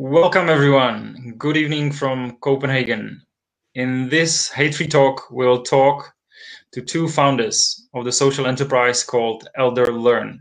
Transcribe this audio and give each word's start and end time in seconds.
Welcome, 0.00 0.48
everyone. 0.48 1.34
Good 1.38 1.56
evening 1.56 1.90
from 1.90 2.36
Copenhagen. 2.36 3.20
In 3.74 4.08
this 4.08 4.48
HateFree 4.48 4.88
Talk, 4.88 5.28
we'll 5.32 5.64
talk 5.64 6.14
to 6.70 6.82
two 6.82 7.08
founders 7.08 7.88
of 7.92 8.04
the 8.04 8.12
social 8.12 8.46
enterprise 8.46 9.02
called 9.02 9.48
Elderlearn, 9.58 10.38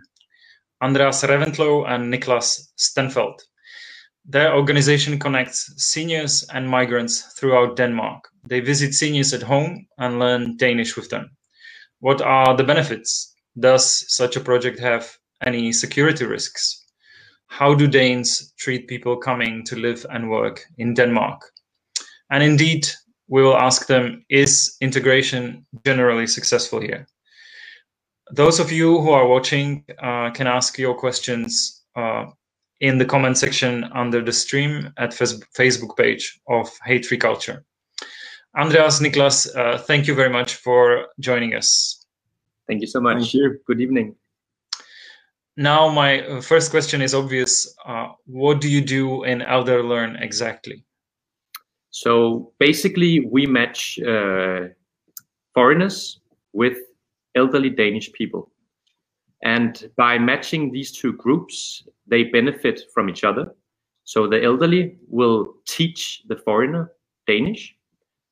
Andreas 0.83 1.23
Reventlow 1.23 1.89
and 1.89 2.13
Nicklas 2.13 2.67
Stenfeldt. 2.77 3.39
Their 4.25 4.53
organization 4.53 5.17
connects 5.17 5.73
seniors 5.83 6.45
and 6.53 6.69
migrants 6.69 7.23
throughout 7.39 7.77
Denmark. 7.77 8.25
They 8.47 8.59
visit 8.59 8.93
seniors 8.93 9.33
at 9.33 9.41
home 9.41 9.87
and 9.97 10.19
learn 10.19 10.57
Danish 10.57 10.95
with 10.95 11.09
them. 11.09 11.31
What 11.99 12.21
are 12.21 12.55
the 12.55 12.63
benefits? 12.63 13.33
Does 13.59 14.05
such 14.13 14.35
a 14.35 14.39
project 14.39 14.77
have 14.77 15.17
any 15.43 15.73
security 15.73 16.27
risks? 16.27 16.86
How 17.47 17.73
do 17.73 17.87
Danes 17.87 18.53
treat 18.57 18.87
people 18.87 19.17
coming 19.17 19.63
to 19.65 19.75
live 19.75 20.05
and 20.09 20.29
work 20.29 20.65
in 20.77 20.93
Denmark? 20.93 21.41
And 22.29 22.43
indeed, 22.43 22.87
we 23.27 23.41
will 23.41 23.57
ask 23.57 23.87
them, 23.87 24.25
is 24.29 24.77
integration 24.81 25.65
generally 25.85 26.27
successful 26.27 26.79
here? 26.79 27.07
Those 28.31 28.59
of 28.59 28.71
you 28.71 28.99
who 28.99 29.11
are 29.11 29.27
watching 29.27 29.85
uh, 30.03 30.31
can 30.31 30.47
ask 30.47 30.77
your 30.77 30.93
questions 30.93 31.83
uh, 31.95 32.25
in 32.81 32.97
the 32.97 33.05
comment 33.05 33.37
section 33.37 33.85
under 33.85 34.21
the 34.21 34.33
stream 34.33 34.93
at 34.97 35.11
Facebook 35.11 35.95
page 35.97 36.39
of 36.49 36.69
HateFree 36.87 37.19
Culture. 37.19 37.63
Andreas, 38.57 38.99
Nicklas, 38.99 39.47
uh, 39.55 39.77
thank 39.77 40.07
you 40.07 40.13
very 40.13 40.29
much 40.29 40.55
for 40.55 41.07
joining 41.19 41.53
us. 41.53 42.05
Thank 42.67 42.81
you 42.81 42.87
so 42.87 42.99
much. 42.99 43.17
Thank 43.17 43.33
you. 43.33 43.59
Good 43.65 43.79
evening 43.79 44.15
now 45.57 45.89
my 45.89 46.21
uh, 46.21 46.41
first 46.41 46.71
question 46.71 47.01
is 47.01 47.13
obvious. 47.13 47.75
Uh, 47.85 48.09
what 48.25 48.61
do 48.61 48.69
you 48.69 48.81
do 48.81 49.23
in 49.23 49.39
Elderlearn 49.39 50.21
exactly? 50.21 50.83
So 51.89 52.53
basically 52.59 53.27
we 53.31 53.45
match 53.45 53.99
uh, 53.99 54.67
foreigners 55.53 56.19
with 56.53 56.77
elderly 57.35 57.69
danish 57.69 58.11
people. 58.13 58.51
And 59.43 59.89
by 59.97 60.17
matching 60.17 60.71
these 60.71 60.91
two 60.91 61.13
groups 61.13 61.83
they 62.07 62.23
benefit 62.23 62.83
from 62.93 63.09
each 63.09 63.23
other. 63.23 63.53
So 64.03 64.27
the 64.27 64.41
elderly 64.41 64.97
will 65.09 65.53
teach 65.67 66.23
the 66.27 66.37
foreigner 66.37 66.91
danish 67.27 67.75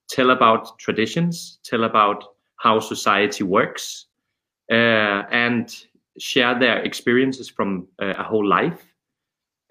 tell 0.08 0.32
about 0.32 0.78
traditions 0.80 1.60
tell 1.64 1.84
about 1.84 2.24
how 2.58 2.80
society 2.80 3.44
works 3.44 4.08
uh, 4.72 5.24
and 5.32 5.86
share 6.20 6.58
their 6.58 6.80
experiences 6.84 7.50
from 7.50 7.88
uh, 8.02 8.14
a 8.18 8.24
whole 8.24 8.48
life. 8.48 8.86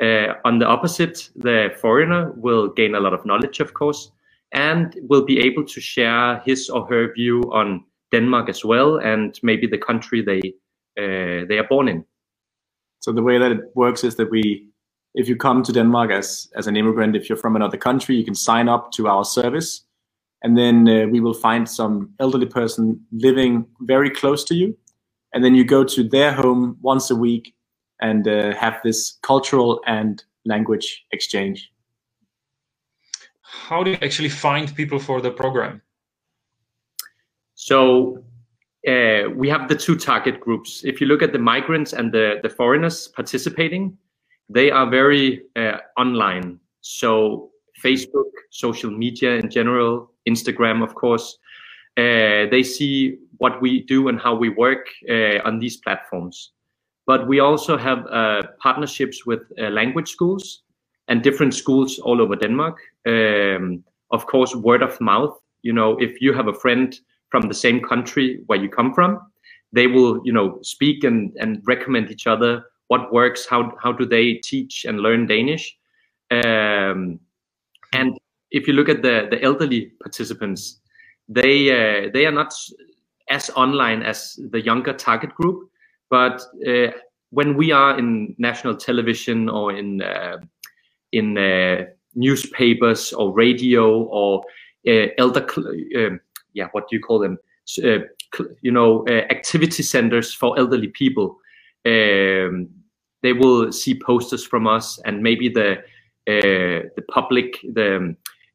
Uh, 0.03 0.35
on 0.45 0.59
the 0.59 0.67
opposite, 0.67 1.31
the 1.37 1.71
foreigner 1.81 2.33
will 2.37 2.69
gain 2.69 2.95
a 2.95 3.01
lot 3.01 3.15
of 3.15 3.25
knowledge, 3.25 3.61
of 3.61 3.75
course, 3.75 4.11
and 4.53 4.99
will 5.09 5.25
be 5.25 5.39
able 5.41 5.65
to 5.65 5.81
share 5.81 6.41
his 6.45 6.69
or 6.69 6.87
her 6.87 7.13
view 7.13 7.43
on 7.53 7.85
Denmark 8.13 8.49
as 8.49 8.65
well, 8.65 8.97
and 8.99 9.39
maybe 9.43 9.67
the 9.67 9.79
country 9.79 10.23
they 10.23 10.41
uh, 10.99 11.45
they 11.49 11.59
are 11.59 11.69
born 11.69 11.89
in. 11.89 12.05
So 13.01 13.13
the 13.13 13.23
way 13.23 13.39
that 13.39 13.53
it 13.53 13.61
works 13.75 14.05
is 14.05 14.15
that 14.17 14.31
we, 14.31 14.69
if 15.15 15.29
you 15.29 15.37
come 15.37 15.63
to 15.63 15.73
Denmark 15.73 16.11
as 16.11 16.49
as 16.57 16.67
an 16.67 16.77
immigrant, 16.77 17.17
if 17.17 17.29
you're 17.29 17.43
from 17.43 17.57
another 17.57 17.79
country, 17.79 18.17
you 18.17 18.25
can 18.25 18.35
sign 18.35 18.69
up 18.69 18.93
to 18.93 19.09
our 19.09 19.25
service, 19.25 19.85
and 20.43 20.57
then 20.57 20.89
uh, 20.89 21.07
we 21.11 21.21
will 21.21 21.35
find 21.35 21.69
some 21.69 22.15
elderly 22.19 22.47
person 22.47 23.01
living 23.11 23.67
very 23.81 24.11
close 24.11 24.45
to 24.45 24.55
you, 24.55 24.77
and 25.35 25.45
then 25.45 25.55
you 25.55 25.65
go 25.65 25.85
to 25.85 26.05
their 26.05 26.33
home 26.33 26.79
once 26.81 27.11
a 27.11 27.17
week 27.17 27.55
and 28.01 28.27
uh, 28.27 28.55
have 28.55 28.81
this 28.85 29.19
cultural 29.23 29.81
and 29.87 30.25
language 30.47 31.05
exchange. 31.13 31.71
How 33.43 33.83
do 33.83 33.91
you 33.91 33.99
actually 34.01 34.29
find 34.29 34.75
people 34.75 34.99
for 34.99 35.21
the 35.21 35.31
program? 35.31 35.83
So 37.55 38.25
uh, 38.87 39.31
we 39.35 39.49
have 39.49 39.69
the 39.69 39.77
two 39.77 39.97
target 39.97 40.41
groups. 40.41 40.85
If 40.85 41.01
you 41.01 41.07
look 41.07 41.23
at 41.23 41.33
the 41.33 41.39
migrants 41.39 41.93
and 41.93 42.13
the, 42.13 42.41
the 42.43 42.51
foreigners 42.51 43.09
participating, 43.09 43.97
they 44.49 44.71
are 44.71 44.89
very 44.89 45.43
uh, 45.57 45.79
online. 45.97 46.61
So 46.81 47.51
Facebook, 47.83 48.31
social 48.51 48.91
media 48.91 49.37
in 49.37 49.51
general, 49.51 50.13
Instagram, 50.29 50.83
of 50.83 50.95
course, 50.95 51.39
uh, 51.97 52.51
they 52.51 52.63
see 52.63 53.19
what 53.45 53.61
we 53.65 53.73
do 53.95 54.09
and 54.09 54.19
how 54.27 54.35
we 54.45 54.49
work 54.65 54.85
uh, 55.17 55.39
on 55.49 55.55
these 55.59 55.77
platforms. 55.85 56.37
But 57.11 57.21
we 57.31 57.41
also 57.49 57.77
have 57.77 58.01
uh, 58.21 58.43
partnerships 58.67 59.19
with 59.27 59.43
language 59.81 60.11
schools 60.17 60.45
and 61.09 61.23
different 61.23 61.55
schools 61.55 61.99
all 62.07 62.19
over 62.25 62.37
Denmark. 62.37 62.77
Um, 63.07 63.85
of 64.11 64.23
course, 64.33 64.53
word 64.69 64.83
of 64.83 65.01
mouth. 65.01 65.35
You 65.63 65.75
know, 65.79 65.91
if 66.07 66.13
you 66.23 66.33
have 66.39 66.49
a 66.49 66.59
friend 66.65 66.89
from 67.33 67.43
the 67.49 67.59
same 67.65 67.81
country 67.81 68.27
where 68.47 68.63
you 68.63 68.71
come 68.71 68.95
from, 68.95 69.21
they 69.73 69.87
will, 69.87 70.21
you 70.25 70.33
know, 70.33 70.59
speak 70.63 71.05
and, 71.05 71.33
and 71.43 71.63
recommend 71.67 72.11
each 72.11 72.27
other 72.27 72.65
what 72.89 73.13
works, 73.13 73.47
how 73.47 73.61
how 73.83 73.93
do 73.93 74.05
they 74.07 74.35
teach 74.35 74.85
and 74.85 75.01
learn 75.01 75.27
Danish. 75.27 75.77
Um, 76.31 77.21
and 77.93 78.11
if 78.51 78.67
you 78.67 78.75
look 78.75 78.89
at 78.89 79.03
the 79.03 79.29
the 79.31 79.43
elderly 79.43 79.93
participants, 80.03 80.81
they 81.29 81.57
uh, 81.71 82.11
they 82.13 82.27
are 82.27 82.33
not 82.33 82.53
as 83.29 83.51
online 83.51 84.03
as 84.03 84.39
the 84.51 84.61
younger 84.61 84.93
target 84.93 85.35
group, 85.35 85.71
but 86.11 86.43
uh, 86.67 86.89
when 87.31 87.57
we 87.57 87.73
are 87.73 87.99
in 87.99 88.35
national 88.39 88.77
television 88.77 89.49
or 89.49 89.73
in 89.73 90.03
uh, 90.03 90.39
in 91.13 91.39
uh, 91.39 91.85
newspapers 92.15 93.13
or 93.13 93.33
radio 93.33 94.03
or 94.05 94.43
uh, 94.87 95.07
elder 95.19 95.47
um, 95.97 96.21
yeah 96.53 96.69
what 96.73 96.89
do 96.89 96.97
you 96.97 97.03
call 97.03 97.19
them 97.19 97.39
uh, 97.85 97.99
you 98.63 98.71
know 98.71 99.07
activity 99.09 99.83
centers 99.83 100.33
for 100.35 100.59
elderly 100.59 100.89
people 100.89 101.39
um, 101.87 102.69
they 103.23 103.33
will 103.33 103.73
see 103.73 103.99
posters 103.99 104.45
from 104.45 104.67
us 104.67 105.01
and 105.05 105.23
maybe 105.23 105.49
the 105.49 105.83
the 106.27 107.05
public 107.09 107.61
the 107.73 108.15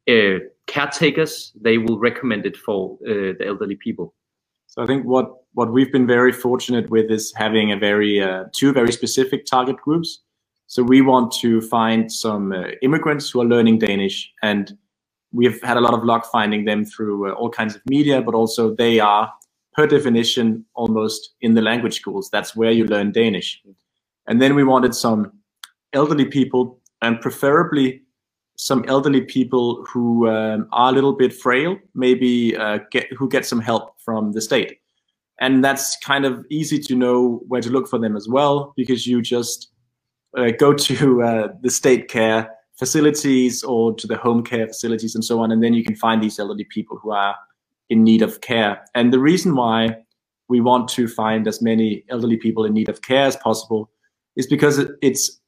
uh, 0.09 0.39
caretakers, 0.65 1.51
they 1.59 1.77
will 1.77 1.99
recommend 1.99 2.45
it 2.45 2.57
for 2.57 2.97
uh, 3.07 3.33
the 3.37 3.45
elderly 3.45 3.75
people. 3.75 4.13
I 4.79 4.85
think 4.85 5.05
what 5.05 5.33
what 5.53 5.73
we've 5.73 5.91
been 5.91 6.07
very 6.07 6.31
fortunate 6.31 6.89
with 6.89 7.11
is 7.11 7.33
having 7.35 7.71
a 7.71 7.77
very 7.77 8.21
uh, 8.21 8.45
two 8.53 8.71
very 8.71 8.91
specific 8.91 9.45
target 9.45 9.75
groups. 9.77 10.21
So 10.67 10.83
we 10.83 11.01
want 11.01 11.33
to 11.41 11.61
find 11.61 12.11
some 12.11 12.53
uh, 12.53 12.67
immigrants 12.81 13.29
who 13.29 13.41
are 13.41 13.45
learning 13.45 13.79
Danish, 13.79 14.31
and 14.41 14.77
we've 15.33 15.61
had 15.63 15.77
a 15.77 15.81
lot 15.81 15.93
of 15.93 16.03
luck 16.03 16.25
finding 16.31 16.65
them 16.65 16.85
through 16.85 17.29
uh, 17.29 17.33
all 17.33 17.49
kinds 17.49 17.75
of 17.75 17.81
media, 17.89 18.21
but 18.21 18.35
also 18.35 18.73
they 18.75 18.99
are 18.99 19.33
per 19.73 19.85
definition 19.87 20.65
almost 20.75 21.35
in 21.41 21.55
the 21.55 21.61
language 21.61 21.95
schools. 21.95 22.29
That's 22.29 22.55
where 22.55 22.71
you 22.71 22.85
learn 22.85 23.11
Danish. 23.11 23.61
And 24.27 24.41
then 24.41 24.55
we 24.55 24.63
wanted 24.63 24.95
some 24.95 25.31
elderly 25.91 26.25
people, 26.25 26.79
and 27.01 27.19
preferably 27.19 28.03
some 28.61 28.83
elderly 28.89 29.21
people 29.21 29.85
who 29.85 30.27
um, 30.27 30.67
are 30.73 30.89
a 30.89 30.91
little 30.91 31.13
bit 31.13 31.33
frail, 31.33 31.77
maybe 31.95 32.57
uh, 32.57 32.79
get 32.91 33.07
who 33.13 33.29
get 33.29 33.45
some 33.45 33.61
help 33.61 33.95
from 34.03 34.33
the 34.33 34.41
state. 34.41 34.79
And 35.39 35.63
that's 35.63 35.95
kind 36.03 36.25
of 36.25 36.45
easy 36.49 36.77
to 36.79 36.93
know 36.93 37.41
where 37.47 37.61
to 37.61 37.69
look 37.69 37.87
for 37.87 37.97
them 37.97 38.17
as 38.17 38.27
well, 38.27 38.73
because 38.75 39.07
you 39.07 39.21
just 39.21 39.71
uh, 40.37 40.51
go 40.59 40.73
to 40.73 41.23
uh, 41.23 41.47
the 41.61 41.69
state 41.69 42.09
care 42.09 42.51
facilities 42.77 43.63
or 43.63 43.95
to 43.95 44.05
the 44.07 44.17
home 44.17 44.43
care 44.43 44.67
facilities 44.67 45.15
and 45.15 45.23
so 45.23 45.39
on, 45.39 45.53
and 45.53 45.63
then 45.63 45.73
you 45.73 45.83
can 45.85 45.95
find 45.95 46.21
these 46.21 46.37
elderly 46.37 46.65
people 46.65 46.99
who 47.01 47.11
are 47.11 47.37
in 47.89 48.03
need 48.03 48.21
of 48.21 48.41
care. 48.41 48.81
And 48.93 49.13
the 49.13 49.19
reason 49.19 49.55
why 49.55 49.95
we 50.49 50.59
want 50.59 50.89
to 50.89 51.07
find 51.07 51.47
as 51.47 51.61
many 51.61 52.03
elderly 52.09 52.35
people 52.35 52.65
in 52.65 52.73
need 52.73 52.89
of 52.89 53.03
care 53.03 53.25
as 53.25 53.37
possible 53.37 53.89
is 54.35 54.47
because 54.47 54.85
it's 55.01 55.39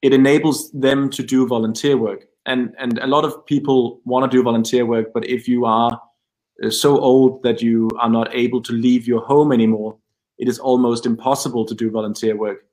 it 0.00 0.12
enables 0.12 0.70
them 0.70 1.10
to 1.10 1.24
do 1.24 1.44
volunteer 1.44 1.96
work 1.96 2.28
and 2.46 2.74
and 2.78 2.98
a 2.98 3.06
lot 3.06 3.24
of 3.24 3.44
people 3.46 4.00
want 4.04 4.30
to 4.30 4.36
do 4.36 4.42
volunteer 4.42 4.84
work 4.84 5.12
but 5.14 5.24
if 5.26 5.48
you 5.48 5.64
are 5.64 6.00
uh, 6.64 6.70
so 6.70 6.98
old 6.98 7.42
that 7.42 7.62
you 7.62 7.90
are 7.98 8.10
not 8.10 8.34
able 8.34 8.62
to 8.62 8.72
leave 8.72 9.06
your 9.06 9.20
home 9.20 9.52
anymore 9.52 9.96
it 10.38 10.48
is 10.48 10.58
almost 10.58 11.06
impossible 11.06 11.64
to 11.64 11.74
do 11.74 11.90
volunteer 11.90 12.36
work. 12.36 12.64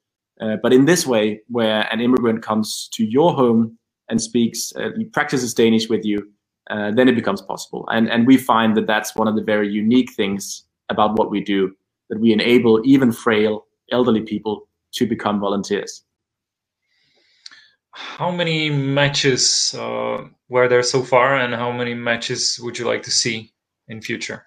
Uh, 0.41 0.55
but 0.63 0.73
in 0.73 0.85
this 0.85 1.05
way 1.05 1.41
where 1.47 1.87
an 1.93 1.99
immigrant 2.01 2.41
comes 2.41 2.89
to 2.93 3.05
your 3.05 3.33
home 3.33 3.77
and 4.09 4.21
speaks 4.21 4.73
uh, 4.77 4.89
practices 5.13 5.53
danish 5.53 5.89
with 5.89 6.03
you 6.05 6.17
uh, 6.69 6.91
then 6.91 7.07
it 7.07 7.15
becomes 7.15 7.41
possible. 7.41 7.87
And 7.91 8.09
and 8.09 8.27
we 8.27 8.37
find 8.37 8.77
that 8.77 8.87
that's 8.87 9.15
one 9.15 9.27
of 9.27 9.35
the 9.35 9.43
very 9.43 9.69
unique 9.69 10.11
things 10.13 10.63
about 10.89 11.17
what 11.17 11.31
we 11.31 11.41
do 11.41 11.75
that 12.09 12.19
we 12.19 12.31
enable 12.31 12.81
even 12.85 13.11
frail 13.11 13.65
elderly 13.91 14.21
people 14.21 14.67
to 14.93 15.05
become 15.05 15.39
volunteers 15.39 16.03
how 17.91 18.31
many 18.31 18.69
matches 18.69 19.75
uh, 19.77 20.25
were 20.49 20.67
there 20.67 20.83
so 20.83 21.03
far, 21.03 21.35
and 21.35 21.53
how 21.53 21.71
many 21.71 21.93
matches 21.93 22.59
would 22.61 22.77
you 22.77 22.85
like 22.85 23.03
to 23.03 23.11
see 23.11 23.51
in 23.87 24.01
future? 24.01 24.45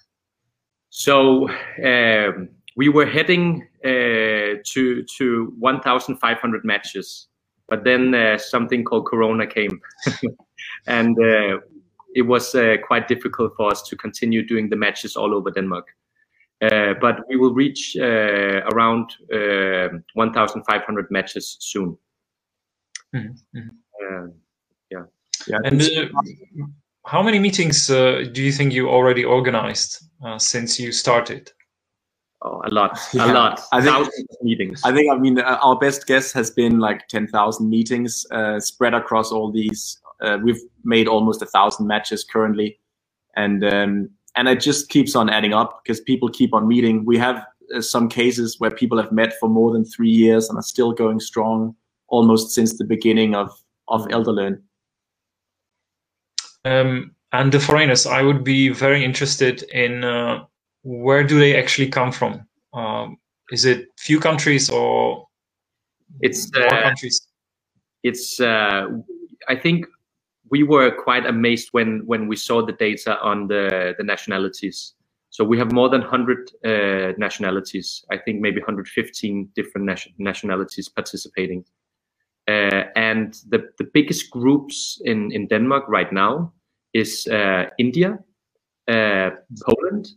So 0.91 1.49
um, 1.85 2.49
we 2.77 2.89
were 2.89 3.07
heading 3.07 3.67
uh, 3.85 4.61
to 4.65 5.05
to 5.19 5.55
1,500 5.59 6.65
matches 6.65 7.29
but 7.73 7.85
then 7.85 8.15
uh, 8.15 8.37
something 8.37 8.85
called 8.85 9.07
Corona 9.07 9.47
came, 9.47 9.81
and 10.87 11.19
uh, 11.19 11.59
it 12.15 12.21
was 12.21 12.55
uh, 12.55 12.77
quite 12.87 13.09
difficult 13.09 13.55
for 13.57 13.71
us 13.71 13.81
to 13.89 13.97
continue 13.97 14.47
doing 14.47 14.69
the 14.69 14.77
matches 14.77 15.17
all 15.17 15.33
over 15.35 15.51
Denmark. 15.51 15.87
Uh, 16.61 16.93
but 17.01 17.21
we 17.31 17.37
will 17.37 17.55
reach 17.55 17.97
around 17.97 19.11
uh, 19.33 19.89
1,500 20.13 21.11
matches 21.11 21.57
soon. 21.61 21.97
Mhm, 23.15 23.37
mhm. 23.55 24.33
yeah. 24.91 25.05
Yeah, 25.49 25.59
And 25.65 25.83
uh, 25.83 26.67
how 27.07 27.23
many 27.23 27.39
meetings 27.39 27.91
uh, 27.91 28.25
do 28.33 28.43
you 28.43 28.53
think 28.53 28.73
you 28.73 28.89
already 28.89 29.25
organized 29.25 30.05
uh, 30.25 30.39
since 30.39 30.79
you 30.79 30.93
started? 30.93 31.51
Oh, 32.43 32.61
a 32.65 32.71
lot, 32.71 32.99
Yeah, 33.13 33.33
a 33.33 33.35
lot, 33.35 33.61
I 33.73 33.81
think- 33.81 33.93
thousands 33.95 34.27
of 34.31 34.43
meetings. 34.43 34.83
I 34.85 34.93
think 34.93 35.13
I 35.13 35.17
mean 35.17 35.39
uh, 35.39 35.59
our 35.63 35.77
best 35.79 36.07
guess 36.07 36.33
has 36.33 36.51
been 36.51 36.79
like 36.81 37.07
ten 37.09 37.27
thousand 37.27 37.71
meetings 37.71 38.27
uh, 38.31 38.59
spread 38.61 38.95
across 38.95 39.31
all 39.33 39.51
these. 39.53 40.01
Uh, 40.21 40.39
we've 40.43 40.61
made 40.85 41.09
almost 41.09 41.43
a 41.43 41.47
thousand 41.47 41.87
matches 41.87 42.25
currently, 42.25 42.79
and 43.37 43.65
um, 43.65 44.09
and 44.37 44.49
it 44.49 44.61
just 44.61 44.89
keeps 44.89 45.15
on 45.17 45.29
adding 45.31 45.55
up 45.55 45.83
because 45.83 46.01
people 46.01 46.29
keep 46.29 46.53
on 46.55 46.67
meeting. 46.69 47.05
We 47.05 47.19
have 47.19 47.45
uh, 47.75 47.81
some 47.81 48.09
cases 48.09 48.59
where 48.61 48.71
people 48.71 48.99
have 48.99 49.13
met 49.13 49.35
for 49.39 49.49
more 49.49 49.73
than 49.73 49.85
three 49.85 50.11
years 50.11 50.49
and 50.49 50.59
are 50.59 50.63
still 50.63 50.93
going 50.93 51.21
strong, 51.21 51.77
almost 52.13 52.53
since 52.53 52.79
the 52.79 52.85
beginning 52.85 53.35
of 53.35 53.51
of 53.89 54.07
Elderlearn. 54.09 54.63
Um, 56.65 57.17
and 57.33 57.51
the 57.51 57.59
foreigners, 57.59 58.07
I 58.07 58.23
would 58.23 58.45
be 58.45 58.69
very 58.69 59.05
interested 59.05 59.65
in 59.73 60.05
uh, 60.05 60.45
where 60.83 61.25
do 61.25 61.39
they 61.39 61.57
actually 61.57 61.89
come 61.89 62.13
from? 62.13 62.47
Um, 62.73 63.17
is 63.51 63.65
it 63.65 63.89
few 63.99 64.21
countries 64.21 64.71
or 64.71 65.27
It's 66.21 66.55
more 66.55 66.67
uh, 66.67 66.83
countries? 66.83 67.21
it's 68.03 68.41
uh, 68.41 68.87
I 69.49 69.57
think 69.57 69.87
we 70.51 70.63
were 70.63 70.91
quite 70.91 71.27
amazed 71.27 71.69
when 71.73 72.03
when 72.07 72.29
we 72.29 72.37
saw 72.37 72.65
the 72.65 72.77
data 72.89 73.19
on 73.21 73.49
the 73.49 73.95
the 73.99 74.05
nationalities. 74.05 74.95
So 75.31 75.45
we 75.45 75.59
have 75.59 75.73
more 75.73 75.89
than 75.89 76.03
100 76.03 76.51
uh, 76.65 77.13
nationalities. 77.17 78.05
I 78.11 78.19
think 78.19 78.43
maybe 78.43 78.61
115 78.61 79.49
different 79.57 79.87
nation- 79.87 80.13
nationalities 80.19 80.91
participating. 80.91 81.65
Uh, 82.49 82.85
and 82.97 83.35
the, 83.51 83.71
the 83.79 83.85
biggest 83.95 84.31
groups 84.31 85.01
in, 85.05 85.31
in 85.33 85.47
Denmark 85.47 85.85
right 85.89 86.13
now 86.13 86.53
is 86.93 87.27
uh, 87.29 87.67
India, 87.79 88.19
uh, 88.89 89.31
Poland, 89.65 90.09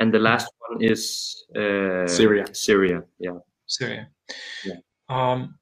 and 0.00 0.12
the 0.12 0.18
last 0.18 0.48
one 0.68 0.82
is 0.82 1.44
uh, 1.54 2.06
Syria. 2.06 2.46
Syria, 2.52 3.02
yeah. 3.18 3.38
Syria. 3.66 4.08
Yeah. 4.64 4.76
Um, 5.08 5.58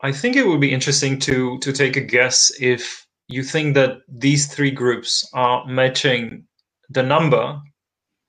I 0.00 0.12
think 0.12 0.36
it 0.36 0.46
would 0.46 0.60
be 0.60 0.72
interesting 0.72 1.18
to 1.20 1.58
to 1.58 1.72
take 1.72 1.96
a 1.96 2.00
guess 2.00 2.52
if 2.60 3.06
you 3.28 3.42
think 3.42 3.74
that 3.74 3.98
these 4.08 4.46
three 4.46 4.70
groups 4.70 5.28
are 5.32 5.64
matching 5.66 6.46
the 6.90 7.02
number 7.02 7.60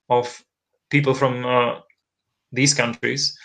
of 0.08 0.44
people 0.90 1.14
from 1.14 1.44
uh, 1.44 1.80
these 2.52 2.74
countries, 2.74 3.36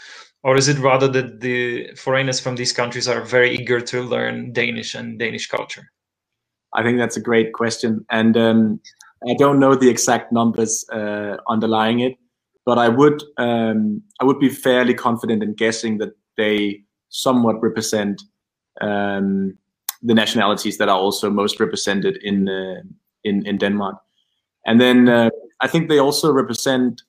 or 0.44 0.56
is 0.56 0.68
it 0.68 0.80
rather 0.80 1.08
that 1.08 1.42
the 1.42 1.92
foreigners 1.96 2.40
from 2.40 2.56
these 2.56 2.72
countries 2.72 3.08
are 3.08 3.22
very 3.22 3.56
eager 3.56 3.82
to 3.82 4.02
learn 4.02 4.54
Danish 4.54 4.96
and 4.96 5.20
Danish 5.20 5.48
culture? 5.48 5.92
I 6.74 6.84
think 6.84 6.98
that's 6.98 7.18
a 7.18 7.22
great 7.22 7.54
question, 7.54 8.06
and 8.10 8.38
um, 8.38 8.80
I 9.28 9.34
don't 9.38 9.60
know 9.60 9.76
the 9.76 9.90
exact 9.90 10.32
numbers 10.32 10.86
uh, 10.94 11.38
underlying 11.48 12.00
it, 12.00 12.16
but 12.66 12.78
I 12.78 12.90
would 12.90 13.24
um, 13.38 14.02
I 14.22 14.26
would 14.26 14.40
be 14.40 14.50
fairly 14.50 14.94
confident 14.94 15.44
in 15.44 15.54
guessing 15.56 15.98
that 15.98 16.14
they 16.38 16.84
somewhat 17.10 17.62
represent 17.62 18.22
um, 18.82 19.58
the 20.04 20.14
nationalities 20.14 20.78
that 20.78 20.90
are 20.90 21.00
also 21.00 21.30
most 21.30 21.60
represented 21.60 22.18
in 22.22 22.48
uh, 22.48 22.82
in 23.24 23.46
in 23.48 23.58
Denmark, 23.58 23.98
and 24.66 24.80
then 24.80 25.10
uh, 25.10 25.30
I 25.62 25.68
think 25.68 25.90
they 25.90 26.00
also 26.00 26.32
represent 26.32 27.02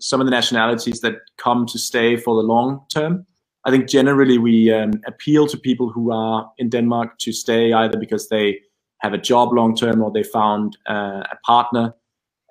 some 0.00 0.20
of 0.20 0.26
the 0.26 0.30
nationalities 0.30 1.00
that 1.00 1.16
come 1.36 1.66
to 1.66 1.78
stay 1.78 2.16
for 2.16 2.34
the 2.34 2.46
long 2.46 2.84
term. 2.92 3.26
I 3.66 3.70
think 3.70 3.88
generally 3.88 4.38
we 4.38 4.72
um, 4.72 4.92
appeal 5.06 5.46
to 5.46 5.56
people 5.56 5.88
who 5.88 6.12
are 6.12 6.50
in 6.58 6.68
Denmark 6.68 7.18
to 7.20 7.32
stay 7.32 7.72
either 7.72 7.98
because 7.98 8.28
they 8.28 8.60
have 9.00 9.14
a 9.14 9.18
job 9.18 9.52
long 9.52 9.74
term 9.74 10.02
or 10.02 10.10
they 10.10 10.22
found 10.22 10.76
uh, 10.88 11.22
a 11.30 11.36
partner. 11.46 11.94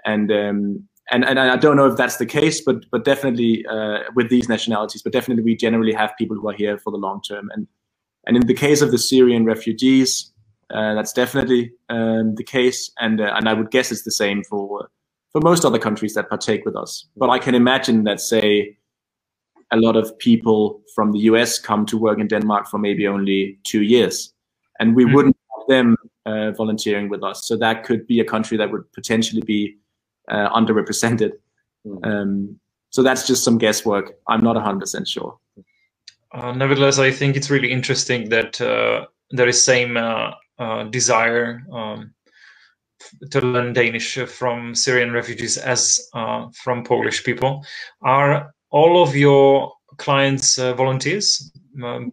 And 0.06 0.32
um, 0.32 0.88
and 1.12 1.24
and 1.26 1.40
I 1.40 1.58
don't 1.58 1.76
know 1.76 1.88
if 1.88 1.98
that's 1.98 2.18
the 2.18 2.26
case 2.26 2.62
but 2.62 2.86
but 2.92 3.06
definitely 3.06 3.66
uh, 3.70 4.00
with 4.16 4.30
these 4.30 4.50
nationalities 4.50 5.02
but 5.02 5.14
definitely 5.14 5.44
we 5.44 5.56
generally 5.56 5.94
have 5.94 6.18
people 6.18 6.38
who 6.38 6.50
are 6.50 6.56
here 6.56 6.78
for 6.78 6.92
the 6.92 6.98
long 6.98 7.22
term. 7.22 7.50
And 7.54 7.68
and 8.26 8.38
in 8.38 8.48
the 8.48 8.54
case 8.54 8.82
of 8.82 8.92
the 8.92 8.98
Syrian 8.98 9.46
refugees 9.46 10.34
uh, 10.74 10.96
that's 10.96 11.14
definitely 11.14 11.72
um, 11.90 12.36
the 12.36 12.44
case. 12.44 12.92
And 13.00 13.22
uh, 13.22 13.34
and 13.36 13.48
I 13.48 13.54
would 13.54 13.72
guess 13.72 13.92
it's 13.92 14.04
the 14.04 14.12
same 14.12 14.44
for 14.44 14.90
for 15.34 15.42
most 15.42 15.66
other 15.66 15.80
countries 15.80 16.14
that 16.14 16.30
partake 16.30 16.64
with 16.66 16.76
us 16.76 17.06
but 17.18 17.30
I 17.30 17.40
can 17.40 17.56
imagine 17.56 18.04
that 18.06 18.20
say 18.22 18.78
a 19.72 19.78
lot 19.78 19.96
of 19.96 20.18
people 20.20 20.82
from 20.96 21.12
the 21.12 21.20
US 21.32 21.60
come 21.60 21.86
to 21.88 21.98
work 21.98 22.20
in 22.20 22.28
Denmark 22.28 22.68
for 22.68 22.78
maybe 22.78 23.08
only 23.08 23.60
two 23.64 23.82
years 23.82 24.34
and 24.80 24.96
we 24.96 25.06
Mhm. 25.06 25.14
wouldn't 25.14 25.38
have 25.58 25.68
them 25.68 25.98
uh, 26.26 26.52
volunteering 26.52 27.10
with 27.10 27.24
us. 27.24 27.46
So 27.48 27.58
that 27.58 27.84
could 27.84 28.08
be 28.08 28.20
a 28.20 28.26
country 28.26 28.58
that 28.58 28.72
would 28.72 28.90
potentially 28.94 29.42
be 29.46 29.78
uh, 30.30 30.50
underrepresented. 30.58 31.32
Mm. 31.86 32.06
Um, 32.06 32.60
so 32.92 33.04
that's 33.04 33.28
just 33.28 33.44
some 33.44 33.58
guesswork. 33.58 34.14
I'm 34.28 34.42
not 34.42 34.56
100% 34.56 35.08
sure. 35.08 35.38
Uh, 36.32 36.54
nevertheless, 36.54 36.98
I 36.98 37.12
think 37.12 37.36
it's 37.36 37.50
really 37.50 37.72
interesting 37.72 38.30
that 38.30 38.62
uh, 38.62 39.06
there 39.32 39.50
is 39.50 39.64
same 39.64 39.98
uh, 39.98 40.32
uh, 40.60 40.84
desire 40.86 41.62
um, 41.74 42.14
to 43.32 43.42
learn 43.42 43.74
Danish 43.74 44.18
from 44.18 44.76
Syrian 44.76 45.12
refugees 45.12 45.58
as 45.58 46.10
uh, 46.14 46.48
from 46.54 46.84
Polish 46.84 47.24
people. 47.24 47.66
Are 48.02 48.54
all 48.70 49.02
of 49.04 49.16
your 49.16 49.74
clients 49.98 50.58
uh, 50.58 50.74
volunteers, 50.74 51.52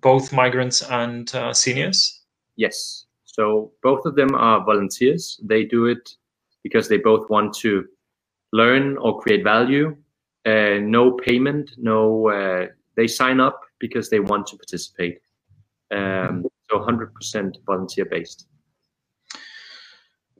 both 0.00 0.32
migrants 0.32 0.82
and 0.82 1.34
uh, 1.34 1.52
seniors? 1.52 2.22
Yes. 2.56 3.06
So 3.24 3.72
both 3.82 4.04
of 4.04 4.16
them 4.16 4.34
are 4.34 4.64
volunteers. 4.64 5.40
They 5.42 5.64
do 5.64 5.86
it 5.86 6.10
because 6.62 6.88
they 6.88 6.98
both 6.98 7.30
want 7.30 7.54
to 7.58 7.86
learn 8.52 8.96
or 8.98 9.20
create 9.20 9.44
value. 9.44 9.96
Uh, 10.44 10.78
no 10.80 11.12
payment, 11.12 11.70
no. 11.76 12.28
Uh, 12.28 12.66
they 12.96 13.06
sign 13.06 13.40
up 13.40 13.60
because 13.78 14.10
they 14.10 14.20
want 14.20 14.46
to 14.48 14.56
participate. 14.56 15.20
Um, 15.90 16.44
so 16.70 16.78
100% 16.78 17.54
volunteer 17.66 18.04
based. 18.04 18.46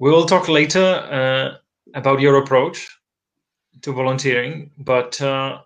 We 0.01 0.11
will 0.11 0.25
talk 0.25 0.49
later 0.49 0.83
uh, 0.83 1.59
about 1.95 2.21
your 2.21 2.39
approach 2.39 2.89
to 3.83 3.93
volunteering, 3.93 4.71
but 4.79 5.21
uh, 5.21 5.59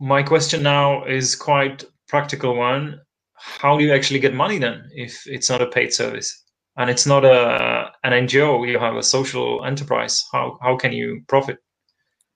my 0.00 0.24
question 0.24 0.64
now 0.64 1.04
is 1.04 1.36
quite 1.36 1.84
practical 2.08 2.56
one. 2.56 3.00
How 3.34 3.78
do 3.78 3.84
you 3.84 3.94
actually 3.94 4.18
get 4.18 4.34
money 4.34 4.58
then 4.58 4.90
if 4.92 5.22
it's 5.26 5.48
not 5.48 5.62
a 5.62 5.68
paid 5.68 5.94
service 5.94 6.42
and 6.78 6.90
it's 6.90 7.06
not 7.06 7.24
a 7.24 7.92
an 8.02 8.26
NGO? 8.26 8.68
You 8.68 8.80
have 8.80 8.96
a 8.96 9.04
social 9.04 9.64
enterprise. 9.64 10.24
How 10.32 10.58
how 10.60 10.76
can 10.76 10.92
you 10.92 11.22
profit? 11.28 11.58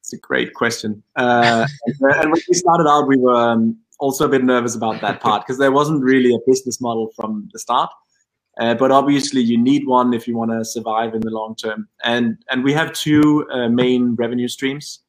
It's 0.02 0.12
a 0.12 0.18
great 0.18 0.54
question. 0.54 1.02
Uh, 1.16 1.66
and 2.00 2.30
when 2.30 2.42
we 2.48 2.54
started 2.54 2.88
out, 2.88 3.08
we 3.08 3.16
were 3.16 3.34
um, 3.34 3.76
also 3.98 4.24
a 4.24 4.28
bit 4.28 4.44
nervous 4.44 4.76
about 4.76 5.00
that 5.00 5.20
part 5.20 5.42
because 5.42 5.58
there 5.58 5.72
wasn't 5.72 6.04
really 6.04 6.32
a 6.32 6.38
business 6.46 6.80
model 6.80 7.10
from 7.16 7.48
the 7.52 7.58
start. 7.58 7.90
Uh, 8.60 8.74
but 8.74 8.90
obviously, 8.90 9.40
you 9.40 9.58
need 9.58 9.86
one 9.86 10.14
if 10.14 10.28
you 10.28 10.36
want 10.36 10.50
to 10.52 10.64
survive 10.64 11.14
in 11.14 11.20
the 11.20 11.30
long 11.30 11.56
term. 11.56 11.88
And 12.04 12.36
and 12.50 12.62
we 12.62 12.72
have 12.72 12.92
two 12.92 13.46
uh, 13.52 13.68
main 13.68 14.14
revenue 14.14 14.48
streams. 14.48 15.00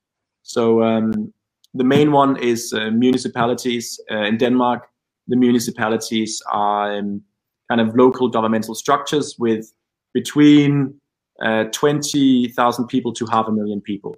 So 0.42 0.84
um, 0.84 1.34
the 1.74 1.84
main 1.84 2.12
one 2.12 2.38
is 2.38 2.74
uh, 2.74 2.90
municipalities 2.92 4.00
uh, 4.12 4.24
in 4.24 4.38
Denmark. 4.38 4.88
The 5.28 5.36
municipalities 5.36 6.42
are 6.52 6.98
um, 6.98 7.22
kind 7.70 7.82
of 7.82 7.96
local 7.96 8.30
governmental 8.30 8.76
structures 8.76 9.36
with 9.40 9.74
between 10.14 11.00
uh, 11.44 11.66
20,000 11.66 12.88
people 12.88 13.12
to 13.14 13.26
half 13.26 13.48
a 13.48 13.52
million 13.52 13.82
people. 13.82 14.16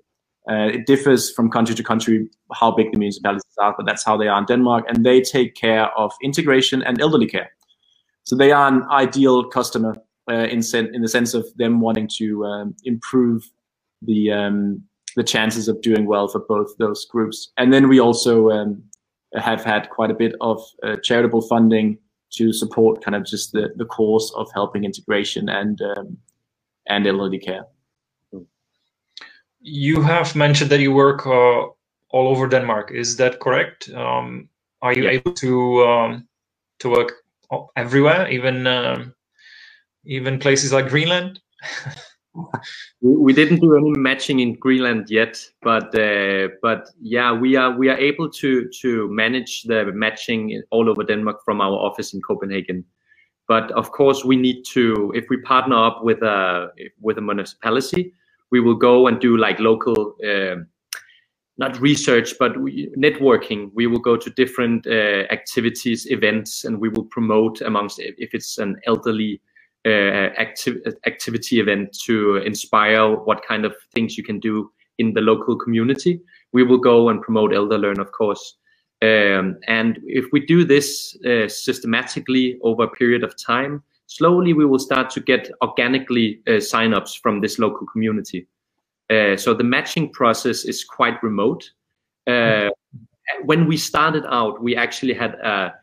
Uh, 0.50 0.70
it 0.74 0.86
differs 0.86 1.32
from 1.32 1.50
country 1.50 1.76
to 1.76 1.84
country 1.84 2.30
how 2.54 2.72
big 2.72 2.92
the 2.92 3.00
municipalities 3.00 3.44
are, 3.60 3.74
but 3.76 3.86
that's 3.86 4.06
how 4.06 4.16
they 4.16 4.28
are 4.28 4.40
in 4.40 4.46
Denmark. 4.46 4.86
And 4.88 5.06
they 5.06 5.22
take 5.22 5.56
care 5.56 5.88
of 5.98 6.14
integration 6.24 6.84
and 6.84 7.02
elderly 7.02 7.28
care. 7.28 7.50
So 8.28 8.36
they 8.36 8.52
are 8.52 8.68
an 8.68 8.84
ideal 8.92 9.46
customer 9.46 9.96
uh, 10.30 10.48
in, 10.52 10.62
sen- 10.62 10.94
in 10.94 11.02
the 11.02 11.08
sense 11.08 11.34
of 11.34 11.46
them 11.56 11.80
wanting 11.80 12.10
to 12.18 12.44
um, 12.44 12.76
improve 12.84 13.50
the 14.02 14.34
um, 14.34 14.84
the 15.16 15.24
chances 15.24 15.70
of 15.70 15.82
doing 15.82 16.06
well 16.06 16.28
for 16.28 16.40
both 16.40 16.76
those 16.78 17.06
groups. 17.06 17.52
And 17.58 17.72
then 17.72 17.88
we 17.88 18.02
also 18.02 18.50
um, 18.50 18.84
have 19.34 19.64
had 19.64 19.90
quite 19.90 20.12
a 20.12 20.14
bit 20.14 20.36
of 20.42 20.62
uh, 20.84 20.98
charitable 21.04 21.42
funding 21.42 21.98
to 22.34 22.52
support 22.52 23.02
kind 23.02 23.16
of 23.16 23.26
just 23.26 23.54
the, 23.54 23.70
the 23.78 23.86
course 23.86 24.30
of 24.36 24.52
helping 24.54 24.84
integration 24.84 25.48
and 25.48 25.82
um, 25.82 26.18
and 26.90 27.08
elderly 27.08 27.40
care. 27.40 27.66
You 29.62 30.02
have 30.02 30.36
mentioned 30.36 30.70
that 30.72 30.82
you 30.82 30.94
work 30.94 31.26
uh, 31.26 31.68
all 32.10 32.28
over 32.28 32.46
Denmark. 32.50 32.92
Is 32.92 33.16
that 33.18 33.40
correct? 33.40 33.90
Um, 33.96 34.50
are 34.82 34.94
you 34.94 35.04
Yeah. 35.04 35.12
able 35.12 35.32
to 35.32 35.84
um, 35.88 36.28
to 36.80 36.90
work 36.90 37.12
everywhere, 37.76 38.30
even 38.30 38.68
um, 38.68 39.14
even 40.06 40.40
places 40.40 40.74
like 40.74 40.90
Greenland? 40.90 41.40
we 43.02 43.34
didn't 43.34 43.60
do 43.60 43.76
any 43.76 43.92
matching 43.92 44.40
in 44.40 44.54
Greenland 44.56 45.10
yet, 45.10 45.38
but 45.62 45.94
uh, 45.98 46.50
but 46.62 46.90
yeah, 47.00 47.32
we 47.32 47.56
are 47.56 47.72
we 47.78 47.90
are 47.90 47.98
able 47.98 48.30
to 48.30 48.70
to 48.82 49.10
manage 49.10 49.64
the 49.64 49.92
matching 49.94 50.62
all 50.72 50.90
over 50.90 51.04
Denmark 51.04 51.38
from 51.44 51.62
our 51.62 51.74
office 51.74 52.14
in 52.14 52.22
Copenhagen. 52.22 52.86
But 53.48 53.72
of 53.72 53.92
course, 53.92 54.26
we 54.26 54.36
need 54.36 54.64
to 54.74 55.12
if 55.16 55.26
we 55.30 55.38
partner 55.42 55.78
up 55.78 56.04
with 56.04 56.22
a 56.22 56.70
with 57.00 57.18
a 57.18 57.22
municipality, 57.22 58.14
we 58.52 58.60
will 58.60 58.76
go 58.76 59.08
and 59.08 59.20
do 59.20 59.38
like 59.38 59.60
local. 59.60 60.16
Uh, 60.24 60.64
not 61.58 61.80
research, 61.82 62.36
but 62.40 62.60
we, 62.60 62.90
networking. 62.98 63.72
We 63.74 63.88
will 63.88 64.00
go 64.00 64.16
to 64.16 64.30
different 64.32 64.86
uh, 64.86 65.24
activities, 65.32 66.06
events, 66.12 66.66
and 66.66 66.80
we 66.80 66.90
will 66.90 67.06
promote 67.06 67.62
amongst 67.62 68.00
if 68.00 68.34
it's 68.34 68.58
an 68.58 68.76
elderly 68.86 69.42
uh, 69.86 70.30
acti- 70.38 70.82
activity 71.06 71.60
event 71.60 71.98
to 72.06 72.38
inspire 72.38 73.16
what 73.16 73.42
kind 73.48 73.66
of 73.66 73.76
things 73.94 74.18
you 74.18 74.24
can 74.24 74.40
do 74.40 74.72
in 75.00 75.14
the 75.14 75.22
local 75.22 75.56
community. 75.58 76.20
We 76.54 76.64
will 76.64 76.78
go 76.78 77.10
and 77.10 77.22
promote 77.22 77.52
Elderlearn, 77.52 78.00
of 78.00 78.12
course. 78.12 78.58
Um, 79.02 79.58
and 79.68 80.00
if 80.04 80.26
we 80.32 80.46
do 80.46 80.64
this 80.64 81.18
uh, 81.24 81.48
systematically 81.48 82.60
over 82.64 82.84
a 82.84 82.90
period 82.90 83.24
of 83.24 83.36
time, 83.38 83.84
slowly 84.08 84.54
we 84.54 84.66
will 84.66 84.80
start 84.80 85.10
to 85.12 85.20
get 85.20 85.52
organically 85.62 86.42
uh, 86.48 86.60
sign-ups 86.60 87.14
from 87.16 87.42
this 87.42 87.60
local 87.60 87.86
community. 87.88 88.48
Uh, 89.10 89.38
so 89.38 89.54
the 89.54 89.64
matching 89.64 90.12
process 90.12 90.66
is 90.66 90.84
quite 90.84 91.22
remote. 91.24 91.70
Uh, 92.26 92.70
when 93.46 93.68
we 93.68 93.78
started 93.78 94.26
out, 94.30 94.62
we 94.62 94.76
actually 94.76 95.14
had 95.14 95.36
a 95.36 95.74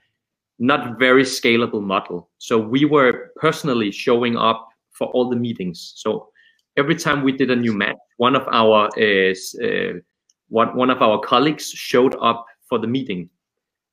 not 0.58 0.98
very 0.98 1.24
scalable 1.24 1.82
model. 1.82 2.30
So 2.38 2.58
we 2.58 2.84
were 2.84 3.32
personally 3.36 3.90
showing 3.90 4.36
up 4.36 4.68
for 4.92 5.08
all 5.08 5.28
the 5.28 5.36
meetings. 5.36 5.94
So 5.96 6.28
every 6.76 6.94
time 6.94 7.22
we 7.22 7.32
did 7.32 7.50
a 7.50 7.56
new 7.56 7.72
match, 7.72 7.96
one 8.18 8.36
of 8.36 8.46
our 8.52 8.88
uh, 8.98 9.34
uh, 9.64 9.94
one, 10.48 10.76
one 10.76 10.90
of 10.90 11.02
our 11.02 11.18
colleagues 11.20 11.70
showed 11.70 12.16
up 12.20 12.46
for 12.68 12.78
the 12.78 12.86
meeting 12.86 13.28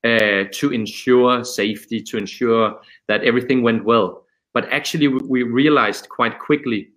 uh, 0.03 0.43
to 0.51 0.71
ensure 0.71 1.43
safety, 1.43 2.01
to 2.01 2.17
ensure 2.17 2.79
that 3.07 3.23
everything 3.23 3.63
went 3.63 3.83
well. 3.83 4.25
But 4.53 4.71
actually, 4.71 5.07
we 5.07 5.43
realized 5.43 6.09
quite 6.09 6.39
quickly 6.39 6.89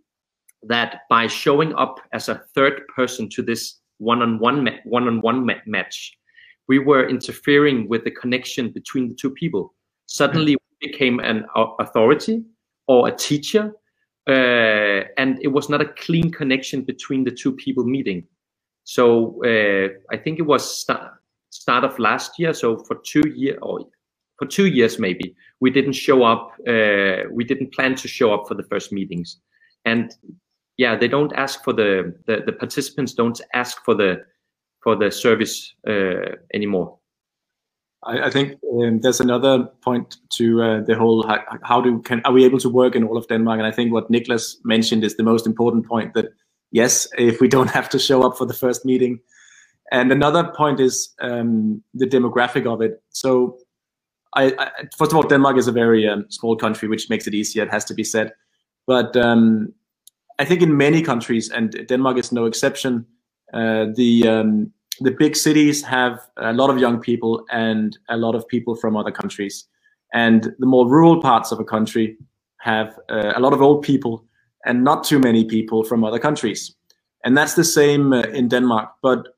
that 0.68 1.00
by 1.08 1.26
showing 1.26 1.74
up 1.74 2.00
as 2.12 2.28
a 2.28 2.42
third 2.54 2.82
person 2.94 3.28
to 3.30 3.42
this 3.42 3.80
one-on-one 3.98 4.64
ma- 4.64 4.82
one-on-one 4.84 5.46
ma- 5.46 5.54
match, 5.66 6.12
we 6.68 6.78
were 6.78 7.08
interfering 7.08 7.88
with 7.88 8.04
the 8.04 8.10
connection 8.10 8.70
between 8.70 9.08
the 9.08 9.14
two 9.14 9.30
people. 9.30 9.74
Suddenly, 10.06 10.56
we 10.56 10.88
became 10.88 11.20
an 11.20 11.46
authority 11.78 12.42
or 12.86 13.08
a 13.08 13.16
teacher, 13.16 13.72
uh, 14.28 15.04
and 15.16 15.38
it 15.42 15.48
was 15.48 15.68
not 15.68 15.80
a 15.80 15.86
clean 15.86 16.30
connection 16.30 16.82
between 16.82 17.24
the 17.24 17.30
two 17.30 17.52
people 17.52 17.84
meeting. 17.84 18.26
So 18.84 19.42
uh, 19.44 19.88
I 20.14 20.16
think 20.18 20.38
it 20.38 20.46
was 20.46 20.78
start, 20.80 21.12
start 21.50 21.84
of 21.84 21.98
last 21.98 22.38
year. 22.38 22.52
So 22.52 22.78
for 22.78 22.96
two 23.04 23.26
year 23.34 23.58
or 23.62 23.80
for 24.38 24.46
two 24.46 24.66
years 24.66 24.98
maybe 24.98 25.34
we 25.60 25.70
didn't 25.70 25.94
show 25.94 26.22
up. 26.22 26.52
Uh, 26.68 27.28
we 27.30 27.44
didn't 27.44 27.72
plan 27.72 27.94
to 27.96 28.08
show 28.08 28.34
up 28.34 28.46
for 28.48 28.54
the 28.54 28.64
first 28.64 28.92
meetings, 28.92 29.40
and 29.84 30.14
yeah, 30.76 30.96
they 30.96 31.08
don't 31.08 31.32
ask 31.34 31.62
for 31.64 31.72
the 31.72 32.14
the, 32.26 32.42
the 32.46 32.52
participants 32.52 33.14
don't 33.14 33.40
ask 33.52 33.84
for 33.84 33.94
the 33.94 34.24
for 34.82 34.96
the 34.96 35.10
service 35.10 35.74
uh, 35.88 36.36
anymore. 36.52 36.98
I, 38.04 38.26
I 38.26 38.30
think 38.30 38.58
um, 38.72 39.00
there's 39.00 39.20
another 39.20 39.64
point 39.82 40.16
to 40.34 40.62
uh, 40.62 40.80
the 40.82 40.94
whole 40.94 41.26
how, 41.26 41.38
how, 41.62 41.80
do 41.80 42.00
can 42.02 42.20
are 42.24 42.32
we 42.32 42.44
able 42.44 42.58
to 42.60 42.68
work 42.68 42.94
in 42.94 43.04
all 43.04 43.16
of 43.16 43.26
Denmark? 43.28 43.58
And 43.58 43.66
I 43.66 43.72
think 43.72 43.92
what 43.92 44.10
Nicklas 44.10 44.56
mentioned 44.64 45.04
is 45.04 45.16
the 45.16 45.22
most 45.22 45.46
important 45.46 45.86
point 45.86 46.14
that 46.14 46.26
yes, 46.74 47.08
if 47.16 47.40
we 47.40 47.48
don't 47.48 47.70
have 47.70 47.88
to 47.90 47.98
show 47.98 48.22
up 48.22 48.36
for 48.36 48.46
the 48.46 48.54
first 48.54 48.84
meeting. 48.84 49.20
And 49.92 50.10
another 50.10 50.44
point 50.56 50.80
is 50.80 51.14
um, 51.20 51.82
the 51.94 52.06
demographic 52.06 52.66
of 52.66 52.82
it. 52.82 53.02
So, 53.10 53.58
I, 54.34 54.46
I, 54.58 54.70
first 54.96 55.12
of 55.12 55.16
all, 55.16 55.22
Denmark 55.22 55.56
is 55.56 55.68
a 55.68 55.72
very 55.72 56.08
um, 56.08 56.26
small 56.30 56.56
country, 56.56 56.88
which 56.88 57.08
makes 57.08 57.26
it 57.26 57.34
easier. 57.34 57.62
It 57.62 57.70
has 57.70 57.84
to 57.84 57.94
be 57.94 58.02
said, 58.02 58.32
but 58.86 59.16
um, 59.16 59.72
I 60.38 60.44
think 60.44 60.62
in 60.62 60.76
many 60.76 61.02
countries, 61.02 61.50
and 61.50 61.86
Denmark 61.88 62.18
is 62.18 62.32
no 62.32 62.46
exception, 62.46 63.06
uh, 63.52 63.86
the 63.94 64.28
um, 64.28 64.72
the 65.00 65.10
big 65.10 65.36
cities 65.36 65.82
have 65.82 66.20
a 66.36 66.52
lot 66.52 66.70
of 66.70 66.78
young 66.78 67.00
people 67.00 67.44
and 67.50 67.98
a 68.08 68.16
lot 68.16 68.34
of 68.34 68.46
people 68.48 68.74
from 68.74 68.96
other 68.96 69.12
countries, 69.12 69.68
and 70.12 70.54
the 70.58 70.66
more 70.66 70.88
rural 70.88 71.20
parts 71.20 71.52
of 71.52 71.60
a 71.60 71.64
country 71.64 72.16
have 72.58 72.98
uh, 73.10 73.32
a 73.36 73.40
lot 73.40 73.52
of 73.52 73.60
old 73.60 73.82
people 73.82 74.24
and 74.66 74.82
not 74.82 75.04
too 75.04 75.18
many 75.18 75.44
people 75.44 75.84
from 75.84 76.04
other 76.04 76.18
countries, 76.18 76.76
and 77.24 77.36
that's 77.36 77.54
the 77.54 77.64
same 77.64 78.12
uh, 78.12 78.22
in 78.22 78.48
Denmark. 78.48 78.88
But 79.02 79.28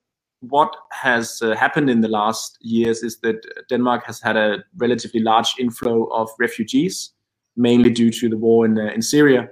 what 0.40 0.76
has 0.92 1.42
uh, 1.42 1.54
happened 1.56 1.90
in 1.90 2.00
the 2.00 2.08
last 2.08 2.58
years 2.60 3.02
is 3.02 3.20
that 3.20 3.36
Denmark 3.68 4.04
has 4.06 4.20
had 4.20 4.36
a 4.36 4.64
relatively 4.76 5.20
large 5.20 5.54
inflow 5.58 6.04
of 6.04 6.30
refugees, 6.38 7.14
mainly 7.56 7.90
due 7.90 8.10
to 8.10 8.28
the 8.28 8.38
war 8.38 8.64
in 8.66 8.78
uh, 8.78 8.94
in 8.94 9.02
Syria. 9.02 9.48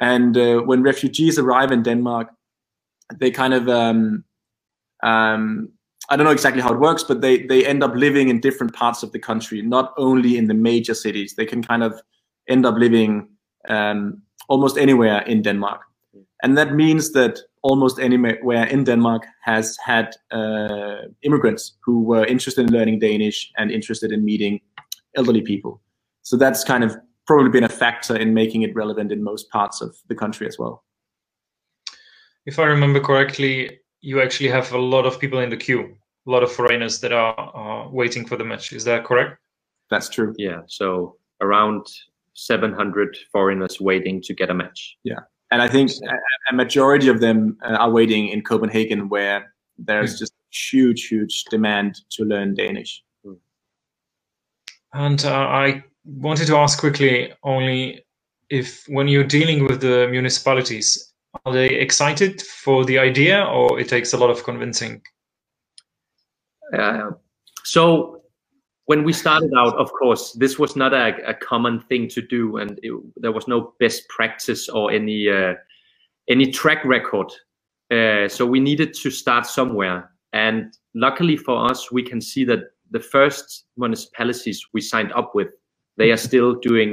And 0.00 0.36
uh, 0.36 0.60
when 0.60 0.82
refugees 0.82 1.38
arrive 1.38 1.70
in 1.70 1.82
Denmark, 1.82 2.28
they 3.18 3.30
kind 3.30 3.54
of 3.54 3.68
um, 3.68 4.24
um, 5.02 5.68
I 6.08 6.16
don't 6.16 6.24
know 6.24 6.32
exactly 6.32 6.62
how 6.62 6.72
it 6.72 6.80
works, 6.80 7.04
but 7.04 7.20
they 7.20 7.42
they 7.46 7.66
end 7.66 7.82
up 7.82 7.94
living 7.94 8.28
in 8.28 8.40
different 8.40 8.74
parts 8.74 9.02
of 9.02 9.12
the 9.12 9.18
country, 9.18 9.62
not 9.62 9.92
only 9.96 10.36
in 10.36 10.48
the 10.48 10.54
major 10.54 10.94
cities. 10.94 11.34
They 11.34 11.46
can 11.46 11.62
kind 11.62 11.82
of 11.82 12.00
end 12.48 12.66
up 12.66 12.76
living 12.76 13.28
um, 13.68 14.22
almost 14.48 14.78
anywhere 14.78 15.20
in 15.22 15.42
Denmark, 15.42 15.82
and 16.42 16.56
that 16.56 16.74
means 16.74 17.12
that 17.12 17.38
almost 17.62 18.00
anywhere 18.00 18.64
in 18.64 18.84
Denmark 18.84 19.26
has 19.44 19.76
had 19.84 20.16
uh, 20.30 21.08
immigrants 21.22 21.76
who 21.84 22.02
were 22.02 22.24
interested 22.24 22.66
in 22.66 22.72
learning 22.72 23.00
Danish 23.00 23.50
and 23.58 23.70
interested 23.70 24.12
in 24.12 24.24
meeting 24.24 24.60
elderly 25.14 25.42
people. 25.42 25.80
So 26.22 26.36
that's 26.38 26.64
kind 26.64 26.84
of 26.84 26.96
probably 27.30 27.50
been 27.50 27.70
a 27.72 27.76
factor 27.84 28.16
in 28.16 28.34
making 28.34 28.62
it 28.62 28.74
relevant 28.74 29.12
in 29.12 29.22
most 29.22 29.48
parts 29.50 29.80
of 29.80 29.96
the 30.08 30.14
country 30.14 30.46
as 30.46 30.58
well 30.58 30.82
if 32.46 32.58
I 32.58 32.64
remember 32.64 33.00
correctly, 33.00 33.80
you 34.00 34.20
actually 34.20 34.48
have 34.48 34.72
a 34.72 34.78
lot 34.78 35.06
of 35.06 35.20
people 35.20 35.40
in 35.40 35.50
the 35.50 35.56
queue, 35.56 35.96
a 36.26 36.30
lot 36.30 36.42
of 36.42 36.50
foreigners 36.50 37.00
that 37.00 37.12
are 37.12 37.34
uh, 37.38 37.88
waiting 37.90 38.26
for 38.26 38.36
the 38.36 38.44
match. 38.44 38.72
Is 38.72 38.84
that 38.84 39.04
correct? 39.04 39.38
That's 39.90 40.08
true. 40.08 40.34
Yeah. 40.38 40.62
So 40.66 41.16
around 41.40 41.86
700 42.34 43.16
foreigners 43.32 43.80
waiting 43.80 44.22
to 44.22 44.34
get 44.34 44.50
a 44.50 44.54
match. 44.54 44.96
Yeah. 45.04 45.20
And 45.50 45.60
I 45.60 45.68
think 45.68 45.90
a, 46.50 46.54
majority 46.54 47.08
of 47.08 47.20
them 47.20 47.58
uh, 47.64 47.74
are 47.74 47.90
waiting 47.90 48.28
in 48.28 48.42
Copenhagen, 48.42 49.08
where 49.08 49.52
there's 49.78 50.14
mm. 50.14 50.18
just 50.20 50.32
huge, 50.50 51.08
huge 51.08 51.44
demand 51.44 52.00
to 52.10 52.24
learn 52.24 52.54
Danish. 52.54 53.02
Hmm. 53.24 53.34
And 54.92 55.24
uh, 55.24 55.32
I 55.32 55.84
wanted 56.04 56.46
to 56.46 56.56
ask 56.56 56.78
quickly 56.78 57.32
only 57.42 58.04
if 58.48 58.84
when 58.88 59.08
you're 59.08 59.24
dealing 59.24 59.64
with 59.64 59.80
the 59.80 60.08
municipalities, 60.10 61.12
are 61.44 61.52
they 61.52 61.68
excited 61.68 62.42
for 62.42 62.84
the 62.84 62.98
idea 62.98 63.44
or 63.44 63.78
it 63.78 63.88
takes 63.88 64.12
a 64.12 64.18
lot 64.18 64.30
of 64.30 64.42
convincing? 64.42 65.00
Uh, 66.76 67.10
so 67.64 68.22
when 68.86 69.04
we 69.04 69.12
started 69.12 69.50
out 69.56 69.76
of 69.76 69.92
course 69.92 70.32
this 70.32 70.58
was 70.58 70.74
not 70.74 70.92
a, 70.92 71.14
a 71.28 71.34
common 71.34 71.80
thing 71.80 72.08
to 72.08 72.22
do 72.22 72.56
and 72.56 72.78
it, 72.82 72.92
there 73.16 73.32
was 73.32 73.46
no 73.46 73.72
best 73.78 74.08
practice 74.08 74.68
or 74.68 74.90
any 74.90 75.28
uh, 75.28 75.54
any 76.28 76.50
track 76.50 76.84
record. 76.84 77.30
Uh, 77.90 78.28
so 78.28 78.46
we 78.46 78.60
needed 78.60 78.94
to 78.94 79.10
start 79.10 79.46
somewhere. 79.46 80.10
And 80.32 80.72
luckily 80.94 81.36
for 81.36 81.70
us 81.70 81.92
we 81.92 82.02
can 82.02 82.20
see 82.20 82.44
that 82.46 82.60
the 82.90 83.00
first 83.00 83.66
municipalities 83.76 84.64
we 84.74 84.80
signed 84.80 85.12
up 85.12 85.34
with 85.34 85.48
they 86.00 86.10
are 86.10 86.22
still 86.28 86.50
doing 86.54 86.90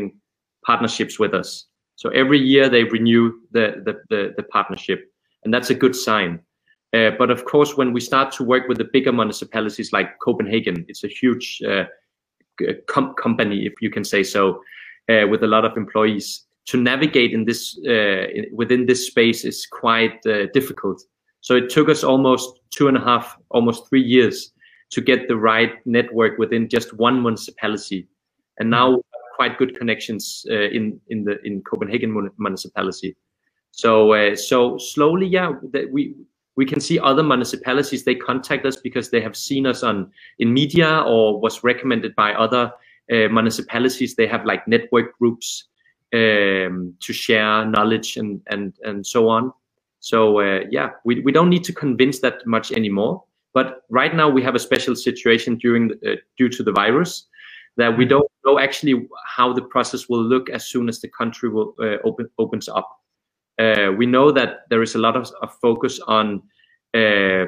partnerships 0.66 1.18
with 1.18 1.34
us 1.34 1.68
so 1.98 2.10
every 2.10 2.40
year 2.40 2.70
they 2.70 2.84
renew 2.84 3.34
the, 3.52 3.82
the, 3.84 3.94
the, 4.10 4.34
the 4.38 4.44
partnership, 4.44 5.12
and 5.44 5.54
that's 5.54 5.72
a 5.72 5.76
good 5.76 5.96
sign. 5.96 6.40
Uh, 6.94 7.12
but 7.18 7.32
of 7.32 7.46
course, 7.46 7.76
when 7.76 7.92
we 7.92 8.00
start 8.00 8.32
to 8.34 8.44
work 8.44 8.68
with 8.70 8.78
the 8.78 8.88
bigger 8.94 9.12
municipalities 9.12 9.92
like 9.92 10.20
Copenhagen, 10.20 10.86
it's 10.88 11.04
a 11.04 11.08
huge 11.08 11.60
uh, 11.68 11.86
com 12.88 13.16
company, 13.16 13.66
if 13.66 13.74
you 13.82 13.90
can 13.90 14.04
say 14.04 14.24
so, 14.24 14.62
uh, 15.10 15.26
with 15.28 15.44
a 15.44 15.48
lot 15.48 15.66
of 15.66 15.76
employees. 15.76 16.46
To 16.68 16.78
navigate 16.78 17.34
in 17.34 17.46
this 17.46 17.78
uh, 17.88 18.28
within 18.54 18.86
this 18.86 19.08
space 19.08 19.44
is 19.44 19.66
quite 19.66 20.20
uh, 20.28 20.48
difficult. 20.54 21.02
So 21.42 21.56
it 21.56 21.70
took 21.70 21.90
us 21.90 22.04
almost 22.04 22.60
two 22.70 22.88
and 22.88 22.98
a 22.98 23.02
half, 23.02 23.38
almost 23.50 23.90
three 23.90 24.04
years 24.04 24.52
to 24.92 25.02
get 25.02 25.28
the 25.28 25.38
right 25.38 25.74
network 25.86 26.38
within 26.38 26.70
just 26.70 26.94
one 26.94 27.22
municipality. 27.22 28.08
And 28.60 28.70
now 28.70 29.02
quite 29.38 29.58
good 29.58 29.78
connections 29.78 30.46
uh, 30.50 30.70
in 30.78 31.00
in 31.10 31.24
the 31.24 31.36
in 31.44 31.62
Copenhagen 31.62 32.12
municipality. 32.38 33.16
So 33.72 34.14
uh, 34.14 34.36
so 34.36 34.78
slowly, 34.78 35.28
yeah, 35.28 35.52
we 35.92 36.16
we 36.56 36.66
can 36.66 36.80
see 36.80 37.00
other 37.00 37.24
municipalities 37.24 38.04
they 38.04 38.16
contact 38.16 38.66
us 38.66 38.78
because 38.78 39.10
they 39.12 39.22
have 39.22 39.36
seen 39.36 39.68
us 39.68 39.84
on 39.84 40.12
in 40.40 40.54
media 40.54 41.04
or 41.06 41.40
was 41.40 41.64
recommended 41.64 42.16
by 42.16 42.34
other 42.34 42.72
uh, 43.14 43.28
municipalities 43.30 44.16
they 44.16 44.28
have 44.28 44.44
like 44.46 44.68
network 44.68 45.18
groups 45.20 45.70
um, 46.14 46.94
to 47.00 47.14
share 47.14 47.66
knowledge 47.66 48.18
and 48.18 48.42
and 48.48 48.74
and 48.84 49.06
so 49.06 49.30
on. 49.30 49.54
So 50.00 50.40
uh, 50.40 50.62
yeah, 50.72 50.90
we 51.06 51.22
we 51.22 51.32
don't 51.32 51.50
need 51.50 51.64
to 51.66 51.74
convince 51.74 52.20
that 52.22 52.46
much 52.46 52.72
anymore. 52.72 53.24
But 53.54 53.82
right 53.90 54.14
now 54.14 54.30
we 54.30 54.44
have 54.44 54.56
a 54.56 54.60
special 54.60 54.96
situation 54.96 55.58
during 55.58 55.88
the, 55.88 55.96
uh, 56.14 56.16
due 56.38 56.50
to 56.50 56.64
the 56.64 56.72
virus 56.72 57.28
that 57.78 57.98
we 57.98 58.06
don't 58.06 58.30
know 58.48 58.60
actually 58.60 59.08
how 59.26 59.54
the 59.54 59.62
process 59.62 60.10
will 60.10 60.24
look 60.24 60.50
as 60.50 60.68
soon 60.68 60.90
as 60.90 61.02
the 61.02 61.10
country 61.10 61.50
will 61.50 61.76
uh, 61.80 61.98
open 62.04 62.30
opens 62.38 62.70
up. 62.70 62.90
Uh, 63.60 63.92
we 63.98 64.06
know 64.06 64.32
that 64.32 64.62
there 64.70 64.84
is 64.84 64.96
a 64.96 65.00
lot 65.00 65.16
of, 65.16 65.32
of 65.42 65.54
focus 65.62 66.00
on 66.08 66.42
uh, 66.94 67.46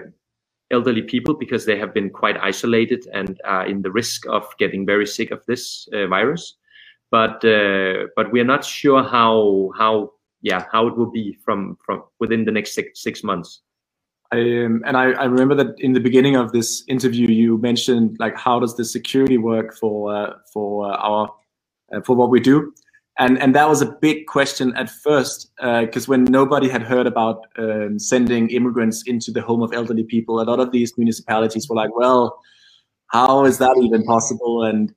elderly 0.72 1.01
people 1.01 1.36
because 1.36 1.65
they 1.65 1.77
have 1.77 1.94
been 1.94 2.10
quite 2.10 2.38
isolated 2.38 3.08
and 3.13 3.39
are 3.46 3.65
in 3.65 3.82
the 3.82 3.91
risk 3.91 4.25
of 4.27 4.44
getting 4.58 4.86
very 4.86 5.06
sick 5.06 5.32
of 5.32 5.46
this 5.48 5.88
uh, 5.94 6.08
virus. 6.08 6.58
But 7.12 7.44
uh, 7.44 8.08
but 8.15 8.32
we 8.32 8.39
are 8.39 8.51
not 8.56 8.63
sure 8.63 9.03
how 9.03 9.72
how 9.77 10.12
yeah 10.41 10.65
how 10.72 10.88
it 10.88 10.98
will 10.98 11.12
be 11.12 11.38
from 11.44 11.77
from 11.86 12.03
within 12.20 12.46
the 12.46 12.51
next 12.51 12.74
six, 12.74 13.01
six 13.01 13.24
months. 13.24 13.62
Um, 14.31 14.83
and 14.86 14.95
I, 14.95 15.12
I, 15.13 15.25
remember 15.25 15.55
that 15.55 15.79
in 15.79 15.93
the 15.93 16.00
beginning 16.00 16.36
of 16.36 16.51
this 16.51 16.83
interview, 16.88 17.29
you 17.29 17.57
mentioned 17.57 18.17
like 18.19 18.38
how 18.38 18.59
does 18.59 18.77
the 18.77 18.86
security 18.86 19.39
work 19.39 19.75
for 19.75 20.15
uh, 20.15 20.33
for 20.53 20.86
our 20.86 21.33
uh, 21.91 22.01
for 22.01 22.15
what 22.15 22.29
we 22.29 22.39
do, 22.39 22.71
and 23.17 23.39
and 23.39 23.55
that 23.55 23.67
was 23.67 23.81
a 23.81 23.88
big 23.88 24.27
question 24.27 24.75
at 24.75 24.88
first 24.88 25.50
because 25.57 26.07
uh, 26.07 26.12
when 26.12 26.25
nobody 26.25 26.69
had 26.69 26.83
heard 26.83 27.07
about 27.07 27.48
um, 27.57 27.98
sending 27.98 28.51
immigrants 28.51 29.01
into 29.07 29.31
the 29.31 29.41
home 29.41 29.63
of 29.63 29.74
elderly 29.74 30.03
people, 30.03 30.39
a 30.39 30.43
lot 30.43 30.59
of 30.59 30.71
these 30.71 30.95
municipalities 30.95 31.67
were 31.67 31.75
like, 31.75 31.95
well, 31.95 32.39
how 33.07 33.45
is 33.45 33.57
that 33.57 33.75
even 33.81 34.03
possible, 34.03 34.63
and 34.63 34.93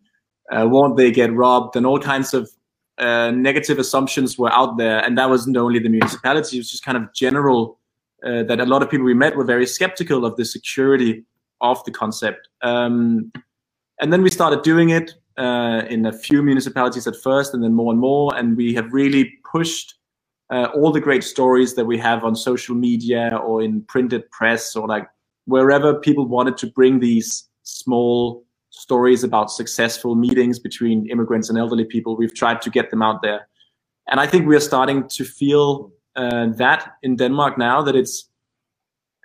uh, 0.50 0.68
won't 0.68 0.98
they 0.98 1.10
get 1.10 1.32
robbed, 1.32 1.74
and 1.74 1.86
all 1.86 1.98
kinds 1.98 2.34
of 2.34 2.50
uh, 2.98 3.30
negative 3.30 3.78
assumptions 3.78 4.36
were 4.36 4.52
out 4.52 4.76
there, 4.76 4.98
and 4.98 5.16
that 5.16 5.30
wasn't 5.30 5.56
only 5.56 5.78
the 5.78 5.88
municipality; 5.88 6.58
it 6.58 6.60
was 6.60 6.70
just 6.70 6.84
kind 6.84 6.98
of 6.98 7.14
general 7.14 7.78
uh, 8.24 8.42
that 8.44 8.60
a 8.60 8.66
lot 8.66 8.82
of 8.82 8.90
people 8.90 9.04
we 9.04 9.14
met 9.14 9.36
were 9.36 9.44
very 9.44 9.66
skeptical 9.66 10.24
of 10.24 10.36
the 10.36 10.44
security 10.44 11.24
of 11.60 11.82
the 11.84 11.90
concept. 11.90 12.48
Um, 12.62 13.32
and 14.00 14.12
then 14.12 14.22
we 14.22 14.30
started 14.30 14.62
doing 14.62 14.90
it 14.90 15.14
uh, 15.38 15.82
in 15.88 16.06
a 16.06 16.12
few 16.12 16.42
municipalities 16.42 17.06
at 17.06 17.16
first, 17.16 17.54
and 17.54 17.62
then 17.62 17.74
more 17.74 17.92
and 17.92 18.00
more. 18.00 18.34
And 18.36 18.56
we 18.56 18.74
have 18.74 18.92
really 18.92 19.32
pushed 19.50 19.94
uh, 20.50 20.68
all 20.74 20.92
the 20.92 21.00
great 21.00 21.24
stories 21.24 21.74
that 21.74 21.86
we 21.86 21.96
have 21.98 22.24
on 22.24 22.36
social 22.36 22.74
media 22.74 23.40
or 23.44 23.62
in 23.62 23.82
printed 23.82 24.30
press 24.30 24.76
or 24.76 24.86
like 24.86 25.08
wherever 25.46 25.94
people 25.94 26.26
wanted 26.26 26.56
to 26.58 26.66
bring 26.66 27.00
these 27.00 27.48
small 27.62 28.44
stories 28.70 29.24
about 29.24 29.50
successful 29.50 30.14
meetings 30.14 30.58
between 30.58 31.08
immigrants 31.08 31.48
and 31.48 31.58
elderly 31.58 31.84
people. 31.84 32.16
We've 32.16 32.34
tried 32.34 32.60
to 32.62 32.70
get 32.70 32.90
them 32.90 33.02
out 33.02 33.22
there. 33.22 33.48
And 34.08 34.18
I 34.20 34.26
think 34.26 34.46
we 34.46 34.56
are 34.56 34.60
starting 34.60 35.08
to 35.08 35.24
feel 35.24 35.92
uh, 36.16 36.46
that 36.56 36.96
in 37.02 37.16
Denmark 37.16 37.58
now 37.58 37.82
that 37.82 37.96
it's 37.96 38.28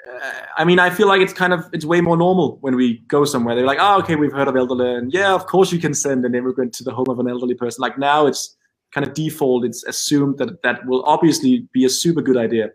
uh, 0.08 0.32
I 0.58 0.64
mean, 0.64 0.80
I 0.80 0.90
feel 0.90 1.08
like 1.08 1.22
it's 1.22 1.34
kind 1.34 1.54
of 1.54 1.66
it's 1.74 1.86
way 1.86 2.02
more 2.02 2.18
normal 2.18 2.58
when 2.62 2.76
we 2.76 3.00
go 3.08 3.26
somewhere. 3.26 3.56
They're 3.56 3.66
like, 3.66 3.80
oh, 3.82 4.00
okay, 4.00 4.16
we've 4.16 4.32
heard 4.32 4.48
of 4.48 4.56
elderly, 4.56 4.96
and 4.96 5.14
yeah, 5.14 5.34
of 5.34 5.46
course 5.48 5.72
you 5.72 5.80
can 5.80 5.94
send 5.94 6.26
an 6.26 6.36
immigrant 6.36 6.74
to 6.76 6.84
the 6.84 6.92
home 6.92 7.10
of 7.10 7.20
an 7.20 7.28
elderly 7.28 7.56
person. 7.56 7.82
Like 7.82 7.98
now, 7.98 8.26
it's 8.26 8.56
kind 8.94 9.06
of 9.06 9.14
default. 9.14 9.66
It's 9.66 9.84
assumed 9.84 10.38
that 10.38 10.62
that 10.64 10.86
will 10.86 11.04
obviously 11.06 11.68
be 11.74 11.86
a 11.86 11.90
super 11.90 12.22
good 12.22 12.38
idea, 12.38 12.72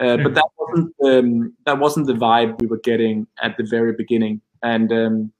uh, 0.00 0.18
but 0.18 0.34
that 0.34 0.46
wasn't 0.58 0.94
um, 1.04 1.52
that 1.66 1.78
wasn't 1.78 2.06
the 2.06 2.14
vibe 2.14 2.60
we 2.60 2.66
were 2.66 2.80
getting 2.80 3.26
at 3.42 3.56
the 3.56 3.64
very 3.64 3.92
beginning. 3.92 4.40
And 4.62 4.92
um, 4.92 5.32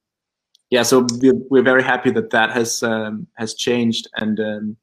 yeah, 0.70 0.82
so 0.82 1.06
we're, 1.20 1.40
we're 1.50 1.62
very 1.62 1.82
happy 1.82 2.10
that 2.10 2.30
that 2.30 2.50
has 2.50 2.82
um, 2.82 3.26
has 3.34 3.54
changed, 3.54 4.08
and 4.16 4.40
um, 4.40 4.76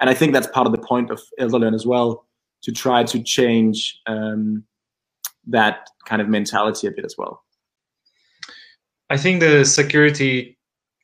and 0.00 0.10
I 0.10 0.14
think 0.14 0.32
that's 0.32 0.48
part 0.48 0.66
of 0.66 0.72
the 0.72 0.82
point 0.82 1.10
of 1.10 1.20
Elderlearn 1.38 1.74
as 1.74 1.86
well 1.86 2.27
to 2.62 2.72
try 2.72 3.04
to 3.04 3.22
change 3.22 3.98
um, 4.06 4.64
that 5.46 5.88
kind 6.06 6.20
of 6.20 6.28
mentality 6.28 6.86
a 6.86 6.90
bit 6.90 7.04
as 7.04 7.14
well. 7.16 7.42
I 9.10 9.16
think 9.16 9.40
the 9.40 9.64
security 9.64 10.58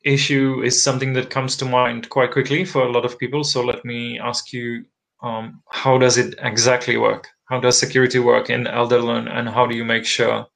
issue 0.04 0.62
is 0.62 0.82
something 0.82 1.14
that 1.14 1.30
comes 1.30 1.56
to 1.56 1.64
mind 1.64 2.10
quite 2.10 2.30
quickly 2.30 2.64
for 2.64 2.82
a 2.82 2.92
lot 2.92 3.04
of 3.04 3.18
people. 3.18 3.42
So 3.44 3.64
let 3.64 3.84
me 3.84 4.18
ask 4.18 4.52
you, 4.52 4.84
um, 5.22 5.62
how 5.70 5.96
does 5.96 6.18
it 6.18 6.34
exactly 6.38 6.98
work? 6.98 7.28
How 7.48 7.60
does 7.60 7.78
security 7.78 8.18
work 8.18 8.50
in 8.50 8.64
Elderlearn, 8.64 9.30
and 9.30 9.48
how 9.48 9.66
do 9.66 9.76
you 9.76 9.84
make 9.84 10.04
sure 10.04 10.46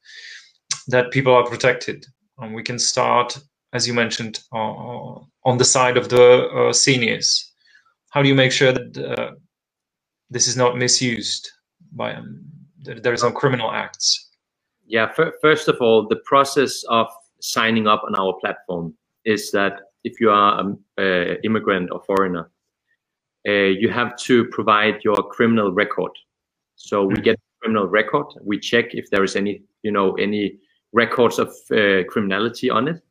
that 0.88 1.10
people 1.10 1.34
are 1.34 1.44
protected? 1.46 2.04
Um, 2.38 2.52
we 2.52 2.62
can 2.62 2.78
start, 2.78 3.38
as 3.72 3.86
you 3.86 3.94
mentioned, 3.94 4.40
uh, 4.52 5.20
on 5.44 5.58
the 5.58 5.64
side 5.64 5.96
of 5.96 6.08
the 6.08 6.48
uh, 6.48 6.72
seniors. 6.72 7.50
How 8.10 8.22
do 8.22 8.28
you 8.28 8.34
make 8.34 8.52
sure 8.52 8.72
that 8.72 8.98
uh, 8.98 9.30
this 10.30 10.46
is 10.46 10.56
not 10.56 10.76
misused 10.76 11.50
by 11.92 12.14
um, 12.14 12.44
there 12.84 13.12
is 13.12 13.22
no 13.22 13.30
criminal 13.30 13.70
acts. 13.72 14.30
Yeah 14.86 15.12
first 15.42 15.68
of 15.68 15.76
all 15.80 16.06
the 16.08 16.20
process 16.24 16.84
of 16.88 17.06
signing 17.40 17.86
up 17.86 18.02
on 18.06 18.14
our 18.14 18.34
platform 18.40 18.94
is 19.24 19.50
that 19.52 19.80
if 20.04 20.20
you 20.20 20.30
are 20.30 20.60
an 20.60 21.38
immigrant 21.44 21.90
or 21.92 22.00
foreigner 22.06 22.50
uh, 23.48 23.52
you 23.52 23.88
have 23.88 24.16
to 24.16 24.44
provide 24.46 25.02
your 25.04 25.16
criminal 25.30 25.72
record. 25.72 26.10
So 26.76 27.04
we 27.04 27.14
mm-hmm. 27.14 27.22
get 27.22 27.40
criminal 27.60 27.86
record. 27.86 28.26
We 28.42 28.58
check 28.58 28.94
if 28.94 29.10
there 29.10 29.24
is 29.24 29.36
any 29.36 29.62
you 29.82 29.92
know 29.92 30.14
any 30.14 30.58
records 30.92 31.38
of 31.38 31.48
uh, 31.70 32.04
criminality 32.08 32.70
on 32.70 32.88
it. 32.88 33.02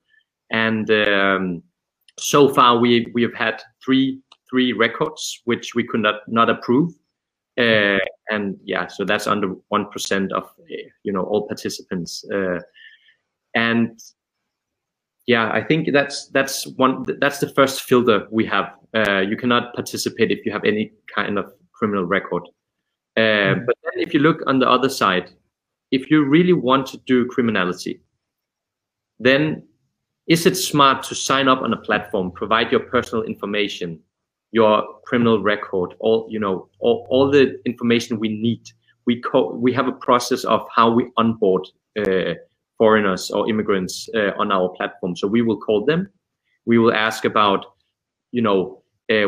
And 0.52 0.90
um, 0.92 1.64
so 2.20 2.50
far 2.50 2.78
we 2.78 3.08
we 3.14 3.22
have 3.24 3.34
had 3.34 3.62
three 3.84 4.22
three 4.50 4.74
records 4.74 5.42
which 5.46 5.76
we 5.76 5.84
could 5.84 6.02
not 6.02 6.22
not 6.28 6.50
approve 6.50 6.94
uh, 7.58 7.98
and 8.30 8.58
yeah, 8.64 8.88
so 8.88 9.04
that's 9.04 9.28
under 9.28 9.56
one 9.70 9.90
percent 9.90 10.32
of 10.32 10.50
you 11.04 11.12
know 11.12 11.24
all 11.24 11.48
participants, 11.48 12.24
uh, 12.34 12.60
and 13.56 14.00
yeah, 15.26 15.52
I 15.52 15.64
think 15.64 15.92
that's 15.92 16.28
that's 16.28 16.68
one 16.78 17.06
that's 17.20 17.40
the 17.40 17.50
first 17.50 17.82
filter 17.82 18.28
we 18.32 18.46
have. 18.46 18.74
Uh, 18.94 19.20
you 19.20 19.36
cannot 19.36 19.74
participate 19.74 20.32
if 20.32 20.46
you 20.46 20.52
have 20.52 20.64
any 20.64 20.92
kind 21.14 21.38
of 21.38 21.52
criminal 21.74 22.06
record. 22.06 22.44
Uh, 23.16 23.20
mm. 23.20 23.66
But 23.66 23.76
then 23.84 24.04
if 24.04 24.14
you 24.14 24.20
look 24.20 24.42
on 24.48 24.60
the 24.60 24.70
other 24.70 24.90
side, 24.90 25.32
if 25.92 26.10
you 26.12 26.24
really 26.24 26.54
want 26.54 26.88
to 26.88 26.98
do 27.06 27.26
criminality, 27.26 28.02
then 29.20 29.64
is 30.28 30.46
it 30.46 30.56
smart 30.56 31.04
to 31.04 31.16
sign 31.16 31.48
up 31.48 31.62
on 31.62 31.74
a 31.74 31.78
platform, 31.78 32.32
provide 32.32 32.72
your 32.72 32.82
personal 32.82 33.24
information, 33.24 34.00
your 34.60 34.76
criminal 35.10 35.38
record, 35.54 35.90
all 36.00 36.20
you 36.34 36.40
know, 36.44 36.56
all, 36.80 36.98
all 37.12 37.26
the 37.38 37.44
information 37.66 38.20
we 38.20 38.30
need. 38.30 38.64
We 39.06 39.22
co- 39.30 39.54
we 39.66 39.72
have 39.80 39.88
a 39.88 39.98
process 40.08 40.42
of 40.56 40.62
how 40.78 40.88
we 40.98 41.04
onboard 41.22 41.64
uh, 42.02 42.34
foreigners 42.80 43.32
or 43.36 43.50
immigrants 43.54 44.10
uh, 44.20 44.32
on 44.42 44.52
our 44.52 44.70
platform. 44.78 45.16
So 45.16 45.28
we 45.36 45.42
will 45.48 45.60
call 45.68 45.86
them. 45.86 46.02
We 46.66 46.78
will 46.82 46.94
ask 47.08 47.26
about, 47.26 47.62
you 48.32 48.42
know, 48.42 48.60
uh, 49.16 49.28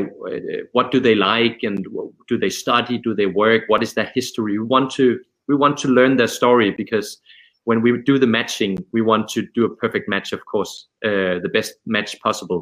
what 0.75 0.91
do 0.91 0.99
they 0.99 1.15
like 1.15 1.59
and 1.63 1.85
do 2.27 2.37
they 2.37 2.49
study? 2.49 2.97
Do 2.97 3.13
they 3.13 3.29
work? 3.43 3.61
What 3.67 3.81
is 3.83 3.93
their 3.93 4.11
history? 4.19 4.51
We 4.59 4.65
want 4.75 4.91
to 4.99 5.05
we 5.47 5.55
want 5.55 5.77
to 5.83 5.87
learn 5.87 6.17
their 6.17 6.33
story 6.39 6.71
because 6.83 7.09
when 7.69 7.81
we 7.83 7.89
do 8.11 8.17
the 8.19 8.31
matching, 8.37 8.77
we 8.95 9.01
want 9.01 9.29
to 9.35 9.39
do 9.57 9.65
a 9.65 9.75
perfect 9.83 10.09
match, 10.13 10.33
of 10.33 10.41
course, 10.51 10.73
uh, 11.05 11.37
the 11.45 11.51
best 11.57 11.73
match 11.85 12.19
possible. 12.19 12.61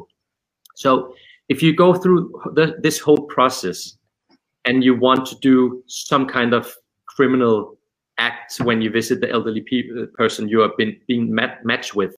So 0.76 0.90
if 1.48 1.62
you 1.62 1.74
go 1.74 1.94
through 1.94 2.32
the, 2.54 2.76
this 2.82 2.98
whole 2.98 3.26
process 3.26 3.96
and 4.64 4.84
you 4.84 4.94
want 4.94 5.26
to 5.26 5.36
do 5.36 5.82
some 5.86 6.26
kind 6.26 6.52
of 6.54 6.74
criminal 7.06 7.78
act 8.18 8.58
when 8.58 8.82
you 8.82 8.90
visit 8.90 9.20
the 9.20 9.30
elderly 9.30 9.62
pe- 9.62 9.88
uh, 9.98 10.06
person 10.14 10.48
you 10.48 10.60
have 10.60 10.76
been 10.76 10.96
being 11.06 11.34
mat- 11.34 11.64
matched 11.64 11.94
with, 11.94 12.16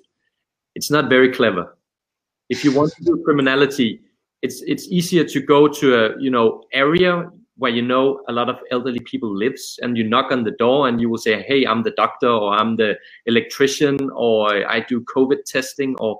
it's 0.74 0.90
not 0.90 1.08
very 1.08 1.32
clever. 1.32 1.76
If 2.48 2.64
you 2.64 2.72
want 2.72 2.92
to 2.94 3.04
do 3.04 3.22
criminality, 3.24 4.00
it's 4.42 4.62
it's 4.62 4.88
easier 4.88 5.24
to 5.24 5.40
go 5.40 5.68
to 5.68 5.94
a 5.94 6.20
you 6.20 6.30
know 6.30 6.64
area 6.72 7.30
where 7.56 7.70
you 7.70 7.82
know 7.82 8.22
a 8.28 8.32
lot 8.32 8.48
of 8.48 8.56
elderly 8.70 9.00
people 9.00 9.34
lives 9.36 9.78
and 9.82 9.96
you 9.96 10.02
knock 10.02 10.32
on 10.32 10.44
the 10.44 10.52
door 10.52 10.88
and 10.88 11.00
you 11.00 11.10
will 11.10 11.18
say 11.18 11.42
hey 11.42 11.66
i'm 11.66 11.82
the 11.82 11.90
doctor 11.90 12.28
or 12.28 12.54
i'm 12.54 12.76
the 12.76 12.94
electrician 13.26 13.98
or 14.14 14.66
i 14.66 14.80
do 14.80 15.02
covid 15.02 15.44
testing 15.44 15.94
or 15.98 16.18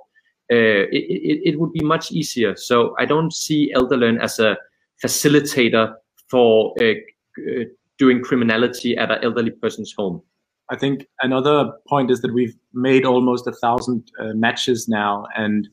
uh, 0.51 0.83
it, 0.91 1.05
it, 1.07 1.41
it, 1.45 1.59
would 1.59 1.71
be 1.71 1.83
much 1.83 2.11
easier. 2.11 2.55
So 2.57 2.93
I 2.99 3.05
don't 3.05 3.33
see 3.33 3.71
Elderlearn 3.73 4.21
as 4.21 4.37
a 4.37 4.57
facilitator 5.03 5.93
for 6.29 6.73
uh, 6.81 6.93
uh, 7.37 7.63
doing 7.97 8.21
criminality 8.21 8.97
at 8.97 9.11
an 9.11 9.19
elderly 9.23 9.51
person's 9.51 9.93
home. 9.97 10.21
I 10.69 10.77
think 10.77 11.05
another 11.21 11.71
point 11.87 12.11
is 12.11 12.21
that 12.21 12.33
we've 12.33 12.55
made 12.73 13.05
almost 13.05 13.47
a 13.47 13.51
thousand 13.51 14.09
uh, 14.19 14.33
matches 14.33 14.87
now, 14.87 15.25
and 15.35 15.67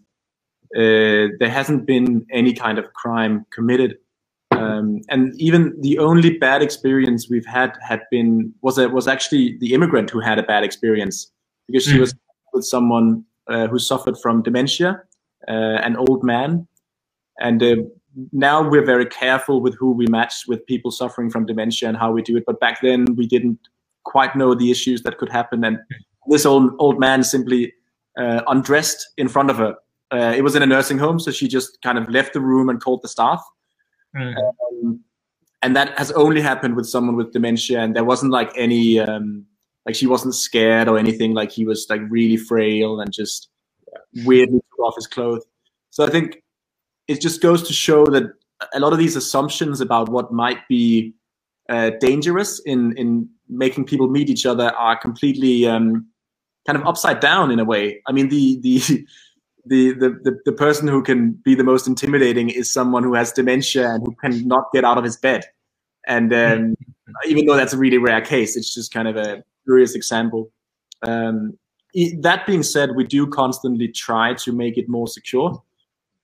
uh, 0.76 1.34
there 1.38 1.50
hasn't 1.50 1.86
been 1.86 2.26
any 2.32 2.52
kind 2.52 2.78
of 2.78 2.92
crime 2.92 3.46
committed. 3.52 3.96
Um, 4.50 5.00
and 5.08 5.40
even 5.40 5.76
the 5.80 5.98
only 5.98 6.36
bad 6.38 6.62
experience 6.62 7.28
we've 7.30 7.46
had 7.46 7.76
had 7.80 8.02
been 8.10 8.52
was 8.62 8.76
a, 8.76 8.88
was 8.88 9.06
actually 9.06 9.56
the 9.60 9.72
immigrant 9.72 10.10
who 10.10 10.20
had 10.20 10.38
a 10.38 10.42
bad 10.42 10.64
experience 10.64 11.30
because 11.66 11.84
she 11.84 11.96
mm. 11.96 12.00
was 12.00 12.14
with 12.52 12.64
someone 12.64 13.24
who 13.48 13.78
suffered 13.78 14.18
from 14.18 14.42
dementia 14.42 15.02
uh, 15.46 15.80
an 15.82 15.96
old 15.96 16.24
man, 16.24 16.66
and 17.40 17.62
uh, 17.62 17.76
now 18.32 18.68
we're 18.68 18.84
very 18.84 19.06
careful 19.06 19.60
with 19.60 19.76
who 19.76 19.92
we 19.92 20.06
match 20.06 20.44
with 20.48 20.66
people 20.66 20.90
suffering 20.90 21.30
from 21.30 21.46
dementia 21.46 21.88
and 21.88 21.96
how 21.96 22.10
we 22.10 22.22
do 22.22 22.36
it. 22.36 22.44
But 22.46 22.60
back 22.60 22.80
then 22.82 23.06
we 23.16 23.26
didn't 23.26 23.58
quite 24.04 24.34
know 24.34 24.54
the 24.54 24.70
issues 24.70 25.02
that 25.02 25.18
could 25.18 25.30
happen, 25.30 25.64
and 25.64 25.78
this 26.28 26.44
old 26.44 26.72
old 26.78 26.98
man 26.98 27.22
simply 27.22 27.72
uh, 28.18 28.42
undressed 28.48 29.08
in 29.16 29.28
front 29.28 29.50
of 29.50 29.56
her. 29.58 29.76
Uh, 30.10 30.32
it 30.36 30.42
was 30.42 30.56
in 30.56 30.62
a 30.62 30.66
nursing 30.66 30.98
home, 30.98 31.20
so 31.20 31.30
she 31.30 31.46
just 31.46 31.80
kind 31.82 31.98
of 31.98 32.08
left 32.08 32.32
the 32.32 32.40
room 32.40 32.68
and 32.68 32.82
called 32.82 33.02
the 33.02 33.08
staff. 33.08 33.42
Mm. 34.16 34.34
Um, 34.82 35.00
and 35.62 35.76
that 35.76 35.98
has 35.98 36.10
only 36.12 36.40
happened 36.40 36.76
with 36.76 36.86
someone 36.86 37.16
with 37.16 37.32
dementia, 37.32 37.80
and 37.80 37.94
there 37.94 38.04
wasn't 38.04 38.32
like 38.32 38.50
any 38.56 38.98
um, 38.98 39.44
like 39.86 39.94
she 39.94 40.06
wasn't 40.06 40.34
scared 40.34 40.88
or 40.88 40.98
anything. 40.98 41.34
Like 41.34 41.50
he 41.50 41.64
was 41.64 41.86
like 41.88 42.00
really 42.08 42.36
frail 42.36 43.00
and 43.00 43.12
just 43.12 43.48
weirdly 44.24 44.60
took 44.70 44.80
off 44.80 44.94
his 44.96 45.06
clothes. 45.06 45.44
So 45.90 46.04
I 46.04 46.10
think 46.10 46.42
it 47.06 47.20
just 47.20 47.40
goes 47.40 47.66
to 47.66 47.72
show 47.72 48.04
that 48.06 48.24
a 48.74 48.80
lot 48.80 48.92
of 48.92 48.98
these 48.98 49.16
assumptions 49.16 49.80
about 49.80 50.08
what 50.08 50.32
might 50.32 50.66
be 50.68 51.14
uh, 51.68 51.90
dangerous 52.00 52.60
in 52.60 52.96
in 52.96 53.28
making 53.48 53.84
people 53.84 54.08
meet 54.08 54.28
each 54.28 54.46
other 54.46 54.70
are 54.70 54.96
completely 54.98 55.66
um, 55.66 56.06
kind 56.66 56.78
of 56.78 56.86
upside 56.86 57.20
down 57.20 57.50
in 57.50 57.58
a 57.58 57.64
way. 57.64 58.02
I 58.06 58.12
mean, 58.12 58.28
the 58.28 58.58
the 58.60 59.06
the, 59.68 59.92
the, 59.92 60.38
the, 60.46 60.52
person 60.52 60.88
who 60.88 61.02
can 61.02 61.32
be 61.32 61.54
the 61.54 61.64
most 61.64 61.86
intimidating 61.86 62.48
is 62.48 62.72
someone 62.72 63.02
who 63.02 63.12
has 63.12 63.32
dementia 63.32 63.90
and 63.90 64.02
who 64.02 64.14
cannot 64.14 64.72
get 64.72 64.82
out 64.82 64.96
of 64.96 65.04
his 65.04 65.18
bed. 65.18 65.44
And 66.06 66.32
um, 66.32 66.74
even 67.26 67.44
though 67.44 67.56
that's 67.56 67.74
a 67.74 67.76
really 67.76 67.98
rare 67.98 68.22
case, 68.22 68.56
it's 68.56 68.74
just 68.74 68.94
kind 68.94 69.06
of 69.06 69.16
a 69.16 69.44
curious 69.68 69.94
example. 69.94 70.50
Um, 71.02 71.58
that 72.20 72.46
being 72.46 72.62
said, 72.62 72.96
we 72.96 73.04
do 73.04 73.26
constantly 73.26 73.88
try 73.88 74.34
to 74.34 74.52
make 74.52 74.78
it 74.78 74.88
more 74.88 75.08
secure. 75.08 75.62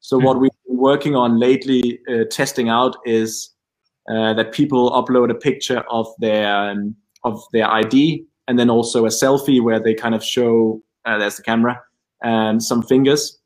So 0.01 0.19
what 0.19 0.39
we've 0.41 0.51
been 0.67 0.79
working 0.79 1.15
on 1.17 1.39
lately, 1.39 1.99
uh, 2.13 2.25
testing 2.31 2.69
out, 2.69 2.97
is 3.05 3.51
uh, 4.11 4.35
that 4.35 4.53
people 4.53 4.91
upload 4.91 5.31
a 5.31 5.35
picture 5.35 5.83
of 5.91 6.07
their 6.19 6.71
um, 6.71 6.95
of 7.25 7.43
their 7.53 7.71
ID 7.71 8.27
and 8.49 8.59
then 8.59 8.69
also 8.69 9.07
a 9.07 9.09
selfie 9.09 9.63
where 9.63 9.81
they 9.81 9.95
kind 9.95 10.15
of 10.15 10.23
show 10.23 10.83
uh, 11.07 11.19
there's 11.19 11.37
the 11.37 11.43
camera 11.43 11.81
and 12.23 12.63
some 12.63 12.83
fingers. 12.83 13.39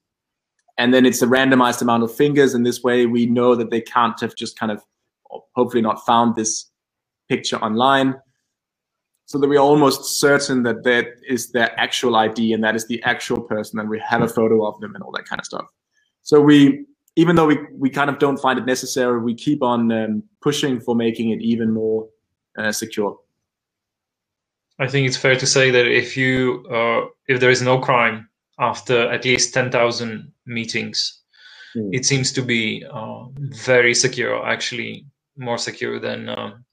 And 0.79 0.93
then 0.93 1.07
it's 1.07 1.23
a 1.23 1.27
randomized 1.27 1.83
amount 1.83 2.03
of 2.03 2.15
fingers. 2.15 2.55
And 2.55 2.67
this 2.67 2.83
way 2.83 3.07
we 3.07 3.27
know 3.27 3.55
that 3.55 3.71
they 3.71 3.81
can't 3.81 4.19
have 4.21 4.35
just 4.35 4.59
kind 4.59 4.73
of, 4.73 4.83
hopefully 5.55 5.83
not 5.83 6.05
found 6.07 6.35
this 6.35 6.71
picture 7.29 7.57
online. 7.57 8.15
So 9.29 9.39
that 9.39 9.47
we're 9.47 9.59
almost 9.59 10.19
certain 10.19 10.63
that 10.63 10.85
that 10.85 11.09
is 11.29 11.53
their 11.53 11.79
actual 11.79 12.17
ID 12.17 12.55
and 12.55 12.65
that 12.65 12.75
is 12.75 12.87
the 12.87 13.03
actual 13.03 13.43
person 13.43 13.79
and 13.79 13.87
we 13.91 14.01
have 14.01 14.23
a 14.23 14.29
photo 14.29 14.67
of 14.67 14.81
them 14.81 14.95
and 14.95 15.05
all 15.05 15.13
that 15.13 15.27
kind 15.27 15.39
of 15.39 15.45
stuff. 15.45 15.67
So 16.23 16.41
we, 16.41 16.87
even 17.15 17.37
though 17.37 17.45
we, 17.45 17.59
we 17.75 17.91
kind 17.91 18.09
of 18.09 18.19
don't 18.19 18.39
find 18.39 18.59
it 18.59 18.65
necessary, 18.65 19.21
we 19.21 19.35
keep 19.35 19.63
on 19.63 19.93
um, 19.93 20.23
pushing 20.41 20.81
for 20.81 20.95
making 20.95 21.29
it 21.29 21.43
even 21.43 21.71
more 21.75 22.09
uh, 22.57 22.73
secure. 22.73 23.19
I 24.79 24.89
think 24.89 25.07
it's 25.07 25.19
fair 25.19 25.37
to 25.37 25.47
say 25.47 25.71
that 25.73 25.87
if 25.87 26.17
you 26.17 26.65
uh, 26.73 27.09
if 27.27 27.39
there 27.39 27.51
is 27.51 27.61
no 27.61 27.79
crime 27.79 28.31
after 28.59 29.11
at 29.11 29.27
least 29.27 29.53
ten 29.53 29.71
thousand 29.71 30.33
meetings, 30.47 31.21
mm. 31.77 31.91
it 31.93 32.07
seems 32.07 32.33
to 32.33 32.41
be 32.41 32.83
uh, 32.91 33.25
very 33.37 33.95
secure. 33.95 34.47
Actually, 34.47 35.05
more 35.37 35.59
secure 35.59 35.99
than 36.01 36.29
um, 36.31 36.65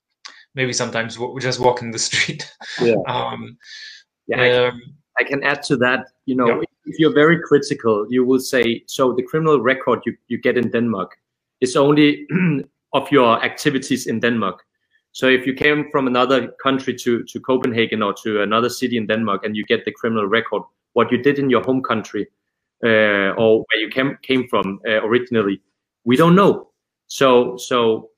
maybe 0.56 0.74
sometimes 0.74 1.20
we 1.20 1.40
just 1.40 1.60
walking 1.60 1.92
the 1.92 2.00
street. 2.00 2.50
Yeah. 2.82 2.96
um, 3.08 3.58
yeah. 4.28 4.42
I, 4.42 4.68
um, 4.68 4.82
I, 5.20 5.24
can 5.24 5.44
add 5.44 5.62
to 5.64 5.78
that. 5.78 6.08
You 6.26 6.36
know, 6.36 6.48
yeah. 6.48 6.62
if 6.86 7.00
you're 7.00 7.14
very 7.14 7.40
critical, 7.42 8.08
you 8.10 8.26
will 8.26 8.40
say 8.40 8.84
so. 8.88 9.14
The 9.14 9.24
criminal 9.24 9.62
record 9.62 10.00
you 10.06 10.16
you 10.28 10.38
get 10.38 10.58
in 10.58 10.72
Denmark 10.72 11.12
is 11.62 11.76
only 11.76 12.28
of 12.94 13.12
your 13.12 13.44
activities 13.44 14.08
in 14.08 14.20
Denmark. 14.20 14.64
So 15.12 15.28
if 15.28 15.46
you 15.48 15.54
came 15.54 15.90
from 15.92 16.08
another 16.08 16.50
country 16.62 16.94
to, 16.96 17.24
to 17.24 17.40
Copenhagen 17.40 18.04
or 18.04 18.14
to 18.24 18.42
another 18.42 18.68
city 18.68 18.98
in 18.98 19.08
Denmark 19.08 19.46
and 19.46 19.56
you 19.56 19.64
get 19.64 19.86
the 19.86 19.92
criminal 19.92 20.28
record, 20.28 20.64
what 20.92 21.10
you 21.10 21.18
did 21.18 21.40
in 21.40 21.50
your 21.50 21.64
home 21.64 21.82
country 21.82 22.28
uh, 22.84 23.32
or 23.38 23.64
where 23.68 23.80
you 23.80 23.88
came, 23.90 24.18
came 24.24 24.46
from 24.50 24.82
uh, 24.86 25.02
originally, 25.06 25.62
we 26.04 26.18
don't 26.18 26.36
know. 26.36 26.68
So 27.08 27.56
so 27.56 28.10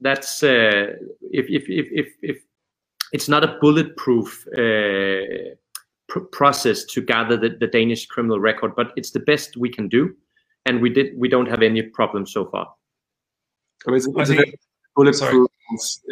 that's 0.00 0.42
uh, 0.42 0.94
if, 1.20 1.46
if, 1.48 1.64
if, 1.68 1.86
if, 1.90 2.06
if 2.22 2.36
it's 3.12 3.28
not 3.28 3.44
a 3.44 3.58
bulletproof 3.60 4.46
uh, 4.56 5.54
pr 6.08 6.20
process 6.32 6.84
to 6.84 7.00
gather 7.02 7.36
the, 7.36 7.50
the 7.60 7.66
Danish 7.66 8.06
criminal 8.06 8.40
record, 8.40 8.74
but 8.76 8.92
it's 8.96 9.10
the 9.10 9.20
best 9.20 9.56
we 9.56 9.68
can 9.68 9.88
do, 9.88 10.14
and 10.66 10.80
we 10.80 10.90
did 10.90 11.18
we 11.18 11.28
don't 11.28 11.48
have 11.48 11.62
any 11.62 11.82
problems 11.82 12.32
so 12.32 12.46
far. 12.46 12.72
So 13.84 13.94
it's, 13.94 14.06
it's 14.06 14.30
a 14.30 14.44
bulletproof 14.96 15.48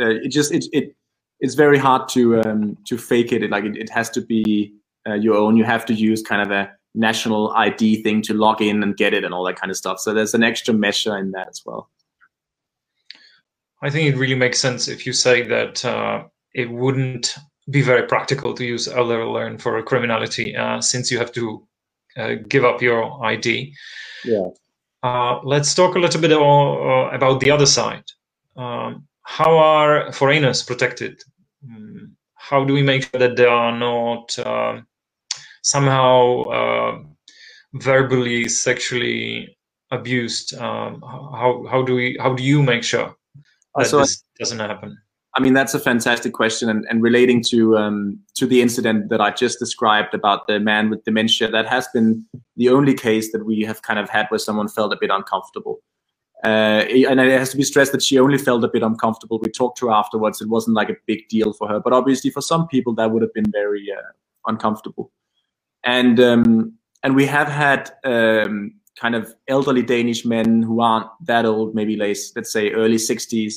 uh, 0.01 0.21
it 0.23 0.29
just 0.29 0.53
it 0.53 0.67
it 0.73 0.95
it's 1.41 1.55
very 1.55 1.79
hard 1.79 2.09
to 2.11 2.41
um, 2.41 2.77
to 2.87 2.97
fake 2.97 3.33
it. 3.33 3.43
it 3.43 3.51
like 3.51 3.65
it, 3.65 3.77
it 3.77 3.91
has 3.91 4.11
to 4.11 4.21
be 4.21 4.75
uh, 5.07 5.15
your 5.15 5.37
own. 5.37 5.57
You 5.57 5.65
have 5.65 5.85
to 5.87 5.95
use 5.95 6.23
kind 6.23 6.43
of 6.43 6.51
a 6.51 6.71
national 6.95 7.53
ID 7.53 8.03
thing 8.03 8.23
to 8.23 8.35
log 8.35 8.63
in 8.63 8.83
and 8.83 8.97
get 8.97 9.13
it 9.13 9.25
and 9.25 9.35
all 9.35 9.45
that 9.45 9.57
kind 9.57 9.71
of 9.71 9.77
stuff. 9.77 9.99
So 10.01 10.15
there's 10.15 10.35
an 10.35 10.43
extra 10.43 10.73
measure 10.73 11.17
in 11.17 11.33
that 11.33 11.49
as 11.49 11.63
well. 11.65 11.91
I 13.83 13.91
think 13.91 14.09
it 14.09 14.19
really 14.19 14.35
makes 14.35 14.59
sense 14.59 14.89
if 14.89 15.07
you 15.07 15.13
say 15.13 15.43
that 15.43 15.85
uh, 15.85 16.25
it 16.55 16.71
wouldn't 16.71 17.37
be 17.71 17.83
very 17.83 18.07
practical 18.07 18.55
to 18.55 18.65
use 18.65 18.89
Elderlearn 18.89 19.61
for 19.61 19.83
criminality 19.83 20.57
uh, 20.57 20.81
since 20.81 21.11
you 21.11 21.19
have 21.19 21.33
to 21.33 21.67
uh, 22.17 22.35
give 22.49 22.65
up 22.65 22.81
your 22.81 23.25
ID. 23.25 23.75
Yeah. 24.25 24.49
Uh, 25.03 25.41
let's 25.45 25.75
talk 25.75 25.95
a 25.95 25.99
little 25.99 26.21
bit 26.21 26.33
about 26.33 27.41
the 27.41 27.51
other 27.51 27.67
side. 27.67 28.05
Um, 28.57 29.07
how 29.23 29.59
are 29.59 30.13
foreigners 30.13 30.63
protected? 30.63 31.23
Mm, 31.69 32.13
how 32.35 32.65
do 32.65 32.73
we 32.73 32.83
make 32.83 33.03
sure 33.03 33.21
that 33.21 33.37
they 33.37 33.45
are 33.45 33.77
not 33.77 34.39
uh, 34.39 34.81
somehow 35.63 36.43
uh, 36.45 36.99
verbally, 37.75 38.49
sexually 38.49 39.59
abused? 39.91 40.55
Um, 40.55 41.03
how 41.03 41.67
how 41.71 41.83
do 41.83 41.95
we 41.95 42.17
how 42.19 42.35
do 42.35 42.43
you 42.43 42.63
make 42.63 42.83
sure 42.83 43.15
that 43.77 43.91
this 43.91 44.25
doesn't 44.39 44.59
happen? 44.59 44.99
I 45.35 45.41
mean, 45.43 45.53
that's 45.53 45.75
a 45.75 45.79
fantastic 45.79 46.33
question, 46.33 46.71
and, 46.71 46.87
and 46.89 47.03
relating 47.03 47.43
to 47.51 47.77
um, 47.77 48.19
to 48.37 48.47
the 48.47 48.63
incident 48.63 49.11
that 49.11 49.21
I 49.21 49.31
just 49.31 49.59
described 49.59 50.15
about 50.15 50.47
the 50.47 50.59
man 50.59 50.89
with 50.89 51.05
dementia, 51.05 51.51
that 51.51 51.67
has 51.67 51.87
been 51.93 52.25
the 52.57 52.71
only 52.71 52.95
case 52.95 53.33
that 53.33 53.45
we 53.45 53.61
have 53.63 53.83
kind 53.83 53.99
of 53.99 54.09
had 54.09 54.27
where 54.31 54.39
someone 54.39 54.69
felt 54.69 54.93
a 54.95 54.97
bit 54.99 55.11
uncomfortable. 55.11 55.83
Uh, 56.45 56.85
and 56.89 57.21
it 57.21 57.39
has 57.39 57.51
to 57.51 57.57
be 57.57 57.63
stressed 57.63 57.93
that 57.93 58.03
she 58.03 58.19
only 58.19 58.39
felt 58.39 58.63
a 58.63 58.69
bit 58.69 58.83
uncomfortable. 58.83 59.39
We 59.43 59.51
talked 59.51 59.79
to 59.79 59.87
her 59.87 59.93
afterwards. 59.93 60.41
It 60.41 60.49
wasn't 60.49 60.77
like 60.77 60.91
a 60.91 60.97
big 61.07 61.29
deal 61.29 61.53
for 61.53 61.67
her, 61.69 61.81
but 61.81 61.93
obviously 61.93 62.31
for 62.31 62.43
some 62.43 62.69
people 62.69 62.95
that 62.95 63.11
would 63.11 63.23
have 63.23 63.33
been 63.35 63.51
very 63.51 63.87
uh, 63.91 64.13
uncomfortable. 64.47 65.13
And 65.85 66.19
um, 66.21 66.75
and 67.03 67.15
we 67.15 67.27
have 67.27 67.49
had 67.49 67.91
um, 68.05 68.75
kind 69.01 69.15
of 69.15 69.35
elderly 69.49 69.83
Danish 69.83 70.25
men 70.25 70.63
who 70.63 70.81
aren't 70.81 71.07
that 71.27 71.45
old, 71.45 71.75
maybe 71.75 71.97
let's 71.97 72.33
let's 72.35 72.53
say 72.53 72.71
early 72.73 72.97
60s. 72.97 73.55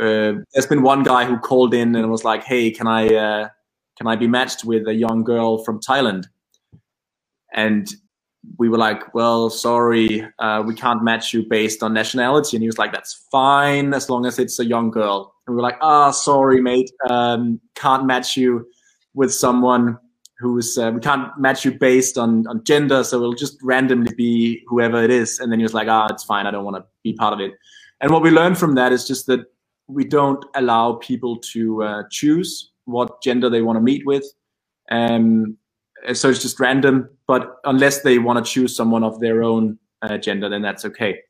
Uh, 0.00 0.40
there's 0.52 0.66
been 0.66 0.82
one 0.82 1.02
guy 1.02 1.24
who 1.24 1.38
called 1.38 1.74
in 1.74 1.96
and 1.96 2.10
was 2.10 2.24
like, 2.24 2.44
"Hey, 2.44 2.70
can 2.70 2.86
I 2.86 3.06
uh, 3.14 3.48
can 3.96 4.06
I 4.06 4.16
be 4.16 4.28
matched 4.28 4.64
with 4.64 4.86
a 4.86 4.94
young 4.94 5.24
girl 5.24 5.64
from 5.64 5.80
Thailand?" 5.80 6.26
And 7.52 7.88
we 8.58 8.68
were 8.68 8.78
like, 8.78 9.14
well, 9.14 9.50
sorry, 9.50 10.26
uh, 10.38 10.62
we 10.66 10.74
can't 10.74 11.02
match 11.02 11.32
you 11.34 11.44
based 11.48 11.82
on 11.82 11.92
nationality. 11.92 12.56
And 12.56 12.62
he 12.62 12.68
was 12.68 12.78
like, 12.78 12.92
that's 12.92 13.26
fine 13.30 13.92
as 13.92 14.08
long 14.08 14.24
as 14.24 14.38
it's 14.38 14.58
a 14.58 14.64
young 14.64 14.90
girl. 14.90 15.34
And 15.46 15.54
we 15.54 15.56
were 15.56 15.62
like, 15.62 15.78
ah, 15.82 16.08
oh, 16.08 16.12
sorry, 16.12 16.60
mate, 16.60 16.90
um, 17.08 17.60
can't 17.74 18.06
match 18.06 18.36
you 18.36 18.66
with 19.14 19.32
someone 19.32 19.98
who's, 20.40 20.78
uh, 20.78 20.90
we 20.94 21.00
can't 21.00 21.28
match 21.38 21.64
you 21.64 21.72
based 21.72 22.18
on, 22.18 22.46
on 22.46 22.64
gender. 22.64 23.04
So 23.04 23.16
it'll 23.16 23.34
just 23.34 23.58
randomly 23.62 24.14
be 24.16 24.62
whoever 24.66 25.02
it 25.02 25.10
is. 25.10 25.38
And 25.38 25.52
then 25.52 25.58
he 25.58 25.62
was 25.62 25.74
like, 25.74 25.88
ah, 25.88 26.08
it's 26.10 26.24
fine. 26.24 26.46
I 26.46 26.50
don't 26.50 26.64
want 26.64 26.76
to 26.76 26.84
be 27.04 27.12
part 27.12 27.32
of 27.32 27.40
it. 27.40 27.52
And 28.00 28.10
what 28.10 28.22
we 28.22 28.30
learned 28.30 28.58
from 28.58 28.74
that 28.76 28.92
is 28.92 29.06
just 29.06 29.26
that 29.26 29.40
we 29.86 30.04
don't 30.04 30.44
allow 30.54 30.94
people 30.94 31.36
to 31.52 31.82
uh, 31.82 32.02
choose 32.10 32.70
what 32.84 33.22
gender 33.22 33.50
they 33.50 33.62
want 33.62 33.76
to 33.76 33.80
meet 33.80 34.06
with. 34.06 34.24
Um, 34.90 35.56
so 36.14 36.30
it's 36.30 36.40
just 36.40 36.58
random 36.58 37.10
but 37.30 37.60
unless 37.62 38.00
they 38.00 38.18
want 38.18 38.44
to 38.44 38.52
choose 38.52 38.74
someone 38.74 39.04
of 39.04 39.20
their 39.20 39.44
own 39.44 39.78
uh, 40.02 40.18
gender, 40.18 40.48
then 40.48 40.62
that's 40.62 40.84
okay. 40.84 41.20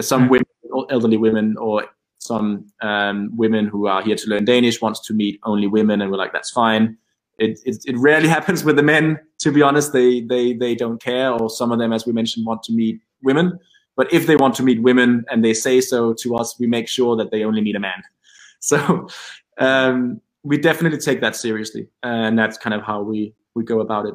Some 0.00 0.22
mm-hmm. 0.22 0.30
women, 0.30 0.86
elderly 0.88 1.18
women, 1.18 1.54
or 1.58 1.84
some 2.16 2.64
um, 2.80 3.30
women 3.36 3.66
who 3.66 3.86
are 3.86 4.00
here 4.00 4.16
to 4.16 4.30
learn 4.30 4.46
Danish 4.46 4.80
wants 4.80 5.00
to 5.00 5.12
meet 5.12 5.38
only 5.42 5.66
women, 5.66 6.00
and 6.00 6.10
we're 6.10 6.16
like, 6.16 6.32
that's 6.32 6.48
fine. 6.50 6.96
It, 7.40 7.58
it, 7.64 7.78
it 7.86 7.96
rarely 7.96 8.28
happens 8.36 8.64
with 8.64 8.76
the 8.76 8.82
men. 8.82 9.18
To 9.40 9.50
be 9.50 9.62
honest, 9.62 9.92
they 9.92 10.20
they 10.20 10.52
they 10.52 10.74
don't 10.74 11.02
care, 11.02 11.32
or 11.32 11.50
some 11.50 11.72
of 11.72 11.78
them, 11.78 11.92
as 11.92 12.06
we 12.06 12.12
mentioned, 12.12 12.46
want 12.46 12.62
to 12.64 12.72
meet 12.72 13.00
women. 13.22 13.58
But 13.96 14.12
if 14.12 14.26
they 14.26 14.36
want 14.36 14.54
to 14.56 14.62
meet 14.62 14.82
women 14.82 15.24
and 15.30 15.44
they 15.44 15.54
say 15.54 15.80
so 15.80 16.14
to 16.14 16.36
us, 16.36 16.58
we 16.58 16.66
make 16.66 16.88
sure 16.88 17.16
that 17.16 17.30
they 17.30 17.44
only 17.44 17.60
meet 17.60 17.76
a 17.76 17.80
man. 17.80 18.02
So 18.62 19.08
um, 19.56 20.20
we 20.42 20.58
definitely 20.58 20.98
take 20.98 21.22
that 21.22 21.34
seriously, 21.34 21.88
and 22.02 22.38
that's 22.38 22.58
kind 22.58 22.74
of 22.74 22.82
how 22.82 23.00
we 23.00 23.34
we 23.54 23.64
go 23.64 23.80
about 23.80 24.04
it. 24.04 24.14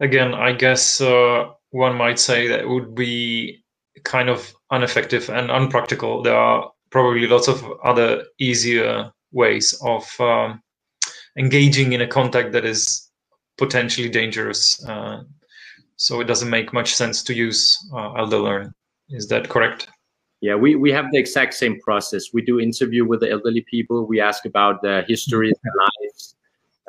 again, 0.00 0.34
I 0.34 0.52
guess 0.52 1.00
uh, 1.00 1.50
one 1.70 1.96
might 1.96 2.18
say 2.18 2.48
that 2.48 2.60
it 2.60 2.68
would 2.68 2.94
be 2.94 3.64
kind 4.04 4.28
of 4.28 4.52
ineffective 4.72 5.28
and 5.28 5.50
unpractical. 5.50 6.22
There 6.22 6.36
are 6.36 6.70
probably 6.90 7.26
lots 7.26 7.48
of 7.48 7.64
other 7.84 8.24
easier 8.38 9.12
ways 9.32 9.78
of 9.82 10.08
um, 10.20 10.62
engaging 11.38 11.92
in 11.92 12.00
a 12.00 12.06
contact 12.06 12.52
that 12.52 12.64
is 12.64 13.10
potentially 13.56 14.08
dangerous. 14.08 14.84
Uh, 14.84 15.22
so 15.96 16.20
it 16.20 16.24
doesn't 16.24 16.50
make 16.50 16.72
much 16.72 16.94
sense 16.94 17.22
to 17.24 17.34
use 17.34 17.76
uh, 17.92 18.14
ElderLearn. 18.14 18.72
Is 19.10 19.28
that 19.28 19.48
correct? 19.48 19.88
Yeah, 20.40 20.54
we, 20.54 20.76
we 20.76 20.92
have 20.92 21.10
the 21.10 21.18
exact 21.18 21.54
same 21.54 21.80
process. 21.80 22.26
We 22.32 22.42
do 22.42 22.60
interview 22.60 23.04
with 23.04 23.20
the 23.20 23.30
elderly 23.30 23.64
people. 23.68 24.06
We 24.06 24.20
ask 24.20 24.44
about 24.44 24.82
their 24.82 25.02
history, 25.02 25.52
their 25.64 25.72
lives, 25.86 26.36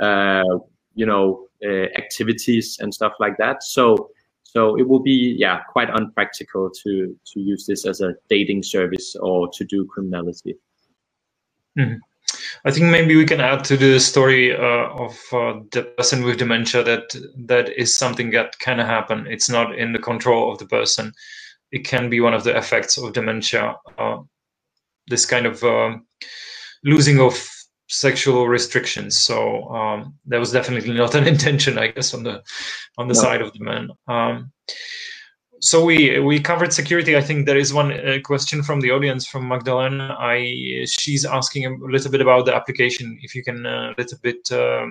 uh, 0.01 0.59
you 0.93 1.05
know, 1.05 1.47
uh, 1.65 1.88
activities 1.97 2.77
and 2.79 2.93
stuff 2.93 3.13
like 3.19 3.38
that. 3.38 3.63
So 3.63 4.12
so 4.43 4.75
it 4.77 4.88
will 4.88 4.99
be 4.99 5.35
yeah 5.38 5.59
quite 5.69 5.89
unpractical 5.89 6.71
to 6.83 7.15
to 7.33 7.39
use 7.39 7.65
this 7.67 7.85
as 7.85 8.01
a 8.01 8.15
dating 8.29 8.63
service 8.63 9.15
or 9.19 9.49
to 9.53 9.63
do 9.63 9.85
criminality. 9.85 10.55
Mm-hmm. 11.77 11.97
I 12.65 12.71
think 12.71 12.87
maybe 12.87 13.15
we 13.15 13.25
can 13.25 13.39
add 13.39 13.63
to 13.65 13.77
the 13.77 13.99
story 13.99 14.53
uh, 14.53 14.89
of 15.05 15.17
uh, 15.31 15.59
the 15.71 15.93
person 15.97 16.23
with 16.23 16.37
dementia 16.37 16.83
that 16.83 17.15
that 17.47 17.69
is 17.77 17.95
something 17.95 18.31
that 18.31 18.59
can 18.59 18.79
happen. 18.79 19.27
It's 19.27 19.49
not 19.49 19.77
in 19.77 19.93
the 19.93 19.99
control 19.99 20.51
of 20.51 20.59
the 20.59 20.65
person 20.65 21.13
it 21.71 21.85
can 21.85 22.09
be 22.09 22.19
one 22.19 22.33
of 22.33 22.43
the 22.43 22.57
effects 22.57 22.97
of 22.97 23.13
dementia. 23.13 23.75
Uh, 23.97 24.19
this 25.07 25.25
kind 25.25 25.45
of 25.45 25.63
um, 25.63 26.05
losing 26.83 27.19
of 27.19 27.49
sexual 27.87 28.47
restrictions. 28.47 29.17
So 29.17 29.63
um, 29.69 30.15
that 30.27 30.39
was 30.39 30.51
definitely 30.51 30.93
not 30.93 31.15
an 31.15 31.27
intention, 31.33 31.77
I 31.77 31.87
guess, 31.87 32.13
on 32.13 32.23
the 32.23 32.43
on 32.97 33.07
the 33.07 33.13
no. 33.13 33.19
side 33.19 33.41
of 33.41 33.53
the 33.53 33.63
man. 33.63 33.89
Um, 34.07 34.51
so 35.59 35.83
we 35.83 36.19
we 36.19 36.39
covered 36.39 36.73
security. 36.73 37.17
I 37.17 37.21
think 37.21 37.45
there 37.45 37.57
is 37.57 37.73
one 37.73 37.91
uh, 37.91 38.17
question 38.23 38.63
from 38.63 38.81
the 38.81 38.91
audience 38.91 39.25
from 39.25 39.47
Magdalena. 39.47 40.15
I 40.19 40.85
she's 40.87 41.25
asking 41.25 41.65
a 41.65 41.85
little 41.85 42.11
bit 42.11 42.21
about 42.21 42.45
the 42.45 42.55
application. 42.55 43.17
If 43.21 43.35
you 43.35 43.43
can 43.43 43.65
a 43.65 43.69
uh, 43.69 43.93
little 43.97 44.17
bit, 44.21 44.49
uh, 44.51 44.87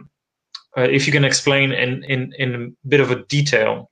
uh, 0.77 0.83
if 0.83 1.07
you 1.07 1.13
can 1.13 1.25
explain 1.25 1.73
in 1.73 2.05
in 2.05 2.33
in 2.39 2.55
a 2.55 2.89
bit 2.89 3.01
of 3.01 3.11
a 3.11 3.25
detail 3.27 3.91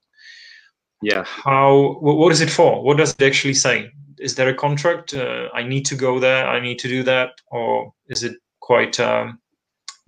yeah 1.02 1.24
how 1.24 1.98
what 2.00 2.32
is 2.32 2.40
it 2.40 2.50
for 2.50 2.82
what 2.82 2.96
does 2.96 3.10
it 3.10 3.22
actually 3.22 3.54
say 3.54 3.90
is 4.18 4.34
there 4.34 4.48
a 4.48 4.54
contract 4.54 5.14
uh, 5.14 5.48
i 5.54 5.62
need 5.62 5.84
to 5.84 5.94
go 5.94 6.18
there 6.18 6.46
i 6.48 6.58
need 6.60 6.78
to 6.78 6.88
do 6.88 7.02
that 7.02 7.30
or 7.50 7.92
is 8.08 8.22
it 8.22 8.36
quite 8.60 8.98
um, 9.00 9.38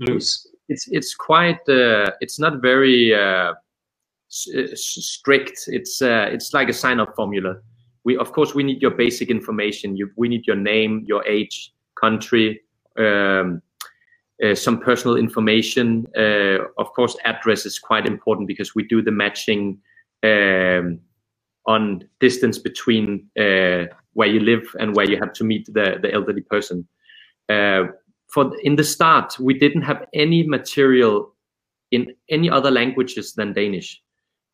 loose 0.01 0.47
it's 0.69 0.89
it's 0.89 1.15
quite 1.15 1.61
uh, 1.69 2.11
it's 2.21 2.39
not 2.39 2.63
very 2.63 3.15
strict 4.29 5.65
it's 5.69 6.03
uh, 6.03 6.29
it's 6.31 6.53
like 6.53 6.69
a 6.69 6.73
sign 6.73 7.01
up 7.01 7.15
formula 7.17 7.57
we 8.05 8.17
of 8.17 8.33
course 8.33 8.55
we 8.55 8.63
need 8.63 8.81
your 8.83 8.91
basic 8.91 9.31
information 9.31 9.97
you 9.97 10.11
we 10.17 10.29
need 10.29 10.47
your 10.47 10.57
name 10.57 11.03
your 11.07 11.27
age 11.27 11.73
country 11.99 12.61
um, 12.99 13.63
uh, 14.45 14.55
some 14.55 14.79
personal 14.79 15.17
information. 15.17 16.07
Uh, 16.17 16.59
of 16.79 16.93
course, 16.93 17.17
address 17.25 17.67
is 17.67 17.79
quite 17.79 18.07
important 18.07 18.47
because 18.47 18.75
we 18.75 18.85
do 18.85 19.03
the 19.03 19.11
matching 19.11 19.79
um, 20.23 21.01
on 21.67 22.09
distance 22.21 22.59
between 22.59 23.27
uh, 23.39 23.85
where 24.13 24.29
you 24.29 24.41
live 24.41 24.65
and 24.79 24.95
where 24.95 25.11
you 25.11 25.19
have 25.19 25.33
to 25.33 25.45
meet 25.45 25.67
the, 25.67 25.99
the 26.03 26.13
elderly 26.13 26.43
person. 26.43 26.87
Uh, 27.49 27.85
for 28.29 28.53
in 28.63 28.77
the 28.77 28.85
start, 28.85 29.37
we 29.41 29.55
didn't 29.55 29.83
have 29.83 30.07
any 30.15 30.47
material 30.47 31.35
in 31.91 32.15
any 32.31 32.49
other 32.49 32.71
languages 32.71 33.33
than 33.33 33.53
Danish 33.53 34.01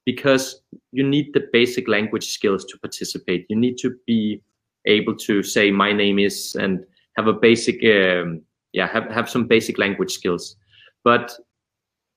because 0.04 0.60
you 0.92 1.06
need 1.06 1.32
the 1.32 1.48
basic 1.52 1.88
language 1.88 2.28
skills 2.30 2.64
to 2.66 2.78
participate. 2.78 3.46
You 3.48 3.56
need 3.56 3.78
to 3.78 3.96
be 4.06 4.42
able 4.86 5.16
to 5.16 5.42
say 5.42 5.70
my 5.70 5.92
name 5.92 6.18
is 6.18 6.54
and 6.58 6.84
have 7.16 7.26
a 7.26 7.32
basic 7.32 7.76
um, 7.84 8.42
yeah 8.72 8.86
have, 8.88 9.10
have 9.10 9.30
some 9.30 9.46
basic 9.46 9.78
language 9.78 10.12
skills. 10.12 10.56
But 11.04 11.34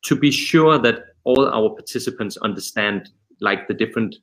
to 0.05 0.15
be 0.15 0.31
sure 0.31 0.77
that 0.79 0.99
all 1.23 1.47
our 1.47 1.69
participants 1.69 2.37
understand 2.37 3.09
like 3.41 3.67
the 3.67 3.73
different 3.73 4.15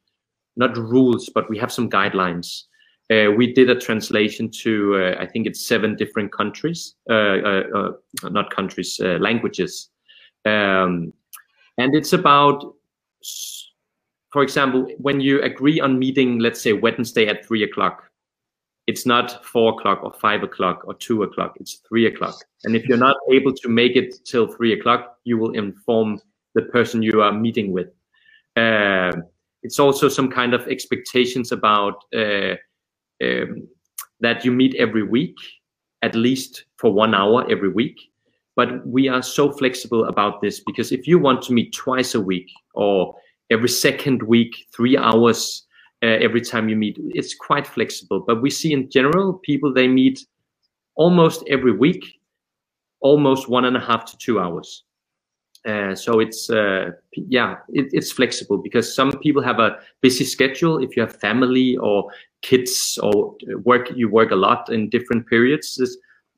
not 0.56 0.76
rules 0.76 1.30
but 1.34 1.48
we 1.50 1.58
have 1.58 1.72
some 1.72 1.90
guidelines 1.90 2.62
uh, 3.10 3.30
we 3.36 3.52
did 3.52 3.68
a 3.68 3.78
translation 3.78 4.50
to 4.50 4.96
uh, 4.96 5.22
i 5.22 5.26
think 5.26 5.46
it's 5.46 5.66
seven 5.66 5.94
different 5.96 6.32
countries 6.32 6.94
uh, 7.10 7.38
uh, 7.50 7.62
uh 8.22 8.28
not 8.30 8.54
countries 8.54 9.00
uh, 9.02 9.18
languages 9.18 9.90
um, 10.46 11.12
and 11.78 11.94
it's 11.94 12.12
about 12.12 12.73
for 14.30 14.42
example 14.42 14.86
when 14.98 15.20
you 15.20 15.40
agree 15.42 15.80
on 15.80 15.98
meeting 15.98 16.38
let's 16.38 16.60
say 16.60 16.72
wednesday 16.72 17.26
at 17.26 17.44
three 17.46 17.62
o'clock 17.62 18.10
it's 18.86 19.06
not 19.06 19.44
four 19.44 19.72
o'clock 19.72 20.02
or 20.02 20.12
five 20.12 20.42
o'clock 20.42 20.82
or 20.84 20.94
two 20.94 21.22
o'clock 21.22 21.54
it's 21.60 21.80
three 21.88 22.06
o'clock 22.06 22.36
and 22.64 22.76
if 22.76 22.84
you're 22.86 22.98
not 22.98 23.16
able 23.30 23.52
to 23.52 23.68
make 23.68 23.96
it 23.96 24.14
till 24.24 24.46
three 24.46 24.72
o'clock 24.72 25.16
you 25.24 25.38
will 25.38 25.52
inform 25.52 26.20
the 26.54 26.62
person 26.62 27.02
you 27.02 27.22
are 27.22 27.32
meeting 27.32 27.72
with 27.72 27.88
uh, 28.56 29.12
it's 29.64 29.80
also 29.80 30.08
some 30.08 30.30
kind 30.30 30.54
of 30.54 30.68
expectations 30.68 31.50
about 31.50 32.04
uh, 32.14 32.54
um, 33.24 33.66
that 34.20 34.44
you 34.44 34.52
meet 34.52 34.74
every 34.76 35.02
week, 35.02 35.36
at 36.02 36.14
least 36.14 36.64
for 36.76 36.92
one 36.92 37.14
hour 37.14 37.50
every 37.50 37.70
week. 37.70 37.98
But 38.56 38.86
we 38.86 39.08
are 39.08 39.22
so 39.22 39.50
flexible 39.50 40.04
about 40.04 40.40
this 40.40 40.60
because 40.60 40.92
if 40.92 41.06
you 41.08 41.18
want 41.18 41.42
to 41.42 41.52
meet 41.52 41.72
twice 41.72 42.14
a 42.14 42.20
week 42.20 42.50
or 42.74 43.16
every 43.50 43.68
second 43.68 44.22
week, 44.22 44.66
three 44.74 44.96
hours 44.96 45.66
uh, 46.02 46.06
every 46.06 46.40
time 46.40 46.68
you 46.68 46.76
meet, 46.76 46.96
it's 47.14 47.34
quite 47.34 47.66
flexible. 47.66 48.20
But 48.20 48.42
we 48.42 48.50
see 48.50 48.72
in 48.72 48.90
general 48.90 49.34
people 49.34 49.72
they 49.72 49.88
meet 49.88 50.24
almost 50.94 51.42
every 51.48 51.72
week, 51.72 52.04
almost 53.00 53.48
one 53.48 53.64
and 53.64 53.76
a 53.76 53.80
half 53.80 54.04
to 54.06 54.16
two 54.18 54.38
hours. 54.38 54.84
Uh, 55.66 55.94
so 55.94 56.20
it's 56.20 56.50
uh, 56.50 56.90
yeah, 57.16 57.56
it, 57.70 57.86
it's 57.92 58.12
flexible 58.12 58.58
because 58.58 58.94
some 58.94 59.12
people 59.20 59.42
have 59.42 59.58
a 59.58 59.78
busy 60.02 60.24
schedule. 60.24 60.78
If 60.78 60.94
you 60.94 61.02
have 61.02 61.16
family 61.16 61.76
or 61.78 62.10
kids 62.42 62.98
or 63.02 63.34
work, 63.64 63.90
you 63.96 64.10
work 64.10 64.30
a 64.30 64.36
lot 64.36 64.70
in 64.70 64.90
different 64.90 65.26
periods. 65.26 65.80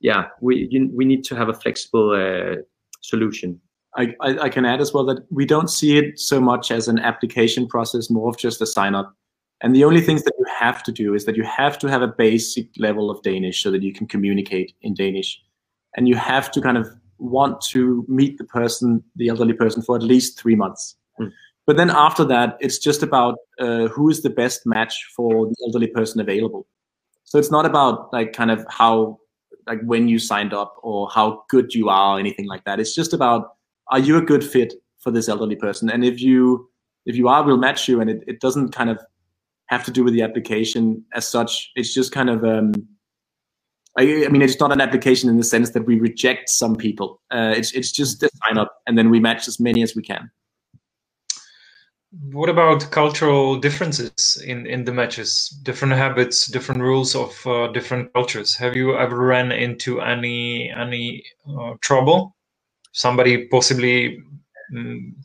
Yeah, 0.01 0.27
we 0.41 0.69
you, 0.71 0.91
we 0.93 1.05
need 1.05 1.25
to 1.25 1.37
have 1.37 1.49
a 1.49 1.55
flexible 1.55 2.11
uh, 2.11 2.63
solution. 3.01 3.61
I, 3.97 4.15
I, 4.21 4.39
I, 4.39 4.49
can 4.51 4.67
add 4.67 4.83
as 4.83 4.93
well 4.93 5.07
that 5.07 5.25
we 5.31 5.47
don't 5.47 5.71
see 5.71 5.97
it 5.97 6.19
so 6.19 6.39
much 6.39 6.71
as 6.71 6.87
an 6.87 6.99
application 6.99 7.67
process, 7.67 8.11
more 8.11 8.29
of 8.29 8.37
just 8.37 8.61
a 8.61 8.67
sign 8.67 8.95
up. 8.95 9.15
And 9.63 9.75
the 9.75 9.85
only 9.85 10.03
things 10.03 10.23
that 10.25 10.35
you 10.39 10.45
have 10.59 10.83
to 10.83 10.93
do 10.93 11.15
is 11.15 11.25
that 11.25 11.37
you 11.37 11.45
have 11.45 11.79
to 11.79 11.87
have 11.89 12.03
a 12.03 12.09
basic 12.09 12.69
level 12.77 13.11
of 13.11 13.23
Danish 13.23 13.63
so 13.63 13.71
that 13.71 13.83
you 13.83 13.95
can 13.95 14.07
communicate 14.07 14.75
in 14.83 14.93
Danish. 14.93 15.41
And 15.97 16.07
you 16.09 16.15
have 16.15 16.51
to 16.53 16.61
kind 16.61 16.77
of 16.77 16.91
want 17.19 17.63
to 17.63 18.05
meet 18.07 18.37
the 18.37 18.45
person, 18.45 19.03
the 19.17 19.29
elderly 19.29 19.55
person, 19.55 19.81
for 19.81 19.97
at 19.97 20.03
least 20.03 20.39
three 20.39 20.57
months. 20.57 20.95
Mm. 21.19 21.33
But 21.67 21.79
then 21.79 21.91
after 21.91 22.25
that, 22.25 22.59
it's 22.61 22.79
just 22.79 23.03
about 23.03 23.39
uh, 23.59 23.89
who 23.89 24.11
is 24.11 24.23
the 24.23 24.31
best 24.31 24.67
match 24.67 25.05
for 25.17 25.47
the 25.47 25.55
elderly 25.67 25.87
person 25.89 26.21
available. 26.21 26.67
So 27.25 27.39
it's 27.39 27.51
not 27.51 27.67
about 27.67 28.13
like 28.13 28.35
kind 28.35 28.51
of 28.51 28.65
how, 28.69 29.19
like 29.67 29.81
when 29.83 30.09
you 30.09 30.19
signed 30.19 30.55
up 30.55 30.77
or 30.83 31.09
how 31.11 31.45
good 31.49 31.75
you 31.75 31.89
are 31.89 32.17
or 32.17 32.21
anything 32.21 32.47
like 32.47 32.65
that. 32.65 32.81
It's 32.81 32.95
just 32.95 33.13
about 33.13 33.57
are 33.91 33.99
you 33.99 34.17
a 34.17 34.23
good 34.23 34.45
fit 34.45 34.75
for 34.99 35.11
this 35.11 35.29
elderly 35.29 35.57
person? 35.57 35.91
And 35.91 36.05
if 36.05 36.21
you 36.21 36.69
if 37.05 37.17
you 37.17 37.29
are, 37.29 37.43
we'll 37.45 37.57
match 37.57 37.89
you. 37.89 38.01
And 38.01 38.11
it, 38.11 38.25
it 38.27 38.41
doesn't 38.41 38.71
kind 38.71 38.91
of 38.91 38.99
have 39.67 39.85
to 39.85 39.91
do 39.91 40.03
with 40.05 40.15
the 40.15 40.23
application 40.23 41.05
as 41.15 41.27
such. 41.27 41.71
It's 41.77 41.95
just 41.95 42.13
kind 42.13 42.31
of 42.31 42.45
um, 42.45 42.73
I, 43.99 44.29
mean, 44.29 44.43
it's 44.43 44.61
not 44.61 44.73
an 44.73 44.81
application 44.81 45.31
in 45.31 45.39
the 45.39 45.45
sense 45.45 45.71
that 45.71 45.87
we 45.87 45.99
reject 45.99 46.51
some 46.51 46.77
people. 46.77 47.23
Uh, 47.31 47.55
it's 47.57 47.73
it's 47.73 47.91
just 47.91 48.23
a 48.23 48.31
sign 48.45 48.59
up, 48.59 48.83
and 48.87 48.99
then 48.99 49.09
we 49.09 49.21
match 49.21 49.49
as 49.49 49.59
many 49.59 49.83
as 49.83 49.97
we 49.97 50.03
can. 50.03 50.31
What 52.11 52.49
about 52.49 52.91
cultural 52.91 53.59
differences 53.59 54.43
in 54.47 54.67
in 54.67 54.85
the 54.85 54.93
matches? 54.93 55.49
Different 55.63 55.95
habits, 55.95 56.47
different 56.47 56.81
rules 56.81 57.15
of 57.15 57.47
uh, 57.47 57.69
different 57.73 58.13
cultures. 58.13 58.57
Have 58.57 58.77
you 58.77 58.97
ever 58.97 59.17
ran 59.17 59.53
into 59.53 60.01
any 60.01 60.71
any 60.71 61.25
uh, 61.49 61.75
trouble? 61.81 62.37
Somebody 62.93 63.49
possibly, 63.49 64.19
um, 64.77 65.17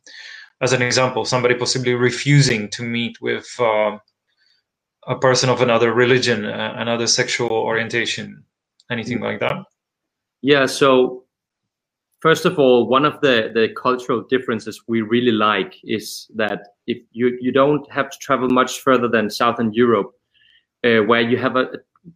as 0.61 0.73
an 0.73 0.81
example, 0.81 1.23
somebody 1.25 1.55
possibly 1.55 1.93
refusing 1.93 2.69
to 2.71 2.83
meet 2.83 3.21
with 3.21 3.47
uh, 3.59 3.97
a 5.07 5.17
person 5.17 5.49
of 5.49 5.61
another 5.61 5.93
religion, 5.93 6.45
uh, 6.45 6.73
another 6.77 7.07
sexual 7.07 7.51
orientation 7.51 8.43
anything 8.91 9.21
like 9.21 9.39
that? 9.39 9.55
Yeah. 10.41 10.65
So 10.65 11.23
first 12.21 12.45
of 12.45 12.57
all, 12.57 12.87
one 12.87 13.05
of 13.05 13.19
the 13.21 13.51
the 13.53 13.69
cultural 13.75 14.21
differences 14.21 14.81
we 14.87 15.01
really 15.01 15.31
like 15.31 15.75
is 15.83 16.31
that 16.35 16.59
if 16.87 16.97
you 17.11 17.37
you 17.41 17.51
don't 17.51 17.91
have 17.91 18.09
to 18.09 18.17
travel 18.19 18.49
much 18.49 18.79
further 18.79 19.09
than 19.09 19.29
Southern 19.29 19.73
Europe, 19.73 20.11
uh, 20.83 20.99
where 21.09 21.21
you 21.21 21.37
have 21.37 21.55
a, 21.55 21.65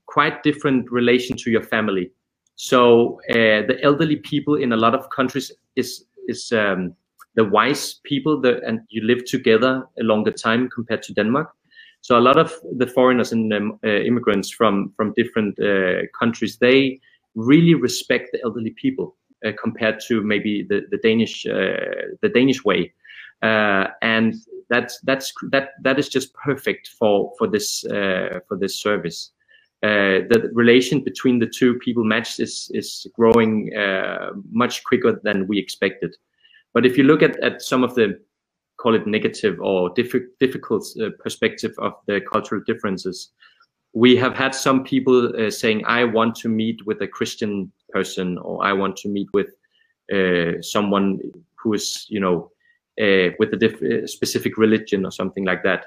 quite 0.05 0.43
different 0.43 0.91
relation 0.91 1.35
to 1.37 1.51
your 1.51 1.63
family. 1.63 2.11
So 2.55 3.19
uh, 3.29 3.67
the 3.67 3.77
elderly 3.83 4.15
people 4.15 4.55
in 4.55 4.71
a 4.71 4.77
lot 4.77 4.95
of 4.95 5.09
countries 5.09 5.51
is 5.75 6.05
is 6.27 6.51
um, 6.51 6.95
the 7.35 7.43
wise 7.43 7.99
people 8.03 8.39
that 8.41 8.63
and 8.63 8.79
you 8.89 9.03
live 9.03 9.25
together 9.25 9.83
a 9.99 10.03
longer 10.03 10.31
time 10.31 10.69
compared 10.69 11.03
to 11.03 11.13
Denmark. 11.13 11.49
So 12.01 12.17
a 12.17 12.21
lot 12.21 12.37
of 12.37 12.53
the 12.77 12.87
foreigners 12.87 13.31
and 13.31 13.51
um, 13.51 13.79
uh, 13.83 13.89
immigrants 13.89 14.51
from 14.51 14.93
from 14.95 15.13
different 15.13 15.59
uh, 15.59 16.07
countries 16.19 16.57
they 16.57 16.99
really 17.35 17.73
respect 17.73 18.29
the 18.31 18.39
elderly 18.43 18.73
people 18.81 19.17
compared 19.53 19.99
to 20.07 20.21
maybe 20.21 20.63
the 20.63 20.85
the 20.91 20.97
Danish 20.97 21.45
uh, 21.45 22.15
the 22.21 22.29
Danish 22.33 22.63
way, 22.63 22.93
uh, 23.41 23.87
and 24.01 24.35
that's 24.69 24.99
that's 25.01 25.33
that 25.51 25.69
that 25.81 25.99
is 25.99 26.09
just 26.09 26.33
perfect 26.33 26.89
for 26.99 27.31
for 27.37 27.47
this 27.47 27.85
uh, 27.85 28.39
for 28.47 28.57
this 28.57 28.81
service. 28.81 29.31
the 29.81 30.49
relation 30.53 31.03
between 31.03 31.39
the 31.39 31.51
two 31.59 31.75
people 31.85 32.03
match 32.03 32.39
is 32.39 32.71
is 32.73 33.07
growing 33.15 33.69
much 34.51 34.83
quicker 34.83 35.19
than 35.23 35.47
we 35.47 35.59
expected. 35.59 36.15
But 36.73 36.85
if 36.85 36.97
you 36.97 37.05
look 37.05 37.23
at, 37.23 37.41
at 37.41 37.61
some 37.61 37.83
of 37.83 37.95
the 37.95 38.19
call 38.77 38.95
it 38.95 39.07
negative 39.07 39.59
or 39.61 39.89
diff- 39.91 40.29
difficult 40.39 40.85
uh, 41.01 41.09
perspective 41.19 41.73
of 41.79 41.93
the 42.07 42.21
cultural 42.31 42.61
differences, 42.67 43.31
we 43.93 44.15
have 44.17 44.35
had 44.35 44.53
some 44.53 44.83
people 44.83 45.33
uh, 45.35 45.49
saying, 45.49 45.85
"I 45.85 46.03
want 46.03 46.35
to 46.37 46.49
meet 46.49 46.85
with 46.85 47.01
a 47.01 47.07
Christian 47.07 47.71
person," 47.89 48.37
or 48.37 48.63
"I 48.63 48.73
want 48.73 48.97
to 48.97 49.09
meet 49.09 49.27
with 49.33 49.49
uh, 50.13 50.61
someone 50.61 51.19
who 51.55 51.73
is, 51.73 52.05
you 52.09 52.19
know, 52.19 52.51
uh, 53.01 53.33
with 53.39 53.53
a 53.53 53.57
diff- 53.57 53.81
uh, 53.81 54.07
specific 54.07 54.57
religion 54.57 55.05
or 55.05 55.11
something 55.11 55.45
like 55.45 55.63
that." 55.63 55.85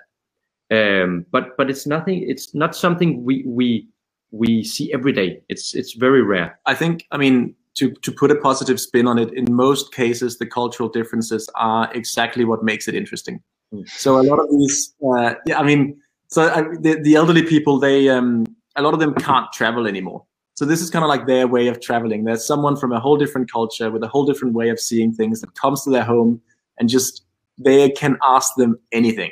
Um, 0.70 1.26
but 1.30 1.56
but 1.56 1.70
it's 1.70 1.86
nothing. 1.86 2.24
It's 2.28 2.54
not 2.54 2.76
something 2.76 3.24
we 3.24 3.44
we 3.46 3.88
we 4.30 4.64
see 4.64 4.92
every 4.92 5.12
day. 5.12 5.42
It's 5.48 5.74
it's 5.74 5.94
very 5.94 6.22
rare. 6.22 6.58
I 6.66 6.74
think. 6.74 7.06
I 7.10 7.16
mean, 7.16 7.54
to, 7.78 7.92
to 8.02 8.12
put 8.12 8.30
a 8.30 8.36
positive 8.36 8.80
spin 8.80 9.06
on 9.06 9.18
it, 9.18 9.32
in 9.32 9.46
most 9.48 9.94
cases, 9.94 10.38
the 10.38 10.46
cultural 10.46 10.88
differences 10.88 11.48
are 11.54 11.90
exactly 11.94 12.44
what 12.44 12.62
makes 12.62 12.88
it 12.88 12.94
interesting. 12.94 13.40
Mm. 13.72 13.88
So 13.88 14.18
a 14.18 14.22
lot 14.22 14.40
of 14.40 14.50
these, 14.50 14.94
uh, 15.06 15.34
yeah, 15.46 15.58
I 15.58 15.62
mean, 15.62 16.00
so 16.28 16.42
uh, 16.42 16.64
the, 16.80 17.00
the 17.00 17.14
elderly 17.14 17.44
people, 17.44 17.78
they, 17.78 18.08
um, 18.08 18.46
a 18.74 18.82
lot 18.82 18.94
of 18.94 19.00
them 19.00 19.14
can't 19.14 19.50
travel 19.52 19.86
anymore. 19.86 20.24
So 20.58 20.64
this 20.64 20.82
is 20.82 20.90
kind 20.90 21.04
of 21.04 21.08
like 21.08 21.28
their 21.28 21.46
way 21.46 21.68
of 21.68 21.80
traveling. 21.80 22.24
There's 22.24 22.44
someone 22.44 22.74
from 22.74 22.90
a 22.90 22.98
whole 22.98 23.16
different 23.16 23.48
culture 23.48 23.92
with 23.92 24.02
a 24.02 24.08
whole 24.08 24.26
different 24.26 24.54
way 24.54 24.70
of 24.70 24.80
seeing 24.80 25.12
things 25.12 25.40
that 25.40 25.54
comes 25.54 25.84
to 25.84 25.90
their 25.90 26.02
home 26.02 26.40
and 26.80 26.88
just 26.88 27.22
they 27.58 27.90
can 27.90 28.18
ask 28.24 28.56
them 28.56 28.76
anything. 28.90 29.30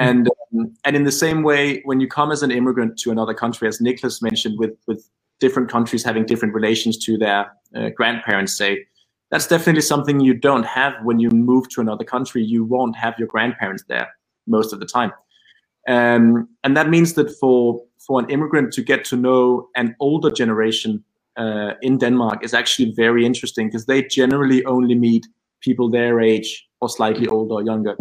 And 0.00 0.28
um, 0.52 0.74
and 0.84 0.96
in 0.96 1.04
the 1.04 1.12
same 1.12 1.44
way, 1.44 1.80
when 1.84 2.00
you 2.00 2.08
come 2.08 2.32
as 2.32 2.42
an 2.42 2.50
immigrant 2.50 2.98
to 3.02 3.12
another 3.12 3.34
country, 3.34 3.68
as 3.68 3.78
Nicklas 3.78 4.20
mentioned, 4.20 4.58
with 4.58 4.72
with 4.88 5.08
different 5.38 5.70
countries 5.70 6.02
having 6.02 6.26
different 6.26 6.54
relations 6.54 6.98
to 7.04 7.16
their 7.16 7.48
uh, 7.76 7.90
grandparents 7.90 8.58
say 8.58 8.84
that's 9.30 9.46
definitely 9.46 9.82
something 9.82 10.18
you 10.18 10.34
don't 10.34 10.66
have 10.66 10.94
when 11.04 11.20
you 11.20 11.30
move 11.30 11.68
to 11.68 11.80
another 11.80 12.04
country 12.04 12.42
you 12.42 12.64
won't 12.64 12.96
have 12.96 13.14
your 13.18 13.28
grandparents 13.28 13.84
there 13.88 14.08
most 14.46 14.72
of 14.72 14.78
the 14.78 14.86
time 14.86 15.12
um, 15.88 16.48
and 16.62 16.76
that 16.76 16.88
means 16.88 17.14
that 17.14 17.28
for 17.40 17.82
for 18.06 18.20
an 18.20 18.28
immigrant 18.30 18.72
to 18.74 18.82
get 18.82 19.04
to 19.06 19.16
know 19.16 19.68
an 19.76 19.94
older 20.00 20.30
generation 20.30 21.04
uh, 21.36 21.72
in 21.80 21.98
Denmark 21.98 22.44
is 22.44 22.54
actually 22.54 22.92
very 22.92 23.24
interesting 23.24 23.68
because 23.68 23.86
they 23.86 24.02
generally 24.02 24.64
only 24.64 24.94
meet 24.94 25.26
people 25.60 25.90
their 25.90 26.20
age 26.20 26.66
or 26.80 26.88
slightly 26.88 27.26
older 27.28 27.54
or 27.54 27.62
younger. 27.62 27.96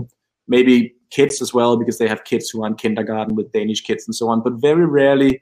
Maybe 0.48 0.94
kids 1.12 1.42
as 1.42 1.54
well 1.54 1.78
because 1.78 1.98
they 1.98 2.08
have 2.08 2.24
kids 2.24 2.50
who 2.50 2.64
are 2.64 2.68
in 2.68 2.76
kindergarten 2.76 3.36
with 3.36 3.52
Danish 3.52 3.82
kids 3.82 4.08
and 4.08 4.16
so 4.16 4.28
on, 4.30 4.42
but 4.42 4.54
very 4.54 4.86
rarely 4.86 5.42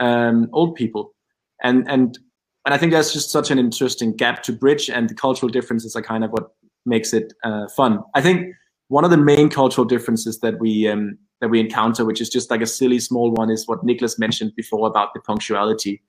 um, 0.00 0.48
old 0.52 0.74
people 0.74 1.14
and 1.62 1.88
and 1.88 2.18
and 2.64 2.74
I 2.74 2.78
think 2.78 2.92
that's 2.92 3.12
just 3.12 3.30
such 3.30 3.50
an 3.50 3.58
interesting 3.58 4.14
gap 4.14 4.42
to 4.42 4.52
bridge, 4.52 4.90
and 4.90 5.08
the 5.08 5.14
cultural 5.14 5.48
differences 5.48 5.96
are 5.96 6.02
kind 6.02 6.22
of 6.22 6.30
what 6.32 6.50
makes 6.84 7.14
it 7.14 7.32
uh, 7.42 7.66
fun. 7.74 8.00
I 8.14 8.20
think 8.20 8.54
one 8.88 9.04
of 9.04 9.10
the 9.10 9.16
main 9.16 9.48
cultural 9.48 9.84
differences 9.84 10.40
that 10.40 10.58
we 10.58 10.88
um, 10.88 11.18
that 11.40 11.48
we 11.48 11.60
encounter, 11.60 12.04
which 12.04 12.20
is 12.20 12.28
just 12.28 12.50
like 12.50 12.60
a 12.60 12.66
silly 12.66 12.98
small 12.98 13.30
one, 13.32 13.50
is 13.50 13.66
what 13.68 13.84
Nicklas 13.84 14.18
mentioned 14.18 14.52
before 14.56 14.88
about 14.88 15.14
the 15.14 15.20
punctuality. 15.20 16.02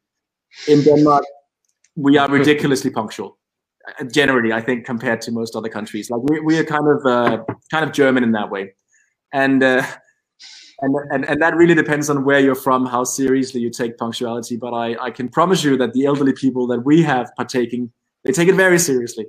In 0.68 0.82
Denmark, 0.84 1.24
we 1.96 2.18
are 2.18 2.30
ridiculously 2.30 2.90
punctual. 2.90 3.38
Uh, 3.88 4.06
generally, 4.06 4.52
I 4.54 4.62
think 4.62 4.86
compared 4.86 5.22
to 5.22 5.32
most 5.32 5.56
other 5.56 5.70
countries, 5.70 6.10
like 6.10 6.22
we, 6.24 6.40
we 6.40 6.58
are 6.58 6.64
kind 6.64 6.88
of 6.88 7.06
uh, 7.06 7.44
kind 7.70 7.84
of 7.86 7.92
German 7.92 8.24
in 8.24 8.32
that 8.32 8.50
way, 8.50 8.74
and 9.34 9.62
uh, 9.64 9.84
and, 10.82 10.96
and 11.12 11.26
and 11.26 11.42
that 11.42 11.56
really 11.56 11.76
depends 11.76 12.10
on 12.10 12.24
where 12.24 12.40
you're 12.40 12.56
from, 12.56 12.86
how 12.86 13.04
seriously 13.04 13.62
you 13.62 13.70
take 13.70 13.98
punctuality. 13.98 14.58
But 14.58 14.74
I, 14.74 14.96
I 15.00 15.12
can 15.12 15.30
promise 15.30 15.64
you 15.64 15.78
that 15.78 15.94
the 15.94 16.06
elderly 16.06 16.34
people 16.34 16.66
that 16.68 16.86
we 16.86 17.04
have 17.04 17.30
partaking, 17.36 17.92
they 18.24 18.32
take 18.32 18.48
it 18.48 18.56
very 18.56 18.80
seriously. 18.80 19.26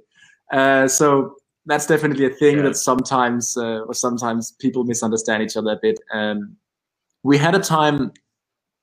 Uh, 0.53 0.89
so 0.89 1.37
that's 1.67 1.87
definitely 1.87 2.27
a 2.27 2.31
thing 2.31 2.59
yeah. 2.59 2.63
that 2.65 2.77
sometimes 2.77 3.57
uh, 3.57 3.81
or 3.81 3.95
sometimes 3.95 4.53
people 4.61 4.85
misunderstand 4.85 5.43
each 5.43 5.57
other 5.57 5.73
a 5.73 5.79
bit. 5.81 5.99
Um, 6.13 6.57
we 7.23 7.39
had 7.39 7.55
a 7.55 7.61
time 7.61 8.13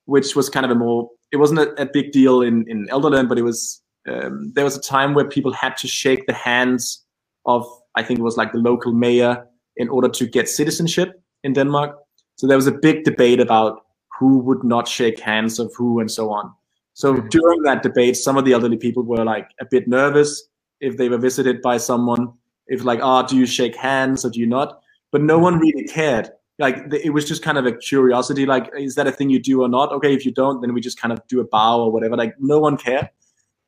which 0.04 0.34
was 0.36 0.48
kind 0.48 0.64
of 0.64 0.70
a 0.70 0.74
more 0.74 1.10
it 1.32 1.36
wasn't 1.36 1.60
a, 1.60 1.82
a 1.82 1.86
big 1.86 2.12
deal 2.12 2.42
in 2.42 2.64
in 2.68 2.86
Elderlearn, 2.88 3.28
but 3.28 3.38
it 3.38 3.42
was 3.42 3.82
um, 4.08 4.52
there 4.54 4.64
was 4.64 4.76
a 4.76 4.80
time 4.80 5.14
where 5.14 5.28
people 5.28 5.52
had 5.52 5.76
to 5.78 5.88
shake 5.88 6.26
the 6.26 6.32
hands 6.32 7.04
of 7.46 7.66
I 7.94 8.02
think 8.02 8.20
it 8.20 8.22
was 8.22 8.36
like 8.36 8.52
the 8.52 8.58
local 8.58 8.92
mayor 8.92 9.44
in 9.76 9.88
order 9.88 10.08
to 10.08 10.26
get 10.26 10.48
citizenship 10.48 11.20
in 11.44 11.52
Denmark. 11.52 11.96
So 12.36 12.46
there 12.46 12.56
was 12.56 12.66
a 12.66 12.72
big 12.72 13.04
debate 13.04 13.40
about 13.40 13.82
who 14.18 14.38
would 14.38 14.64
not 14.64 14.88
shake 14.88 15.20
hands 15.20 15.58
of 15.58 15.72
who 15.76 16.00
and 16.00 16.10
so 16.10 16.30
on. 16.30 16.52
So 16.94 17.14
mm-hmm. 17.14 17.28
during 17.28 17.62
that 17.62 17.82
debate, 17.82 18.16
some 18.16 18.36
of 18.36 18.44
the 18.44 18.52
elderly 18.52 18.76
people 18.76 19.04
were 19.04 19.24
like 19.24 19.50
a 19.60 19.66
bit 19.70 19.86
nervous 19.86 20.48
if 20.80 20.96
they 20.96 21.08
were 21.08 21.18
visited 21.18 21.62
by 21.62 21.76
someone. 21.76 22.32
If 22.68 22.84
like, 22.84 23.00
ah, 23.02 23.22
oh, 23.22 23.26
do 23.26 23.36
you 23.36 23.46
shake 23.46 23.76
hands 23.76 24.24
or 24.24 24.30
do 24.30 24.40
you 24.40 24.46
not? 24.46 24.80
But 25.10 25.22
no 25.22 25.38
one 25.38 25.58
really 25.58 25.84
cared. 25.84 26.30
Like 26.58 26.92
it 26.92 27.10
was 27.10 27.26
just 27.26 27.42
kind 27.42 27.56
of 27.56 27.66
a 27.66 27.72
curiosity. 27.72 28.44
Like, 28.44 28.70
is 28.76 28.94
that 28.96 29.06
a 29.06 29.12
thing 29.12 29.30
you 29.30 29.40
do 29.40 29.62
or 29.62 29.68
not? 29.68 29.92
Okay, 29.92 30.14
if 30.14 30.26
you 30.26 30.32
don't, 30.32 30.60
then 30.60 30.74
we 30.74 30.80
just 30.80 31.00
kind 31.00 31.12
of 31.12 31.26
do 31.28 31.40
a 31.40 31.44
bow 31.44 31.80
or 31.80 31.92
whatever. 31.92 32.16
Like 32.16 32.34
no 32.38 32.58
one 32.58 32.76
cared, 32.76 33.08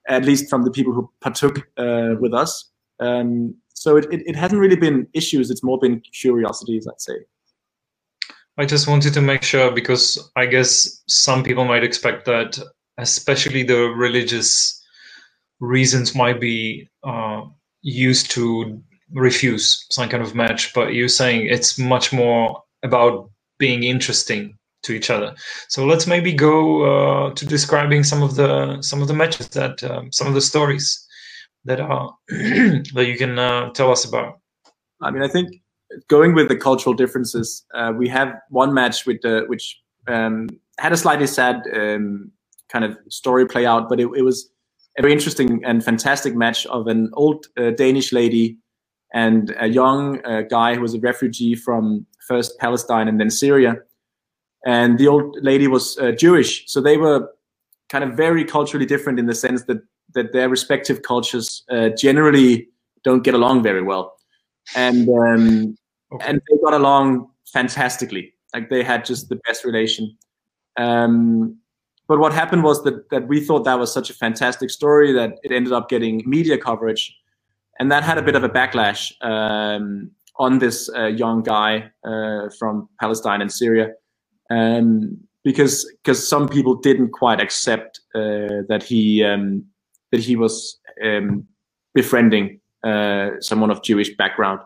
at 0.09 0.25
least 0.25 0.51
from 0.51 0.65
the 0.65 0.71
people 0.71 0.93
who 0.93 1.11
partook 1.21 1.69
uh, 1.77 2.17
with 2.21 2.35
us. 2.35 2.71
Um, 2.99 3.55
so 3.75 3.97
it, 3.97 4.07
it, 4.13 4.23
it 4.27 4.37
hasn't 4.37 4.61
really 4.61 4.77
been 4.77 5.07
issues. 5.15 5.51
It's 5.51 5.63
more 5.63 5.79
been 5.79 6.01
curiosities, 6.01 6.87
I'd 6.87 7.01
say. 7.01 7.15
I 8.59 8.67
just 8.67 8.87
wanted 8.87 9.15
to 9.15 9.23
make 9.23 9.43
sure 9.43 9.71
because 9.71 10.31
I 10.37 10.45
guess 10.47 11.03
some 11.07 11.43
people 11.43 11.65
might 11.65 11.83
expect 11.83 12.27
that, 12.27 12.59
especially 12.99 13.63
the 13.63 13.89
religious 13.89 14.85
reasons 15.61 16.15
might 16.15 16.41
be 16.41 16.89
uh, 17.03 17.43
used 17.83 18.31
to 18.33 18.83
refuse 19.13 19.87
some 19.91 20.09
kind 20.09 20.23
of 20.23 20.35
match, 20.35 20.73
but 20.75 20.95
you're 20.95 21.09
saying 21.09 21.47
it's 21.47 21.79
much 21.79 22.13
more 22.13 22.63
about 22.83 23.31
being 23.59 23.83
interesting 23.83 24.57
to 24.83 24.93
each 24.93 25.11
other. 25.11 25.35
So 25.69 25.85
let's 25.85 26.07
maybe 26.07 26.33
go 26.33 27.29
uh, 27.29 27.35
to 27.35 27.47
describing 27.47 28.03
some 28.05 28.23
of 28.23 28.37
the 28.37 28.81
some 28.83 29.03
of 29.03 29.09
the 29.09 29.15
matches 29.15 29.49
that 29.51 29.83
um, 29.85 30.11
some 30.13 30.27
of 30.27 30.35
the 30.35 30.41
stories 30.41 31.07
that 31.65 31.81
are 31.81 32.15
that 32.29 33.07
you 33.07 33.17
can 33.17 33.39
uh, 33.39 33.71
tell 33.71 33.91
us 33.91 34.05
about. 34.05 34.41
I 35.03 35.11
mean, 35.11 35.23
I 35.23 35.29
think 35.29 35.49
going 36.09 36.35
with 36.35 36.49
the 36.49 36.57
cultural 36.57 36.95
differences, 36.95 37.65
uh, 37.75 37.93
we 37.97 38.09
have 38.09 38.35
one 38.49 38.73
match 38.73 39.07
with 39.07 39.21
the 39.23 39.45
which 39.47 39.79
um, 40.09 40.49
had 40.79 40.93
a 40.93 40.97
slightly 40.97 41.27
sad 41.27 41.63
um, 41.75 42.31
kind 42.71 42.85
of 42.85 42.97
story 43.09 43.47
play 43.47 43.67
out, 43.67 43.89
but 43.89 44.01
it, 44.01 44.09
it, 44.17 44.23
was 44.23 44.49
a 44.99 45.03
very 45.03 45.13
interesting 45.13 45.63
and 45.65 45.85
fantastic 45.85 46.35
match 46.35 46.67
of 46.67 46.87
an 46.87 47.11
old 47.15 47.47
uh, 47.59 47.71
Danish 47.71 48.13
lady 48.13 48.57
and 49.13 49.55
a 49.59 49.67
young 49.69 50.25
uh, 50.25 50.43
guy 50.43 50.75
who 50.75 50.81
was 50.81 50.95
a 50.95 51.01
refugee 51.01 51.55
from 51.55 52.07
first 52.27 52.59
Palestine 52.59 53.09
and 53.09 53.21
then 53.21 53.31
Syria. 53.31 53.77
And 54.65 54.99
the 54.99 55.09
old 55.09 55.37
lady 55.43 55.67
was 55.67 55.99
uh, 55.99 56.13
Jewish, 56.13 56.65
so 56.67 56.81
they 56.81 56.97
were 56.97 57.29
kind 57.89 58.05
of 58.05 58.17
very 58.17 58.45
culturally 58.45 58.87
different 58.87 59.19
in 59.19 59.27
the 59.27 59.35
sense 59.35 59.65
that 59.65 59.79
that 60.15 60.33
their 60.33 60.49
respective 60.49 61.03
cultures 61.03 61.65
uh, 61.71 61.91
generally 61.91 62.69
don't 63.05 63.23
get 63.23 63.33
along 63.33 63.63
very 63.63 63.83
well 63.83 64.17
and 64.75 65.09
um, 65.09 65.77
Okay. 66.13 66.27
And 66.27 66.41
they 66.51 66.59
got 66.59 66.75
along 66.75 67.31
fantastically. 67.47 68.35
Like 68.53 68.71
they 68.71 68.83
had 68.83 69.05
just 69.05 69.29
the 69.29 69.37
best 69.47 69.65
relation. 69.65 70.17
Um, 70.77 71.59
but 72.09 72.19
what 72.19 72.33
happened 72.33 72.65
was 72.65 72.83
that 72.83 73.09
that 73.11 73.29
we 73.29 73.41
thought 73.41 73.65
that 73.65 73.79
was 73.79 73.93
such 73.93 74.11
a 74.11 74.15
fantastic 74.15 74.71
story 74.71 75.13
that 75.13 75.35
it 75.45 75.53
ended 75.53 75.73
up 75.73 75.89
getting 75.89 76.23
media 76.27 76.59
coverage, 76.59 77.17
and 77.81 77.91
that 77.91 78.05
had 78.05 78.19
a 78.19 78.23
bit 78.23 78.37
of 78.37 78.45
a 78.45 78.49
backlash 78.49 79.13
um, 79.23 80.13
on 80.37 80.61
this 80.61 80.89
uh, 80.97 81.07
young 81.07 81.43
guy 81.43 81.91
uh, 82.05 82.49
from 82.59 82.89
Palestine 83.01 83.41
and 83.41 83.51
Syria, 83.51 83.89
um, 84.51 85.19
because 85.43 85.91
because 86.05 86.27
some 86.27 86.49
people 86.49 86.77
didn't 86.77 87.11
quite 87.11 87.41
accept 87.41 88.01
uh, 88.15 88.63
that 88.69 88.85
he 88.87 89.25
um, 89.25 89.65
that 90.13 90.21
he 90.21 90.37
was 90.37 90.79
um, 91.05 91.45
befriending 91.95 92.61
uh, 92.85 93.31
someone 93.41 93.71
of 93.73 93.83
Jewish 93.83 94.17
background 94.17 94.61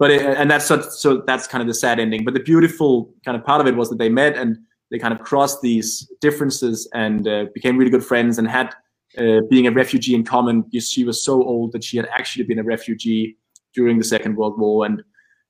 but 0.00 0.10
it, 0.10 0.22
and 0.22 0.50
that's 0.50 0.66
so 0.66 1.22
that's 1.26 1.46
kind 1.46 1.60
of 1.60 1.68
the 1.68 1.74
sad 1.74 2.00
ending. 2.00 2.24
But 2.24 2.32
the 2.32 2.40
beautiful 2.40 3.14
kind 3.24 3.36
of 3.36 3.44
part 3.44 3.60
of 3.60 3.66
it 3.66 3.76
was 3.76 3.90
that 3.90 3.98
they 3.98 4.08
met 4.08 4.36
and 4.36 4.56
they 4.90 4.98
kind 4.98 5.12
of 5.12 5.20
crossed 5.20 5.60
these 5.60 6.10
differences 6.22 6.88
and 6.94 7.28
uh, 7.28 7.44
became 7.54 7.76
really 7.76 7.90
good 7.90 8.04
friends 8.04 8.38
and 8.38 8.48
had 8.48 8.74
uh, 9.18 9.40
being 9.50 9.66
a 9.66 9.70
refugee 9.72 10.14
in 10.14 10.24
common. 10.24 10.62
Because 10.62 10.90
she 10.90 11.04
was 11.04 11.22
so 11.22 11.42
old 11.42 11.72
that 11.72 11.84
she 11.84 11.96
had 11.96 12.06
actually 12.12 12.44
been 12.44 12.58
a 12.58 12.64
refugee 12.64 13.36
during 13.74 13.98
the 13.98 14.04
Second 14.04 14.36
World 14.36 14.58
War, 14.58 14.86
and 14.86 15.02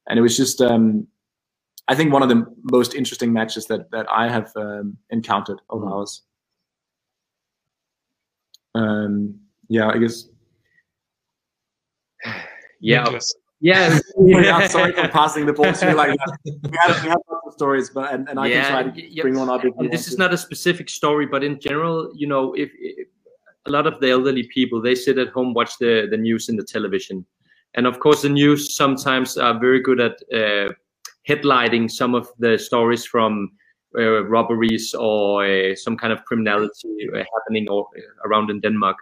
and 0.08 0.18
it 0.18 0.22
was 0.22 0.36
just 0.36 0.60
um, 0.60 1.06
I 1.88 1.94
think 1.94 2.12
one 2.12 2.22
of 2.22 2.28
the 2.28 2.46
most 2.72 2.94
interesting 2.94 3.32
matches 3.32 3.66
that 3.66 3.90
that 3.92 4.06
I 4.10 4.28
have 4.28 4.52
um, 4.56 4.96
encountered 5.10 5.60
of 5.70 5.80
Mm. 5.80 5.92
ours. 5.92 6.22
Um, 8.74 9.40
yeah, 9.68 9.88
I 9.88 9.98
guess. 9.98 10.26
Yeah, 12.82 13.04
Nicklas. 13.04 13.34
yeah, 13.60 13.98
yeah, 14.26 14.66
sorry 14.68 14.92
for 14.92 15.06
passing 15.20 15.46
the 15.46 15.52
ball 15.52 15.72
to 15.72 15.88
you 15.90 15.94
like 15.94 16.16
that. 16.18 16.38
We 16.46 16.78
have, 16.80 17.02
we 17.02 17.08
have 17.10 17.18
lots 17.30 17.46
of 17.48 17.52
stories, 17.54 17.90
but 17.90 18.12
and, 18.14 18.28
and 18.28 18.40
I 18.40 18.48
can 18.50 18.64
try 18.70 18.82
to 18.84 18.90
y- 18.90 19.08
yeah. 19.10 19.22
bring 19.22 19.36
one 19.38 19.50
up. 19.50 19.62
If 19.64 19.90
this 19.90 20.08
is 20.08 20.14
to. 20.14 20.18
not 20.20 20.32
a 20.32 20.38
specific 20.38 20.88
story, 20.88 21.26
but 21.26 21.44
in 21.44 21.60
general, 21.60 22.10
you 22.14 22.26
know, 22.26 22.54
if, 22.54 22.70
if 22.80 23.08
a 23.66 23.70
lot 23.70 23.86
of 23.86 24.00
the 24.00 24.10
elderly 24.10 24.44
people 24.44 24.80
they 24.80 24.94
sit 24.94 25.18
at 25.18 25.28
home, 25.28 25.54
watch 25.54 25.78
the 25.78 26.06
the 26.10 26.16
news 26.16 26.48
in 26.48 26.56
the 26.56 26.64
television, 26.64 27.24
and 27.74 27.86
of 27.86 27.98
course, 27.98 28.22
the 28.22 28.28
news 28.28 28.74
sometimes 28.74 29.36
are 29.36 29.58
very 29.58 29.80
good 29.80 30.00
at 30.00 30.16
uh, 30.32 30.72
headlighting 31.28 31.90
some 31.90 32.14
of 32.14 32.28
the 32.38 32.58
stories 32.58 33.04
from 33.04 33.52
uh, 33.98 34.24
robberies 34.24 34.94
or 34.94 35.44
uh, 35.44 35.74
some 35.74 35.96
kind 35.96 36.12
of 36.12 36.24
criminality 36.24 37.08
uh, 37.14 37.24
happening 37.34 37.68
or, 37.68 37.86
around 38.24 38.50
in 38.50 38.60
Denmark, 38.60 38.96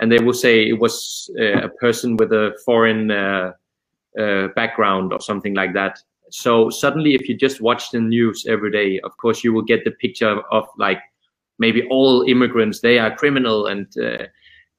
and 0.00 0.10
they 0.10 0.18
will 0.18 0.34
say 0.34 0.68
it 0.68 0.78
was 0.80 1.30
uh, 1.38 1.62
a 1.62 1.68
person 1.68 2.16
with 2.16 2.32
a 2.32 2.52
foreign 2.64 3.10
uh, 3.10 3.52
uh, 4.18 4.48
background 4.56 5.12
or 5.12 5.20
something 5.20 5.54
like 5.54 5.72
that. 5.74 5.98
So 6.30 6.70
suddenly, 6.70 7.14
if 7.14 7.28
you 7.28 7.36
just 7.36 7.60
watch 7.60 7.90
the 7.90 8.00
news 8.00 8.46
every 8.48 8.70
day, 8.70 9.00
of 9.00 9.16
course, 9.16 9.44
you 9.44 9.52
will 9.52 9.62
get 9.62 9.84
the 9.84 9.90
picture 9.90 10.28
of, 10.28 10.44
of 10.50 10.68
like 10.78 11.00
maybe 11.60 11.86
all 11.90 12.22
immigrants 12.22 12.80
they 12.80 12.98
are 12.98 13.14
criminal, 13.14 13.66
and 13.66 13.86
uh, 13.98 14.24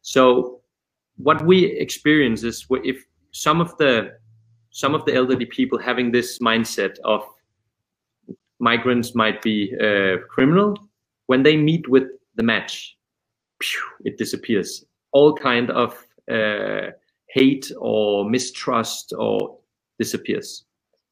so 0.01 0.59
what 1.17 1.45
we 1.45 1.65
experience 1.65 2.43
is 2.43 2.65
if 2.83 3.05
some 3.31 3.61
of 3.61 3.77
the 3.77 4.11
some 4.71 4.93
of 4.93 5.05
the 5.05 5.13
elderly 5.15 5.45
people 5.45 5.77
having 5.77 6.11
this 6.11 6.39
mindset 6.39 6.97
of 7.05 7.21
migrants 8.59 9.15
might 9.15 9.41
be 9.41 9.73
uh, 9.79 10.17
criminal 10.29 10.77
when 11.27 11.43
they 11.43 11.55
meet 11.55 11.87
with 11.87 12.07
the 12.35 12.43
match 12.43 12.97
phew, 13.61 13.81
it 14.03 14.17
disappears. 14.17 14.85
All 15.13 15.33
kind 15.35 15.69
of 15.71 15.93
uh, 16.31 16.91
hate 17.29 17.71
or 17.77 18.29
mistrust 18.29 19.13
or 19.17 19.57
disappears. 19.99 20.65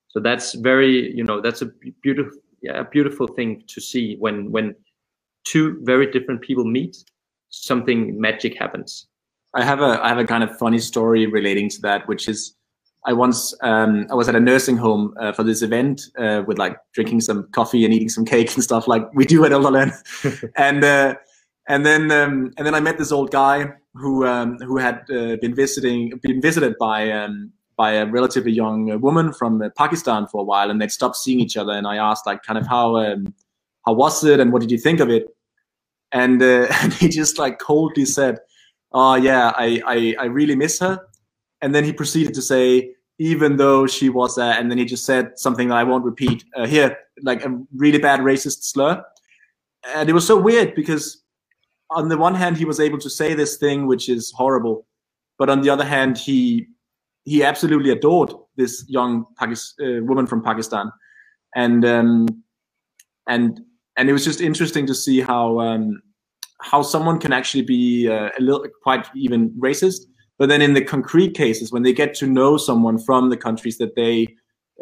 So 0.07 0.19
that's 0.19 0.53
very 0.53 1.15
you 1.15 1.23
know 1.23 1.41
that's 1.41 1.61
a 1.61 1.67
beautiful 2.01 2.37
yeah, 2.61 2.79
a 2.81 2.83
beautiful 2.83 3.27
thing 3.27 3.63
to 3.67 3.79
see 3.79 4.15
when 4.17 4.51
when 4.51 4.75
two 5.45 5.79
very 5.83 6.11
different 6.11 6.41
people 6.41 6.65
meet 6.65 6.97
something 7.49 8.19
magic 8.19 8.57
happens. 8.57 9.07
I 9.55 9.63
have 9.63 9.81
a 9.81 9.99
I 10.03 10.09
have 10.09 10.19
a 10.19 10.25
kind 10.25 10.43
of 10.43 10.57
funny 10.57 10.79
story 10.79 11.25
relating 11.25 11.69
to 11.69 11.81
that, 11.81 12.07
which 12.07 12.27
is 12.27 12.55
I 13.05 13.13
once 13.13 13.53
um, 13.61 14.05
I 14.11 14.15
was 14.15 14.29
at 14.29 14.35
a 14.35 14.39
nursing 14.39 14.77
home 14.77 15.13
uh, 15.19 15.31
for 15.31 15.43
this 15.43 15.61
event 15.61 16.01
uh, 16.17 16.43
with 16.45 16.59
like 16.59 16.77
drinking 16.93 17.21
some 17.21 17.47
coffee 17.51 17.85
and 17.85 17.93
eating 17.93 18.09
some 18.09 18.25
cake 18.25 18.53
and 18.53 18.63
stuff 18.63 18.87
like 18.87 19.11
we 19.13 19.25
do 19.25 19.43
at 19.45 19.51
Elderlearn, 19.51 19.91
and 20.55 20.83
uh, 20.83 21.15
and 21.67 21.85
then 21.85 22.11
um, 22.11 22.51
and 22.57 22.67
then 22.67 22.75
I 22.75 22.79
met 22.79 22.97
this 22.97 23.11
old 23.11 23.31
guy 23.31 23.71
who 23.95 24.25
um, 24.25 24.57
who 24.59 24.77
had 24.77 25.01
uh, 25.09 25.37
been 25.37 25.55
visiting 25.55 26.19
been 26.21 26.41
visited 26.41 26.75
by 26.79 27.09
um, 27.11 27.51
by 27.75 27.93
a 27.93 28.05
relatively 28.05 28.51
young 28.51 28.99
woman 29.01 29.33
from 29.33 29.61
uh, 29.61 29.69
Pakistan 29.75 30.27
for 30.27 30.41
a 30.41 30.43
while, 30.43 30.69
and 30.69 30.79
they'd 30.79 30.91
stopped 30.91 31.15
seeing 31.15 31.39
each 31.39 31.57
other, 31.57 31.71
and 31.71 31.87
I 31.87 31.97
asked 31.97 32.27
like 32.27 32.43
kind 32.43 32.59
of 32.59 32.67
how 32.67 32.97
um, 32.97 33.33
how 33.89 33.93
was 33.93 34.23
it 34.23 34.39
and 34.39 34.53
what 34.53 34.61
did 34.61 34.71
you 34.71 34.77
think 34.77 34.99
of 34.99 35.09
it, 35.09 35.25
and 36.11 36.41
uh, 36.41 36.67
and 36.81 36.93
he 36.93 37.09
just 37.09 37.37
like 37.37 37.59
coldly 37.59 38.05
said 38.05 38.39
oh 38.91 39.15
yeah, 39.15 39.51
I, 39.55 39.81
I, 39.85 40.15
I 40.19 40.25
really 40.25 40.55
miss 40.55 40.79
her. 40.79 40.99
And 41.61 41.75
then 41.75 41.83
he 41.83 41.93
proceeded 41.93 42.33
to 42.35 42.41
say, 42.41 42.93
even 43.19 43.57
though 43.57 43.85
she 43.85 44.09
was, 44.09 44.35
there 44.35 44.53
and 44.53 44.71
then 44.71 44.77
he 44.77 44.85
just 44.85 45.05
said 45.05 45.37
something 45.37 45.69
that 45.69 45.77
I 45.77 45.83
won't 45.83 46.05
repeat 46.05 46.45
uh, 46.55 46.65
here, 46.65 46.97
like 47.21 47.43
a 47.45 47.57
really 47.75 47.99
bad 47.99 48.21
racist 48.21 48.63
slur. 48.63 49.03
And 49.93 50.09
it 50.09 50.13
was 50.13 50.25
so 50.25 50.37
weird 50.39 50.73
because 50.73 51.21
on 51.89 52.07
the 52.07 52.17
one 52.17 52.35
hand, 52.35 52.55
he 52.57 52.65
was 52.65 52.79
able 52.79 52.97
to 52.99 53.09
say 53.09 53.33
this 53.33 53.57
thing, 53.57 53.87
which 53.87 54.07
is 54.07 54.31
horrible. 54.31 54.85
But 55.37 55.49
on 55.49 55.61
the 55.61 55.69
other 55.69 55.83
hand, 55.83 56.17
he, 56.17 56.67
he 57.25 57.43
absolutely 57.43 57.89
adored 57.89 58.31
this 58.55 58.85
young 58.87 59.25
Pakis- 59.39 59.73
uh, 59.81 60.03
woman 60.05 60.27
from 60.27 60.41
Pakistan. 60.41 60.91
And, 61.55 61.83
um, 61.83 62.27
and, 63.27 63.59
and 63.99 64.09
it 64.09 64.13
was 64.13 64.23
just 64.23 64.39
interesting 64.39 64.87
to 64.87 64.95
see 64.95 65.19
how, 65.19 65.59
um, 65.59 66.01
how 66.61 66.81
someone 66.81 67.19
can 67.19 67.33
actually 67.33 67.63
be 67.63 68.07
uh, 68.07 68.29
a 68.39 68.41
little 68.41 68.65
quite 68.81 69.05
even 69.13 69.49
racist 69.59 70.03
but 70.37 70.47
then 70.47 70.61
in 70.61 70.73
the 70.73 70.81
concrete 70.81 71.35
cases 71.35 71.71
when 71.71 71.83
they 71.83 71.93
get 71.93 72.13
to 72.15 72.25
know 72.25 72.57
someone 72.57 72.97
from 72.97 73.29
the 73.29 73.37
countries 73.37 73.77
that 73.77 73.95
they 73.95 74.27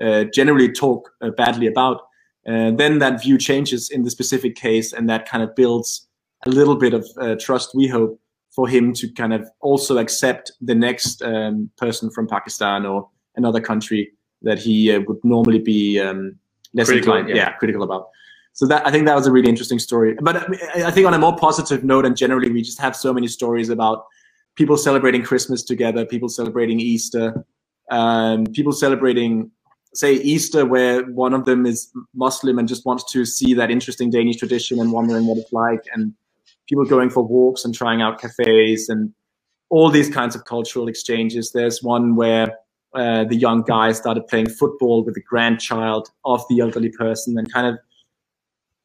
uh, 0.01 0.23
generally 0.33 0.71
talk 0.71 1.09
uh, 1.21 1.31
badly 1.31 1.67
about 1.67 2.01
uh, 2.47 2.71
then 2.71 2.99
that 2.99 3.21
view 3.21 3.37
changes 3.37 3.89
in 3.89 4.03
the 4.03 4.11
specific 4.11 4.55
case 4.55 4.93
and 4.93 5.09
that 5.09 5.27
kind 5.27 5.43
of 5.43 5.55
builds 5.55 6.07
a 6.45 6.49
little 6.49 6.75
bit 6.75 6.93
of 6.93 7.07
uh, 7.19 7.35
trust 7.39 7.75
we 7.75 7.87
hope 7.87 8.19
for 8.55 8.67
him 8.67 8.93
to 8.93 9.11
kind 9.13 9.33
of 9.33 9.47
also 9.61 9.97
accept 9.97 10.51
the 10.61 10.75
next 10.75 11.21
um, 11.23 11.69
person 11.77 12.09
from 12.11 12.27
pakistan 12.27 12.85
or 12.85 13.07
another 13.35 13.59
country 13.59 14.11
that 14.41 14.59
he 14.59 14.91
uh, 14.91 14.99
would 15.07 15.23
normally 15.23 15.59
be 15.59 15.99
um, 15.99 16.35
less 16.73 16.87
Critical, 16.87 17.15
inclined 17.15 17.35
yeah. 17.35 17.43
yeah 17.43 17.51
critical 17.53 17.83
about 17.83 18.09
so 18.57 18.65
that 18.65 18.87
I 18.87 18.91
think 18.91 19.05
that 19.05 19.15
was 19.15 19.27
a 19.27 19.31
really 19.31 19.49
interesting 19.49 19.77
story. 19.77 20.15
But 20.19 20.49
I 20.75 20.89
think 20.89 21.05
on 21.05 21.13
a 21.13 21.19
more 21.19 21.37
positive 21.37 21.83
note, 21.83 22.07
and 22.07 22.17
generally, 22.17 22.49
we 22.49 22.63
just 22.63 22.81
have 22.81 22.95
so 22.95 23.13
many 23.13 23.27
stories 23.27 23.69
about 23.69 24.05
people 24.55 24.77
celebrating 24.77 25.21
Christmas 25.21 25.61
together, 25.61 26.03
people 26.07 26.27
celebrating 26.27 26.79
Easter, 26.79 27.45
um, 27.91 28.47
people 28.47 28.71
celebrating, 28.71 29.51
say, 29.93 30.13
Easter, 30.15 30.65
where 30.65 31.03
one 31.05 31.35
of 31.35 31.45
them 31.45 31.67
is 31.67 31.91
Muslim 32.15 32.57
and 32.57 32.67
just 32.67 32.83
wants 32.83 33.03
to 33.11 33.25
see 33.25 33.53
that 33.53 33.69
interesting 33.69 34.09
Danish 34.09 34.37
tradition 34.37 34.79
and 34.79 34.91
wondering 34.91 35.27
what 35.27 35.37
it's 35.37 35.53
like, 35.53 35.83
and 35.93 36.11
people 36.67 36.83
going 36.83 37.11
for 37.11 37.23
walks 37.23 37.63
and 37.63 37.75
trying 37.75 38.01
out 38.01 38.19
cafes 38.19 38.89
and 38.89 39.13
all 39.69 39.91
these 39.91 40.09
kinds 40.09 40.35
of 40.35 40.45
cultural 40.45 40.87
exchanges. 40.87 41.51
There's 41.51 41.83
one 41.83 42.15
where 42.15 42.57
uh, 42.95 43.25
the 43.25 43.35
young 43.35 43.61
guy 43.61 43.91
started 43.91 44.25
playing 44.25 44.49
football 44.49 45.03
with 45.03 45.13
the 45.13 45.21
grandchild 45.21 46.09
of 46.25 46.43
the 46.49 46.59
elderly 46.61 46.89
person 46.89 47.37
and 47.37 47.53
kind 47.53 47.67
of 47.67 47.77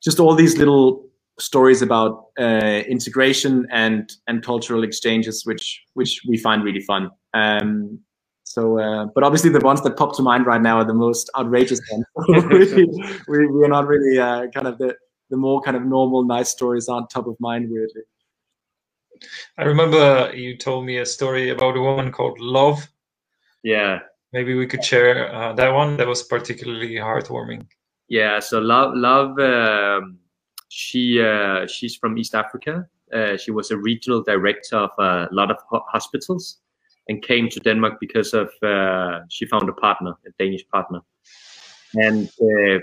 just 0.03 0.21
all 0.21 0.35
these 0.35 0.59
little 0.59 1.05
stories 1.39 1.83
about 1.83 2.27
uh, 2.39 2.83
integration 2.89 3.67
and 3.71 4.13
and 4.27 4.45
cultural 4.45 4.85
exchanges, 4.85 5.45
which 5.45 5.83
which 5.95 6.21
we 6.29 6.37
find 6.37 6.65
really 6.65 6.81
fun. 6.81 7.11
Um, 7.35 8.01
so, 8.45 8.79
uh, 8.79 9.07
but 9.15 9.25
obviously 9.25 9.51
the 9.51 9.61
ones 9.61 9.83
that 9.83 9.97
pop 9.97 10.15
to 10.17 10.23
mind 10.23 10.45
right 10.47 10.61
now 10.61 10.79
are 10.79 10.85
the 10.85 10.95
most 10.95 11.31
outrageous 11.39 11.81
ones. 11.91 12.05
we, 12.29 12.85
we 13.29 13.47
we're 13.47 13.69
not 13.69 13.87
really 13.87 14.19
uh, 14.19 14.49
kind 14.49 14.67
of 14.67 14.79
the 14.79 14.97
the 15.31 15.37
more 15.37 15.61
kind 15.63 15.77
of 15.77 15.85
normal 15.85 16.25
nice 16.25 16.51
stories 16.51 16.89
aren't 16.89 17.09
top 17.09 17.27
of 17.27 17.37
mind 17.41 17.71
weirdly. 17.71 18.03
I 19.57 19.65
remember 19.65 20.33
you 20.35 20.57
told 20.57 20.85
me 20.85 20.99
a 20.99 21.07
story 21.07 21.51
about 21.51 21.77
a 21.77 21.81
woman 21.81 22.11
called 22.11 22.41
Love. 22.41 22.89
yeah 23.63 24.01
Maybe 24.33 24.55
we 24.55 24.67
could 24.67 24.83
share 24.83 25.33
uh, 25.35 25.53
that 25.55 25.75
one. 25.75 25.99
That 25.99 26.09
was 26.09 26.23
particularly 26.23 26.95
heartwarming. 26.95 27.67
Yeah, 28.09 28.41
so 28.41 28.61
love, 28.61 28.93
love. 28.95 29.39
Um, 29.39 30.19
she 30.69 31.21
uh, 31.23 31.67
she's 31.67 31.97
from 31.97 32.19
East 32.19 32.35
Africa. 32.35 32.87
Uh, 33.13 33.37
she 33.37 33.51
was 33.51 33.71
a 33.71 33.77
regional 33.77 34.23
director 34.23 34.77
of 34.77 34.91
a 34.99 35.29
lot 35.33 35.51
of 35.51 35.59
ho- 35.69 35.85
hospitals, 35.89 36.59
and 37.09 37.23
came 37.23 37.49
to 37.51 37.61
Denmark 37.61 37.99
because 38.01 38.35
of 38.35 38.51
uh, 38.63 39.21
she 39.29 39.47
found 39.47 39.69
a 39.69 39.73
partner, 39.73 40.15
a 40.27 40.31
Danish 40.39 40.67
partner, 40.69 41.01
and 41.95 42.29
uh, 42.41 42.79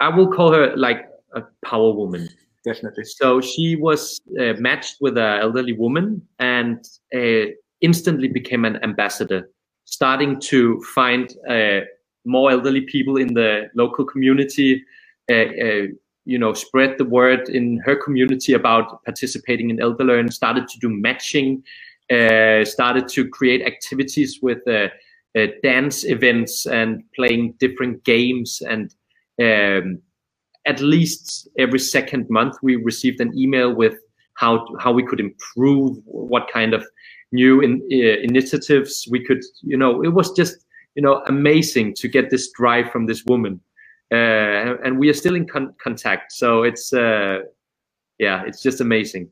I 0.00 0.08
will 0.08 0.28
call 0.28 0.52
her 0.52 0.74
like 0.76 1.06
a 1.34 1.42
power 1.64 1.92
woman. 1.92 2.28
Definitely. 2.64 3.04
So 3.04 3.40
she 3.40 3.76
was 3.76 4.20
uh, 4.38 4.54
matched 4.58 4.96
with 5.00 5.16
an 5.16 5.40
elderly 5.40 5.72
woman 5.72 6.22
and 6.38 6.84
uh, 7.14 7.52
instantly 7.80 8.28
became 8.28 8.64
an 8.64 8.82
ambassador, 8.82 9.50
starting 9.84 10.40
to 10.40 10.80
find 10.94 11.34
uh, 11.48 11.80
more 12.24 12.50
elderly 12.50 12.82
people 12.82 13.16
in 13.16 13.34
the 13.34 13.70
local 13.74 14.04
community. 14.04 14.84
Uh, 15.30 15.34
uh, 15.34 15.86
you 16.24 16.38
know, 16.38 16.52
spread 16.52 16.98
the 16.98 17.04
word 17.04 17.48
in 17.48 17.80
her 17.84 17.96
community 17.96 18.52
about 18.52 19.02
participating 19.04 19.70
in 19.70 19.78
ElderLearn. 19.78 20.32
Started 20.32 20.68
to 20.68 20.78
do 20.78 20.88
matching. 20.88 21.62
Uh, 22.10 22.64
started 22.64 23.08
to 23.08 23.28
create 23.28 23.64
activities 23.64 24.40
with 24.42 24.58
dance 25.62 26.04
events 26.04 26.66
and 26.66 27.02
playing 27.14 27.54
different 27.58 28.04
games 28.04 28.62
and. 28.68 28.94
Um, 29.42 30.02
at 30.66 30.80
least 30.80 31.48
every 31.58 31.78
second 31.78 32.28
month 32.28 32.56
we 32.62 32.76
received 32.76 33.20
an 33.20 33.36
email 33.36 33.74
with 33.74 33.98
how 34.34 34.66
how 34.78 34.92
we 34.92 35.04
could 35.04 35.20
improve 35.20 35.98
what 36.04 36.50
kind 36.52 36.74
of 36.74 36.84
new 37.32 37.60
in, 37.60 37.80
uh, 37.92 38.20
initiatives 38.22 39.06
we 39.10 39.24
could 39.24 39.40
you 39.62 39.76
know 39.76 40.02
it 40.02 40.12
was 40.12 40.30
just 40.32 40.66
you 40.94 41.02
know 41.02 41.22
amazing 41.26 41.94
to 41.94 42.08
get 42.08 42.30
this 42.30 42.50
drive 42.52 42.90
from 42.90 43.06
this 43.06 43.24
woman. 43.24 43.60
Uh, 44.12 44.76
and 44.84 44.98
we 44.98 45.08
are 45.08 45.14
still 45.14 45.36
in 45.36 45.46
con- 45.46 45.74
contact. 45.82 46.32
So 46.32 46.64
it's 46.64 46.92
uh, 46.92 47.40
yeah 48.18 48.42
it's 48.46 48.62
just 48.62 48.80
amazing. 48.80 49.30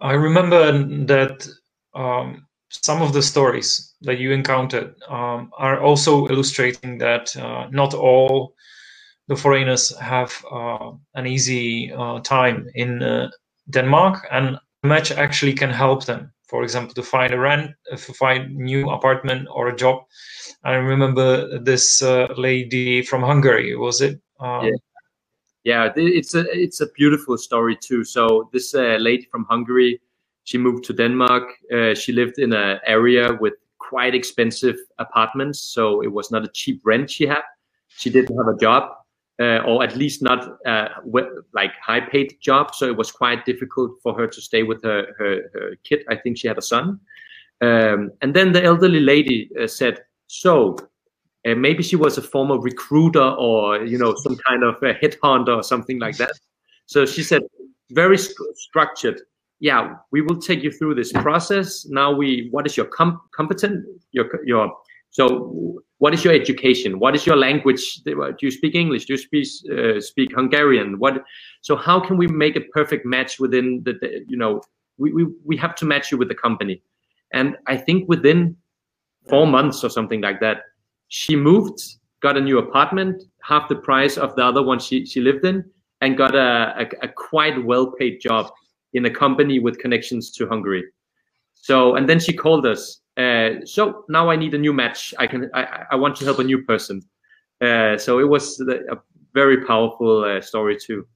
I 0.00 0.12
remember 0.12 0.72
that 1.06 1.46
um, 1.94 2.46
some 2.70 3.02
of 3.02 3.12
the 3.12 3.22
stories 3.22 3.94
that 4.02 4.18
you 4.18 4.32
encountered 4.32 4.94
um, 5.08 5.50
are 5.58 5.80
also 5.80 6.28
illustrating 6.28 6.98
that 6.98 7.36
uh, 7.36 7.66
not 7.70 7.94
all 7.94 8.54
the 9.28 9.36
foreigners 9.36 9.96
have 9.98 10.32
uh, 10.50 10.90
an 11.14 11.26
easy 11.26 11.92
uh, 11.92 12.20
time 12.20 12.68
in 12.74 13.02
uh, 13.02 13.30
Denmark, 13.70 14.26
and 14.30 14.58
match 14.82 15.12
actually 15.12 15.52
can 15.52 15.70
help 15.70 16.04
them. 16.04 16.32
For 16.50 16.62
example, 16.64 16.94
to 16.94 17.02
find 17.02 17.32
a 17.32 17.38
rent, 17.38 17.70
uh, 17.92 17.96
to 17.96 18.12
find 18.12 18.56
new 18.56 18.90
apartment 18.90 19.48
or 19.50 19.68
a 19.68 19.76
job. 19.76 20.02
I 20.64 20.74
remember 20.74 21.58
this 21.60 22.02
uh, 22.02 22.26
lady 22.36 23.02
from 23.02 23.22
Hungary. 23.22 23.76
Was 23.76 24.00
it? 24.00 24.20
Um, 24.40 24.64
yeah. 24.64 24.72
yeah, 25.64 25.92
it's 25.96 26.34
a 26.34 26.44
it's 26.50 26.80
a 26.80 26.88
beautiful 26.96 27.38
story 27.38 27.76
too. 27.76 28.04
So 28.04 28.50
this 28.52 28.74
lady 28.74 29.26
from 29.30 29.44
Hungary 29.44 30.00
she 30.44 30.58
moved 30.58 30.84
to 30.84 30.92
Denmark. 30.92 31.44
Uh, 31.72 31.94
she 31.94 32.12
lived 32.12 32.38
in 32.38 32.52
an 32.52 32.80
area 32.84 33.38
with 33.40 33.54
quite 33.78 34.14
expensive 34.14 34.76
apartments, 34.98 35.60
so 35.60 36.02
it 36.02 36.12
was 36.12 36.30
not 36.30 36.44
a 36.44 36.48
cheap 36.48 36.80
rent 36.84 37.10
she 37.10 37.26
had. 37.26 37.42
She 37.88 38.10
didn't 38.10 38.36
have 38.36 38.48
a 38.48 38.58
job, 38.58 38.90
uh, 39.40 39.58
or 39.66 39.82
at 39.82 39.96
least 39.96 40.22
not 40.22 40.58
uh, 40.66 40.88
like 41.54 41.72
high 41.82 42.00
paid 42.00 42.36
job. 42.40 42.74
So 42.74 42.86
it 42.86 42.96
was 42.96 43.10
quite 43.10 43.44
difficult 43.44 43.92
for 44.02 44.14
her 44.18 44.26
to 44.26 44.40
stay 44.40 44.62
with 44.62 44.82
her, 44.82 45.06
her, 45.18 45.50
her 45.54 45.76
kid. 45.82 46.04
I 46.08 46.16
think 46.16 46.38
she 46.38 46.48
had 46.48 46.58
a 46.58 46.62
son. 46.62 47.00
Um, 47.62 48.10
and 48.22 48.34
then 48.34 48.52
the 48.52 48.62
elderly 48.62 49.00
lady 49.00 49.50
uh, 49.60 49.66
said, 49.66 50.00
so 50.26 50.76
uh, 51.46 51.54
maybe 51.54 51.82
she 51.82 51.96
was 51.96 52.18
a 52.18 52.22
former 52.22 52.58
recruiter 52.58 53.30
or, 53.38 53.84
you 53.84 53.98
know, 53.98 54.14
some 54.16 54.36
kind 54.48 54.62
of 54.62 54.76
a 54.82 54.94
headhunter 54.94 55.56
or 55.56 55.62
something 55.62 55.98
like 55.98 56.16
that. 56.16 56.32
So 56.86 57.06
she 57.06 57.22
said, 57.22 57.42
very 57.90 58.18
st 58.18 58.36
structured 58.56 59.20
yeah, 59.60 59.96
we 60.10 60.22
will 60.22 60.38
take 60.38 60.62
you 60.62 60.72
through 60.72 60.94
this 60.94 61.12
process. 61.12 61.86
Now 61.86 62.12
we, 62.12 62.48
what 62.50 62.66
is 62.66 62.76
your 62.76 62.86
com 62.86 63.20
competent, 63.32 63.84
your, 64.10 64.26
your, 64.44 64.72
so 65.10 65.82
what 66.00 66.14
is 66.14 66.24
your 66.24 66.32
education? 66.32 66.98
What 66.98 67.14
is 67.14 67.26
your 67.26 67.36
language? 67.36 68.02
Do 68.04 68.34
you 68.40 68.50
speak 68.50 68.74
English? 68.74 69.04
Do 69.04 69.12
you 69.12 69.18
speak, 69.18 69.46
uh, 69.70 70.00
speak 70.00 70.34
Hungarian? 70.34 70.98
What, 70.98 71.22
so 71.60 71.76
how 71.76 72.00
can 72.00 72.16
we 72.16 72.26
make 72.26 72.56
a 72.56 72.62
perfect 72.72 73.04
match 73.04 73.38
within 73.38 73.82
the, 73.84 73.92
the, 74.00 74.24
you 74.26 74.38
know, 74.38 74.62
we, 74.96 75.12
we, 75.12 75.26
we 75.44 75.58
have 75.58 75.74
to 75.74 75.84
match 75.84 76.10
you 76.10 76.16
with 76.16 76.28
the 76.28 76.34
company. 76.34 76.82
And 77.34 77.56
I 77.66 77.76
think 77.76 78.08
within 78.08 78.56
four 79.28 79.46
months 79.46 79.84
or 79.84 79.90
something 79.90 80.22
like 80.22 80.40
that, 80.40 80.62
she 81.08 81.36
moved, 81.36 81.78
got 82.22 82.38
a 82.38 82.40
new 82.40 82.58
apartment, 82.58 83.22
half 83.42 83.68
the 83.68 83.76
price 83.76 84.16
of 84.16 84.34
the 84.36 84.42
other 84.42 84.62
one 84.62 84.78
she, 84.78 85.04
she 85.04 85.20
lived 85.20 85.44
in, 85.44 85.62
and 86.00 86.16
got 86.16 86.34
a, 86.34 86.74
a, 86.80 86.86
a 87.02 87.08
quite 87.08 87.62
well 87.66 87.92
paid 87.92 88.22
job 88.22 88.50
in 88.94 89.04
a 89.04 89.10
company 89.10 89.58
with 89.58 89.78
connections 89.78 90.30
to 90.30 90.48
Hungary. 90.48 90.82
So, 91.52 91.94
and 91.96 92.08
then 92.08 92.18
she 92.20 92.32
called 92.32 92.66
us. 92.66 93.02
Uh, 93.20 93.66
so 93.66 94.04
now 94.08 94.30
I 94.30 94.36
need 94.36 94.54
a 94.54 94.58
new 94.58 94.72
match. 94.72 95.14
I 95.18 95.26
can, 95.26 95.50
I, 95.52 95.84
I 95.92 95.96
want 95.96 96.16
to 96.16 96.24
help 96.24 96.38
a 96.38 96.44
new 96.44 96.62
person. 96.64 97.02
Uh, 97.60 97.98
so 97.98 98.18
it 98.18 98.28
was 98.28 98.60
a 98.60 98.96
very 99.34 99.58
powerful 99.66 100.24
uh, 100.24 100.40
story 100.40 100.76
too. 100.86 101.06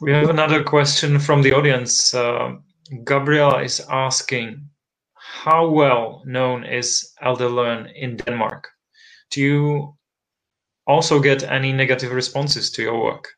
We 0.00 0.12
have 0.12 0.30
another 0.30 0.64
question 0.64 1.20
from 1.20 1.42
the 1.42 1.52
audience. 1.52 2.14
Uh, 2.14 2.56
Gabriela 3.04 3.62
is 3.62 3.80
asking, 3.88 4.68
how 5.14 5.68
well 5.70 6.22
known 6.26 6.64
is 6.64 7.12
Elderlearn 7.22 7.92
in 7.94 8.16
Denmark? 8.16 8.68
Do 9.30 9.40
you 9.40 9.96
also 10.86 11.20
get 11.20 11.44
any 11.44 11.72
negative 11.72 12.12
responses 12.12 12.70
to 12.72 12.82
your 12.82 13.00
work? 13.02 13.28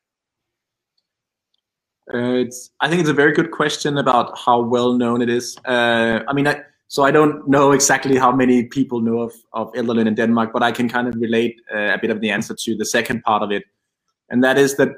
Uh, 2.13 2.45
it's. 2.45 2.71
I 2.81 2.89
think 2.89 3.01
it's 3.01 3.11
a 3.11 3.15
very 3.15 3.33
good 3.33 3.51
question 3.51 3.99
about 3.99 4.39
how 4.39 4.61
well 4.61 4.93
known 4.93 5.23
it 5.23 5.29
is. 5.29 5.57
Uh, 5.65 6.21
I 6.29 6.33
mean, 6.33 6.47
I, 6.47 6.63
so 6.95 7.03
I 7.03 7.11
don't 7.11 7.49
know 7.49 7.73
exactly 7.73 8.17
how 8.17 8.31
many 8.31 8.67
people 8.67 9.01
know 9.01 9.19
of 9.19 9.33
of 9.53 9.73
Elderlearn 9.73 10.07
in 10.07 10.15
Denmark, 10.15 10.53
but 10.53 10.63
I 10.63 10.71
can 10.71 10.89
kind 10.89 11.09
of 11.09 11.15
relate 11.17 11.61
uh, 11.75 11.93
a 11.93 11.99
bit 11.99 12.11
of 12.11 12.21
the 12.21 12.31
answer 12.31 12.55
to 12.55 12.77
the 12.77 12.85
second 12.85 13.25
part 13.25 13.43
of 13.43 13.51
it, 13.51 13.65
and 14.31 14.45
that 14.45 14.59
is 14.59 14.77
that 14.77 14.91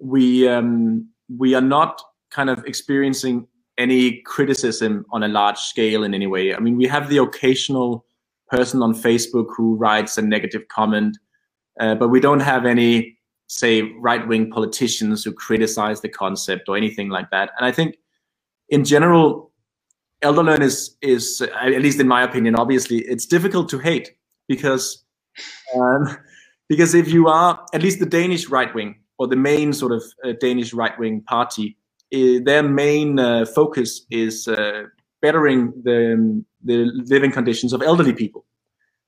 we 0.00 0.48
um, 0.48 1.08
we 1.38 1.54
are 1.54 1.66
not 1.76 2.02
kind 2.30 2.50
of 2.50 2.64
experiencing 2.64 3.46
any 3.76 4.20
criticism 4.22 5.06
on 5.12 5.22
a 5.22 5.28
large 5.28 5.58
scale 5.58 6.02
in 6.02 6.12
any 6.12 6.26
way. 6.26 6.56
I 6.56 6.58
mean, 6.58 6.76
we 6.76 6.88
have 6.88 7.08
the 7.08 7.18
occasional 7.18 8.04
person 8.48 8.82
on 8.82 8.92
Facebook 8.92 9.46
who 9.56 9.76
writes 9.76 10.18
a 10.18 10.22
negative 10.22 10.66
comment, 10.66 11.18
uh, 11.78 11.94
but 11.94 12.08
we 12.08 12.18
don't 12.18 12.40
have 12.40 12.66
any 12.66 13.16
say 13.46 13.82
right-wing 14.00 14.50
politicians 14.50 15.22
who 15.22 15.32
criticize 15.32 16.00
the 16.00 16.08
concept 16.08 16.68
or 16.68 16.76
anything 16.76 17.10
like 17.10 17.30
that. 17.30 17.50
And 17.56 17.64
I 17.64 17.70
think 17.70 17.94
in 18.68 18.84
general, 18.84 19.47
Elderlearn 20.22 20.60
is 20.60 20.96
is 21.00 21.40
at 21.42 21.82
least 21.82 22.00
in 22.00 22.08
my 22.08 22.22
opinion, 22.22 22.56
obviously 22.56 22.98
it's 22.98 23.26
difficult 23.26 23.68
to 23.70 23.78
hate 23.78 24.10
because 24.48 25.04
um, 25.76 26.16
because 26.68 26.94
if 26.94 27.08
you 27.08 27.28
are 27.28 27.64
at 27.72 27.82
least 27.82 28.00
the 28.00 28.06
Danish 28.06 28.48
right 28.48 28.74
wing 28.74 28.96
or 29.18 29.26
the 29.26 29.36
main 29.36 29.72
sort 29.72 29.92
of 29.92 30.02
uh, 30.24 30.32
Danish 30.40 30.72
right 30.72 30.98
wing 30.98 31.22
party, 31.22 31.76
uh, 32.14 32.40
their 32.44 32.62
main 32.62 33.18
uh, 33.18 33.46
focus 33.46 34.06
is 34.10 34.48
uh, 34.48 34.84
bettering 35.22 35.72
the 35.84 36.44
the 36.64 36.90
living 37.06 37.30
conditions 37.30 37.72
of 37.72 37.82
elderly 37.82 38.12
people. 38.12 38.44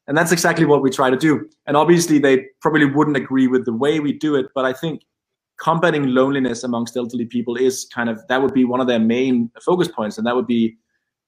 And 0.06 0.16
that's 0.16 0.32
exactly 0.32 0.64
what 0.64 0.82
we 0.82 0.90
try 0.90 1.10
to 1.10 1.16
do. 1.16 1.48
And 1.66 1.76
obviously, 1.76 2.18
they 2.18 2.46
probably 2.60 2.86
wouldn't 2.86 3.16
agree 3.16 3.46
with 3.46 3.64
the 3.64 3.72
way 3.72 4.00
we 4.00 4.12
do 4.12 4.34
it, 4.34 4.46
but 4.54 4.64
I 4.64 4.72
think 4.72 5.02
combating 5.60 6.06
loneliness 6.06 6.64
amongst 6.64 6.96
elderly 6.96 7.26
people 7.26 7.54
is 7.54 7.86
kind 7.94 8.08
of 8.08 8.26
that 8.28 8.42
would 8.42 8.54
be 8.54 8.64
one 8.64 8.80
of 8.80 8.86
their 8.86 8.98
main 8.98 9.50
focus 9.64 9.88
points, 9.88 10.18
and 10.18 10.26
that 10.26 10.34
would 10.34 10.46
be 10.46 10.76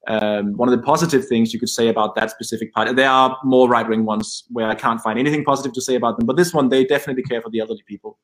um, 0.09 0.57
one 0.57 0.69
of 0.69 0.77
the 0.77 0.83
positive 0.83 1.27
things 1.27 1.53
you 1.53 1.61
could 1.61 1.69
say 1.69 1.89
about 1.89 2.15
that 2.17 2.31
specific 2.31 2.73
party. 2.73 2.93
There 2.93 3.09
are 3.09 3.37
more 3.45 3.69
right 3.69 3.89
wing 3.89 4.05
ones 4.05 4.45
where 4.51 4.69
I 4.69 4.75
can't 4.75 5.01
find 5.01 5.19
anything 5.19 5.45
positive 5.45 5.73
to 5.75 5.81
say 5.81 5.95
about 5.95 6.19
them, 6.19 6.27
but 6.27 6.37
this 6.37 6.53
one 6.53 6.69
they 6.69 6.85
definitely 6.85 7.23
care 7.23 7.41
for 7.41 7.51
the 7.51 7.61
elderly 7.61 7.85
people, 7.87 8.19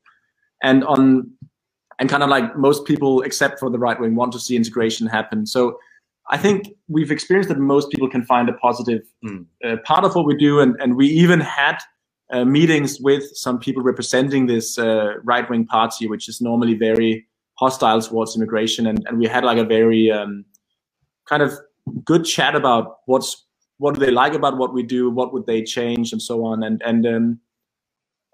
and 0.62 0.85
on 0.85 1.31
and 2.01 2.09
kind 2.09 2.22
of 2.22 2.29
like 2.29 2.57
most 2.57 2.85
people 2.85 3.22
except 3.22 3.59
for 3.59 3.70
the 3.70 3.79
right 3.79 3.99
wing 4.01 4.14
want 4.14 4.33
to 4.33 4.41
see 4.41 4.57
integration 4.57 5.07
happen. 5.07 5.47
So 5.47 5.79
I 6.31 6.37
think 6.37 6.68
we've 6.89 7.11
experienced 7.11 7.49
that 7.49 7.59
most 7.59 7.91
people 7.91 8.09
can 8.09 8.24
find 8.24 8.49
a 8.49 8.53
positive 8.55 9.03
mm. 9.24 9.47
uh, 9.64 9.76
part 9.85 10.05
of 10.05 10.14
what 10.14 10.26
we 10.26 10.37
do, 10.37 10.61
and, 10.61 10.76
and 10.81 10.97
we 10.97 11.07
even 11.07 11.41
had 11.41 11.79
uh, 12.31 12.45
meetings 12.45 13.01
with 13.01 13.24
some 13.35 13.59
people 13.59 13.83
representing 13.83 14.47
this 14.47 14.79
uh, 14.79 15.14
right 15.24 15.49
wing 15.49 15.64
party, 15.64 16.07
which 16.07 16.29
is 16.29 16.41
normally 16.41 16.74
very 16.74 17.26
hostile 17.55 18.01
towards 18.03 18.37
immigration, 18.37 18.87
and, 18.87 19.05
and 19.07 19.18
we 19.18 19.26
had 19.26 19.45
like 19.45 19.59
a 19.59 19.64
very 19.64 20.11
um, 20.11 20.45
kind 21.29 21.43
of 21.43 21.53
good 22.05 22.24
chat 22.24 22.55
about 22.55 22.99
what's 23.07 23.45
what 23.78 23.95
do 23.95 24.01
they 24.01 24.11
like 24.11 24.34
about 24.34 24.59
what 24.59 24.74
we 24.74 24.82
do, 24.82 25.09
what 25.09 25.32
would 25.32 25.47
they 25.47 25.62
change, 25.62 26.12
and 26.12 26.20
so 26.20 26.45
on, 26.45 26.62
and 26.62 26.82
and 26.84 27.07
um, 27.07 27.41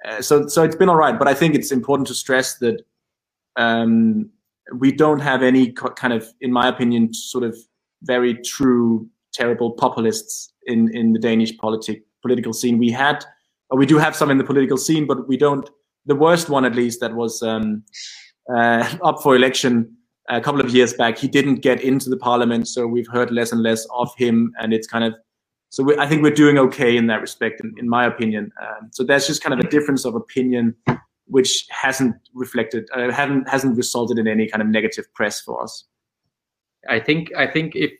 uh, 0.07 0.21
so 0.21 0.47
so 0.47 0.63
it's 0.63 0.77
been 0.77 0.89
all 0.89 0.97
right. 0.97 1.19
But 1.19 1.29
I 1.29 1.35
think 1.35 1.55
it's 1.55 1.71
important 1.71 2.09
to 2.09 2.15
stress 2.15 2.59
that 2.59 2.83
um, 3.57 4.31
we 4.75 4.93
don't 4.93 5.21
have 5.21 5.43
any 5.43 5.73
kind 5.73 6.13
of, 6.13 6.27
in 6.41 6.53
my 6.53 6.69
opinion, 6.69 7.13
sort 7.13 7.45
of 7.45 7.57
very 8.03 8.35
true 8.35 9.09
terrible 9.33 9.73
populists 9.73 10.53
in 10.67 10.95
in 10.97 11.13
the 11.13 11.19
Danish 11.19 11.57
politic 11.59 12.03
political 12.23 12.53
scene. 12.53 12.79
We 12.79 12.91
had, 12.91 13.25
or 13.71 13.79
we 13.79 13.87
do 13.87 13.99
have 13.99 14.17
some 14.17 14.31
in 14.31 14.39
the 14.39 14.45
political 14.45 14.77
scene, 14.77 15.07
but 15.07 15.29
we 15.29 15.37
don't. 15.37 15.69
The 16.07 16.15
worst 16.15 16.51
one, 16.51 16.65
at 16.65 16.75
least, 16.75 17.01
that 17.01 17.15
was 17.15 17.43
um, 17.43 17.83
uh, 18.55 18.87
up 19.03 19.23
for 19.23 19.37
election 19.37 19.97
a 20.29 20.41
couple 20.41 20.61
of 20.61 20.71
years 20.71 20.95
back. 20.95 21.19
He 21.19 21.29
didn't 21.29 21.57
get 21.57 21.83
into 21.83 22.11
the 22.11 22.17
parliament, 22.17 22.69
so 22.69 22.87
we've 22.87 23.09
heard 23.09 23.31
less 23.31 23.53
and 23.53 23.63
less 23.63 23.87
of 23.95 24.15
him, 24.17 24.53
and 24.61 24.73
it's 24.73 24.87
kind 24.87 25.05
of. 25.05 25.15
So 25.71 25.83
we, 25.83 25.97
I 25.99 26.07
think 26.07 26.23
we're 26.23 26.35
doing 26.35 26.57
okay 26.59 26.97
in 26.97 27.09
that 27.09 27.21
respect, 27.21 27.61
in, 27.61 27.75
in 27.79 27.89
my 27.89 28.07
opinion. 28.07 28.53
Um, 28.63 28.91
so 28.93 29.03
there's 29.03 29.27
just 29.27 29.43
kind 29.43 29.59
of 29.59 29.65
a 29.65 29.69
difference 29.69 30.05
of 30.05 30.15
opinion, 30.15 30.75
which 31.27 31.67
hasn't 31.71 32.15
reflected, 32.33 32.89
uh, 32.95 33.11
haven't 33.11 33.49
hasn't 33.49 33.77
resulted 33.77 34.19
in 34.19 34.29
any 34.29 34.49
kind 34.49 34.63
of 34.63 34.69
negative 34.69 35.13
press 35.15 35.41
for 35.41 35.63
us. 35.63 35.85
I 36.89 37.01
think 37.01 37.33
I 37.37 37.47
think 37.47 37.75
if 37.75 37.93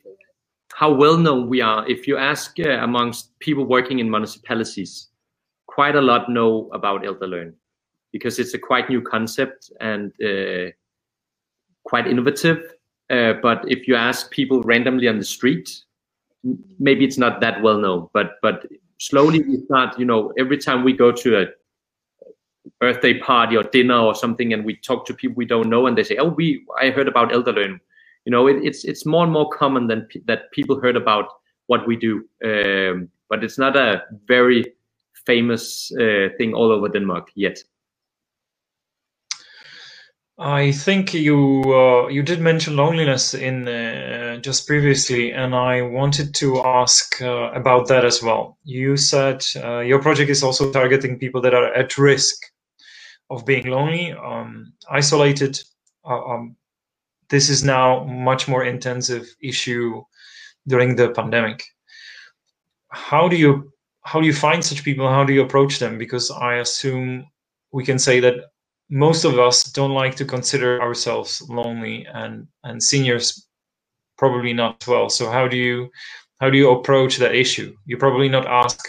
how 0.73 0.93
well 0.93 1.17
known 1.17 1.49
we 1.49 1.61
are, 1.61 1.87
if 1.87 2.07
you 2.07 2.17
ask 2.17 2.59
uh, 2.59 2.69
amongst 2.69 3.37
people 3.39 3.65
working 3.65 3.99
in 3.99 4.09
municipalities, 4.09 5.09
quite 5.67 5.95
a 5.95 6.01
lot 6.01 6.29
know 6.29 6.69
about 6.73 7.03
Elderlearn 7.03 7.53
because 8.11 8.39
it's 8.39 8.53
a 8.53 8.57
quite 8.57 8.89
new 8.89 9.01
concept 9.01 9.71
and 9.81 10.13
uh, 10.23 10.71
quite 11.85 12.07
innovative. 12.07 12.59
Uh, 13.09 13.33
but 13.41 13.63
if 13.71 13.87
you 13.87 13.95
ask 13.95 14.31
people 14.31 14.61
randomly 14.63 15.07
on 15.07 15.19
the 15.19 15.25
street, 15.25 15.69
maybe 16.79 17.05
it's 17.05 17.17
not 17.17 17.41
that 17.41 17.61
well 17.61 17.77
known. 17.79 18.09
But 18.13 18.33
but 18.41 18.65
slowly 18.99 19.41
we 19.41 19.57
start. 19.65 19.97
You 19.99 20.05
know, 20.05 20.33
every 20.37 20.57
time 20.57 20.83
we 20.83 20.93
go 20.93 21.11
to 21.11 21.41
a 21.41 21.45
birthday 22.79 23.19
party 23.19 23.57
or 23.57 23.63
dinner 23.63 23.97
or 23.99 24.15
something, 24.15 24.53
and 24.53 24.65
we 24.65 24.75
talk 24.77 25.05
to 25.07 25.13
people 25.13 25.35
we 25.35 25.45
don't 25.45 25.69
know, 25.69 25.87
and 25.87 25.97
they 25.97 26.03
say, 26.03 26.17
"Oh, 26.17 26.29
we 26.29 26.65
I 26.81 26.89
heard 26.89 27.07
about 27.07 27.31
Elderlearn." 27.31 27.79
you 28.25 28.31
know 28.31 28.47
it, 28.47 28.57
it's 28.63 28.83
it's 28.83 29.05
more 29.05 29.23
and 29.23 29.31
more 29.31 29.49
common 29.49 29.87
than 29.87 30.07
that 30.25 30.51
people 30.51 30.79
heard 30.81 30.95
about 30.97 31.27
what 31.67 31.87
we 31.87 31.95
do 31.95 32.25
um, 32.43 33.07
but 33.29 33.43
it's 33.43 33.57
not 33.57 33.75
a 33.75 34.03
very 34.27 34.63
famous 35.25 35.91
uh, 35.99 36.27
thing 36.37 36.53
all 36.53 36.71
over 36.71 36.89
denmark 36.89 37.29
yet 37.35 37.59
I 40.37 40.73
think 40.73 41.13
you 41.13 41.63
uh, 41.65 42.07
you 42.07 42.21
did 42.21 42.41
mention 42.41 42.75
loneliness 42.75 43.33
in 43.33 43.69
uh, 43.69 44.37
just 44.41 44.67
previously, 44.67 45.31
and 45.31 45.55
I 45.55 45.81
wanted 45.81 46.35
to 46.35 46.61
ask 46.61 47.21
uh, 47.21 47.51
about 47.53 47.87
that 47.87 48.03
as 48.03 48.21
well. 48.21 48.57
You 48.65 48.97
said 48.97 49.45
uh, 49.55 49.79
your 49.79 50.01
project 50.01 50.29
is 50.29 50.43
also 50.43 50.73
targeting 50.73 51.19
people 51.19 51.39
that 51.41 51.53
are 51.53 51.73
at 51.73 51.97
risk 51.97 52.35
of 53.29 53.45
being 53.45 53.67
lonely, 53.67 54.11
um, 54.11 54.73
isolated. 54.91 55.57
Uh, 56.03 56.21
um, 56.25 56.57
this 57.29 57.49
is 57.49 57.63
now 57.63 58.03
much 58.03 58.45
more 58.47 58.65
intensive 58.65 59.33
issue 59.41 60.03
during 60.67 60.97
the 60.97 61.11
pandemic. 61.11 61.63
How 62.89 63.29
do 63.29 63.37
you 63.37 63.71
how 64.01 64.19
do 64.19 64.27
you 64.27 64.33
find 64.33 64.65
such 64.65 64.83
people? 64.83 65.07
How 65.07 65.23
do 65.23 65.31
you 65.31 65.43
approach 65.43 65.79
them? 65.79 65.97
Because 65.97 66.29
I 66.29 66.55
assume 66.55 67.25
we 67.71 67.85
can 67.85 67.97
say 67.97 68.19
that 68.19 68.35
most 68.89 69.25
of 69.25 69.39
us 69.39 69.63
don't 69.63 69.93
like 69.93 70.15
to 70.15 70.25
consider 70.25 70.81
ourselves 70.81 71.41
lonely 71.49 72.05
and 72.13 72.47
and 72.63 72.81
seniors 72.81 73.47
probably 74.17 74.53
not 74.53 74.85
well. 74.87 75.09
So 75.09 75.29
how 75.29 75.47
do 75.47 75.57
you 75.57 75.89
how 76.39 76.49
do 76.49 76.57
you 76.57 76.69
approach 76.71 77.17
that 77.17 77.35
issue? 77.35 77.75
You 77.85 77.97
probably 77.97 78.29
not 78.29 78.45
ask 78.45 78.79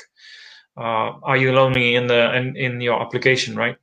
uh, 0.76 1.12
are 1.22 1.36
you 1.36 1.52
lonely 1.52 1.94
in 1.94 2.06
the 2.06 2.34
in, 2.36 2.56
in 2.56 2.80
your 2.80 3.00
application 3.00 3.56
right? 3.56 3.76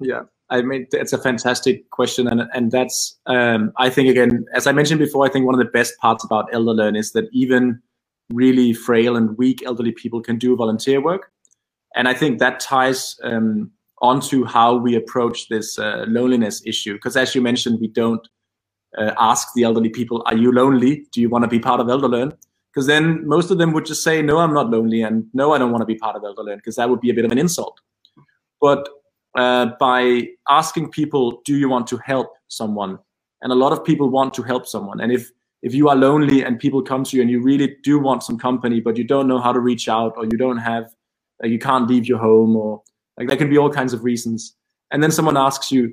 Yeah. 0.00 0.22
I 0.48 0.62
mean 0.62 0.86
it's 0.92 1.12
a 1.12 1.18
fantastic 1.18 1.88
question 1.90 2.26
and 2.28 2.42
and 2.54 2.70
that's 2.70 3.18
um, 3.26 3.72
i 3.78 3.88
think 3.88 4.08
again 4.10 4.44
as 4.54 4.66
i 4.66 4.72
mentioned 4.72 4.98
before 4.98 5.24
i 5.24 5.30
think 5.30 5.46
one 5.46 5.54
of 5.54 5.64
the 5.64 5.72
best 5.72 5.96
parts 5.98 6.24
about 6.24 6.50
elderlearn 6.52 6.96
is 6.98 7.12
that 7.12 7.24
even 7.32 7.80
really 8.30 8.74
frail 8.74 9.16
and 9.16 9.38
weak 9.38 9.62
elderly 9.64 9.92
people 9.92 10.20
can 10.20 10.38
do 10.38 10.56
volunteer 10.56 11.00
work. 11.00 11.30
And 11.94 12.08
i 12.08 12.14
think 12.14 12.38
that 12.38 12.60
ties 12.60 13.16
um, 13.22 13.70
onto 14.02 14.44
how 14.44 14.74
we 14.76 14.96
approach 14.96 15.48
this 15.48 15.78
uh, 15.78 16.04
loneliness 16.08 16.60
issue. 16.66 16.94
Because 16.94 17.16
as 17.16 17.34
you 17.34 17.40
mentioned, 17.40 17.80
we 17.80 17.88
don't 17.88 18.26
uh, 18.98 19.12
ask 19.18 19.48
the 19.54 19.62
elderly 19.62 19.88
people, 19.88 20.22
"Are 20.26 20.36
you 20.36 20.52
lonely? 20.52 21.06
Do 21.12 21.20
you 21.20 21.30
want 21.30 21.44
to 21.44 21.48
be 21.48 21.58
part 21.58 21.80
of 21.80 21.86
ElderLearn?" 21.86 22.36
Because 22.72 22.86
then 22.86 23.26
most 23.26 23.50
of 23.50 23.58
them 23.58 23.72
would 23.72 23.86
just 23.86 24.02
say, 24.02 24.20
"No, 24.22 24.38
I'm 24.38 24.52
not 24.52 24.70
lonely," 24.70 25.02
and 25.02 25.24
"No, 25.32 25.52
I 25.54 25.58
don't 25.58 25.70
want 25.70 25.82
to 25.82 25.86
be 25.86 25.94
part 25.94 26.16
of 26.16 26.22
ElderLearn," 26.22 26.56
because 26.56 26.76
that 26.76 26.90
would 26.90 27.00
be 27.00 27.10
a 27.10 27.14
bit 27.14 27.24
of 27.24 27.32
an 27.32 27.38
insult. 27.38 27.80
But 28.60 28.88
uh, 29.36 29.70
by 29.78 30.28
asking 30.48 30.90
people, 30.90 31.40
"Do 31.44 31.56
you 31.56 31.68
want 31.68 31.86
to 31.88 31.96
help 31.98 32.34
someone?" 32.48 32.98
and 33.42 33.52
a 33.52 33.56
lot 33.56 33.72
of 33.72 33.84
people 33.84 34.08
want 34.08 34.34
to 34.34 34.42
help 34.42 34.66
someone, 34.66 35.00
and 35.00 35.12
if 35.12 35.30
if 35.62 35.74
you 35.74 35.88
are 35.88 35.96
lonely 35.96 36.42
and 36.42 36.58
people 36.58 36.82
come 36.82 37.04
to 37.04 37.16
you 37.16 37.22
and 37.22 37.30
you 37.30 37.40
really 37.40 37.76
do 37.84 37.98
want 38.00 38.24
some 38.24 38.36
company, 38.36 38.80
but 38.80 38.96
you 38.96 39.04
don't 39.04 39.28
know 39.28 39.38
how 39.38 39.52
to 39.52 39.60
reach 39.60 39.88
out, 39.88 40.14
or 40.16 40.24
you 40.24 40.36
don't 40.36 40.58
have, 40.58 40.92
uh, 41.42 41.46
you 41.46 41.58
can't 41.58 41.88
leave 41.88 42.06
your 42.06 42.18
home, 42.18 42.56
or 42.56 42.82
like 43.16 43.28
there 43.28 43.36
can 43.36 43.50
be 43.50 43.58
all 43.58 43.70
kinds 43.70 43.92
of 43.92 44.04
reasons. 44.04 44.54
And 44.90 45.02
then 45.02 45.10
someone 45.10 45.36
asks 45.36 45.70
you, 45.70 45.88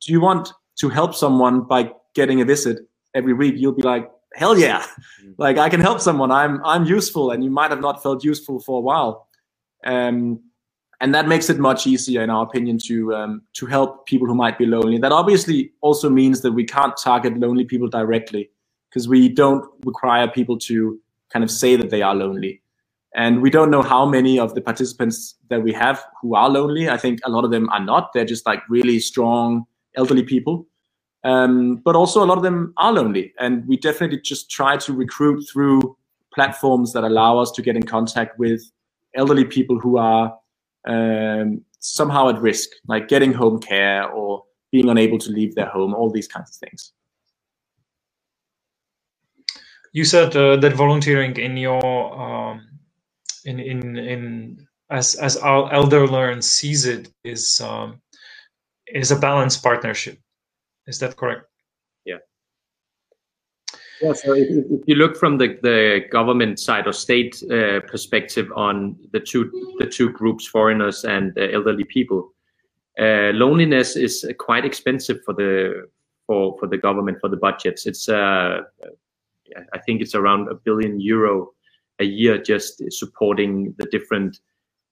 do 0.00 0.12
you 0.12 0.20
want 0.20 0.52
to 0.76 0.88
help 0.88 1.14
someone 1.14 1.62
by 1.62 1.92
getting 2.14 2.40
a 2.40 2.44
visit 2.44 2.78
every 3.14 3.32
week? 3.32 3.54
You'll 3.56 3.72
be 3.72 3.82
like, 3.82 4.10
hell 4.34 4.58
yeah. 4.58 4.80
Mm-hmm. 4.80 5.32
Like 5.38 5.58
I 5.58 5.68
can 5.68 5.80
help 5.80 6.00
someone. 6.00 6.30
I'm 6.30 6.64
I'm 6.64 6.84
useful. 6.84 7.30
And 7.30 7.44
you 7.44 7.50
might 7.50 7.70
have 7.70 7.80
not 7.80 8.02
felt 8.02 8.24
useful 8.24 8.60
for 8.60 8.78
a 8.78 8.80
while. 8.80 9.28
Um, 9.84 10.40
and 11.00 11.14
that 11.14 11.28
makes 11.28 11.50
it 11.50 11.58
much 11.58 11.86
easier, 11.86 12.22
in 12.22 12.30
our 12.30 12.44
opinion, 12.44 12.78
to 12.86 13.14
um, 13.14 13.42
to 13.54 13.66
help 13.66 14.06
people 14.06 14.26
who 14.26 14.34
might 14.34 14.58
be 14.58 14.66
lonely. 14.66 14.98
That 14.98 15.12
obviously 15.12 15.72
also 15.80 16.08
means 16.08 16.40
that 16.42 16.52
we 16.52 16.64
can't 16.64 16.96
target 16.96 17.38
lonely 17.38 17.64
people 17.64 17.88
directly 17.88 18.50
because 18.88 19.08
we 19.08 19.28
don't 19.28 19.64
require 19.84 20.28
people 20.28 20.58
to 20.60 20.98
kind 21.30 21.44
of 21.44 21.50
say 21.50 21.76
that 21.76 21.90
they 21.90 22.00
are 22.00 22.14
lonely. 22.14 22.62
And 23.14 23.40
we 23.40 23.50
don't 23.50 23.70
know 23.70 23.82
how 23.82 24.04
many 24.04 24.40
of 24.40 24.54
the 24.54 24.60
participants 24.60 25.36
that 25.48 25.62
we 25.62 25.72
have 25.72 26.04
who 26.20 26.34
are 26.34 26.50
lonely. 26.50 26.90
I 26.90 26.96
think 26.96 27.20
a 27.24 27.30
lot 27.30 27.44
of 27.44 27.52
them 27.52 27.68
are 27.70 27.84
not. 27.84 28.12
They're 28.12 28.24
just 28.24 28.44
like 28.44 28.60
really 28.68 28.98
strong 28.98 29.66
elderly 29.96 30.24
people. 30.24 30.66
Um, 31.22 31.76
but 31.76 31.96
also 31.96 32.22
a 32.22 32.26
lot 32.26 32.36
of 32.36 32.42
them 32.42 32.74
are 32.76 32.92
lonely. 32.92 33.32
And 33.38 33.66
we 33.68 33.76
definitely 33.76 34.20
just 34.20 34.50
try 34.50 34.76
to 34.78 34.92
recruit 34.92 35.44
through 35.50 35.96
platforms 36.34 36.92
that 36.92 37.04
allow 37.04 37.38
us 37.38 37.52
to 37.52 37.62
get 37.62 37.76
in 37.76 37.84
contact 37.84 38.38
with 38.38 38.60
elderly 39.14 39.44
people 39.44 39.78
who 39.78 39.96
are 39.96 40.36
um, 40.86 41.62
somehow 41.78 42.28
at 42.28 42.40
risk, 42.40 42.70
like 42.88 43.08
getting 43.08 43.32
home 43.32 43.60
care 43.60 44.08
or 44.10 44.44
being 44.72 44.88
unable 44.88 45.18
to 45.18 45.30
leave 45.30 45.54
their 45.54 45.66
home, 45.66 45.94
all 45.94 46.10
these 46.10 46.26
kinds 46.26 46.50
of 46.50 46.68
things. 46.68 46.92
You 49.92 50.04
said 50.04 50.36
uh, 50.36 50.56
that 50.56 50.72
volunteering 50.72 51.36
in 51.36 51.56
your 51.56 52.20
um, 52.20 52.73
in 53.44 53.60
in 53.60 53.96
in 53.96 54.66
as 54.90 55.14
as 55.14 55.36
our 55.36 55.70
ElderLearn 55.70 56.42
sees 56.42 56.86
it 56.86 57.10
is 57.24 57.60
um, 57.60 58.00
is 58.86 59.10
a 59.10 59.16
balanced 59.16 59.62
partnership. 59.62 60.18
Is 60.86 60.98
that 60.98 61.16
correct? 61.16 61.46
Yeah. 62.04 62.18
Yeah. 64.02 64.12
So 64.12 64.34
if, 64.34 64.48
if 64.50 64.80
you 64.86 64.96
look 64.96 65.16
from 65.16 65.38
the, 65.38 65.58
the 65.62 66.02
government 66.10 66.60
side 66.60 66.86
or 66.86 66.92
state 66.92 67.42
uh, 67.50 67.80
perspective 67.80 68.50
on 68.54 68.96
the 69.12 69.20
two 69.20 69.50
the 69.78 69.86
two 69.86 70.10
groups, 70.10 70.46
foreigners 70.46 71.04
and 71.04 71.36
uh, 71.38 71.48
elderly 71.52 71.84
people, 71.84 72.34
uh, 72.98 73.32
loneliness 73.32 73.96
is 73.96 74.26
quite 74.38 74.64
expensive 74.64 75.18
for 75.24 75.34
the 75.34 75.88
for 76.26 76.56
for 76.58 76.66
the 76.66 76.78
government 76.78 77.18
for 77.20 77.30
the 77.30 77.38
budgets. 77.38 77.86
It's 77.86 78.08
uh, 78.08 78.60
I 79.72 79.78
think 79.86 80.02
it's 80.02 80.14
around 80.14 80.48
a 80.48 80.54
billion 80.54 81.00
euro 81.00 81.53
a 82.00 82.04
year 82.04 82.38
just 82.38 82.82
supporting 82.90 83.74
the 83.78 83.86
different 83.86 84.38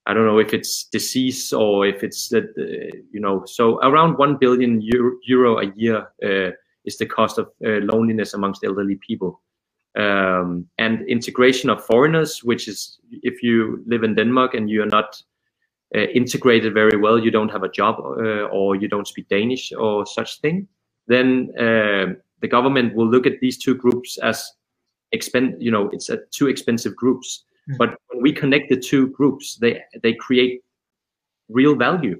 I 0.05 0.13
don't 0.13 0.25
know 0.25 0.39
if 0.39 0.53
it's 0.53 0.85
disease 0.85 1.53
or 1.53 1.85
if 1.87 2.03
it's 2.03 2.27
that 2.29 2.43
uh, 2.57 2.97
you 3.11 3.21
know. 3.21 3.45
So 3.45 3.79
around 3.79 4.17
one 4.17 4.37
billion 4.37 4.81
euro, 4.81 5.17
euro 5.25 5.59
a 5.59 5.71
year 5.75 6.07
uh, 6.23 6.51
is 6.83 6.97
the 6.97 7.05
cost 7.05 7.37
of 7.37 7.47
uh, 7.65 7.79
loneliness 7.81 8.33
amongst 8.33 8.65
elderly 8.65 8.95
people, 8.95 9.41
um, 9.97 10.67
and 10.77 11.07
integration 11.07 11.69
of 11.69 11.85
foreigners, 11.85 12.43
which 12.43 12.67
is 12.67 12.99
if 13.11 13.41
you 13.41 13.81
live 13.87 14.03
in 14.03 14.15
Denmark 14.15 14.55
and 14.55 14.69
you 14.69 14.83
are 14.83 14.87
not 14.87 15.21
uh, 15.95 15.99
integrated 16.13 16.73
very 16.73 16.97
well, 16.97 17.17
you 17.17 17.31
don't 17.31 17.51
have 17.51 17.63
a 17.63 17.69
job 17.69 17.95
uh, 17.99 18.47
or 18.51 18.75
you 18.75 18.89
don't 18.89 19.07
speak 19.07 19.29
Danish 19.29 19.71
or 19.71 20.05
such 20.05 20.41
thing, 20.41 20.67
then 21.07 21.49
uh, 21.57 22.13
the 22.41 22.47
government 22.49 22.93
will 22.93 23.07
look 23.07 23.25
at 23.25 23.39
these 23.39 23.57
two 23.57 23.75
groups 23.75 24.17
as 24.17 24.51
expend 25.13 25.55
you 25.59 25.71
know 25.71 25.89
it's 25.93 26.09
a 26.09 26.17
two 26.31 26.47
expensive 26.47 26.95
groups 26.95 27.45
mm. 27.69 27.77
but 27.77 27.95
when 28.09 28.21
we 28.21 28.33
connect 28.33 28.69
the 28.69 28.77
two 28.77 29.07
groups 29.09 29.57
they 29.61 29.81
they 30.01 30.13
create 30.13 30.61
real 31.49 31.75
value 31.75 32.19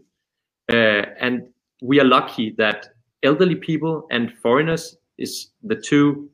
uh, 0.72 1.04
and 1.20 1.48
we 1.82 2.00
are 2.00 2.06
lucky 2.06 2.56
that 2.58 2.88
elderly 3.24 3.56
people 3.56 4.08
and 4.12 4.32
foreigners 4.42 4.98
is 5.18 5.50
the 5.64 5.76
two 5.76 6.30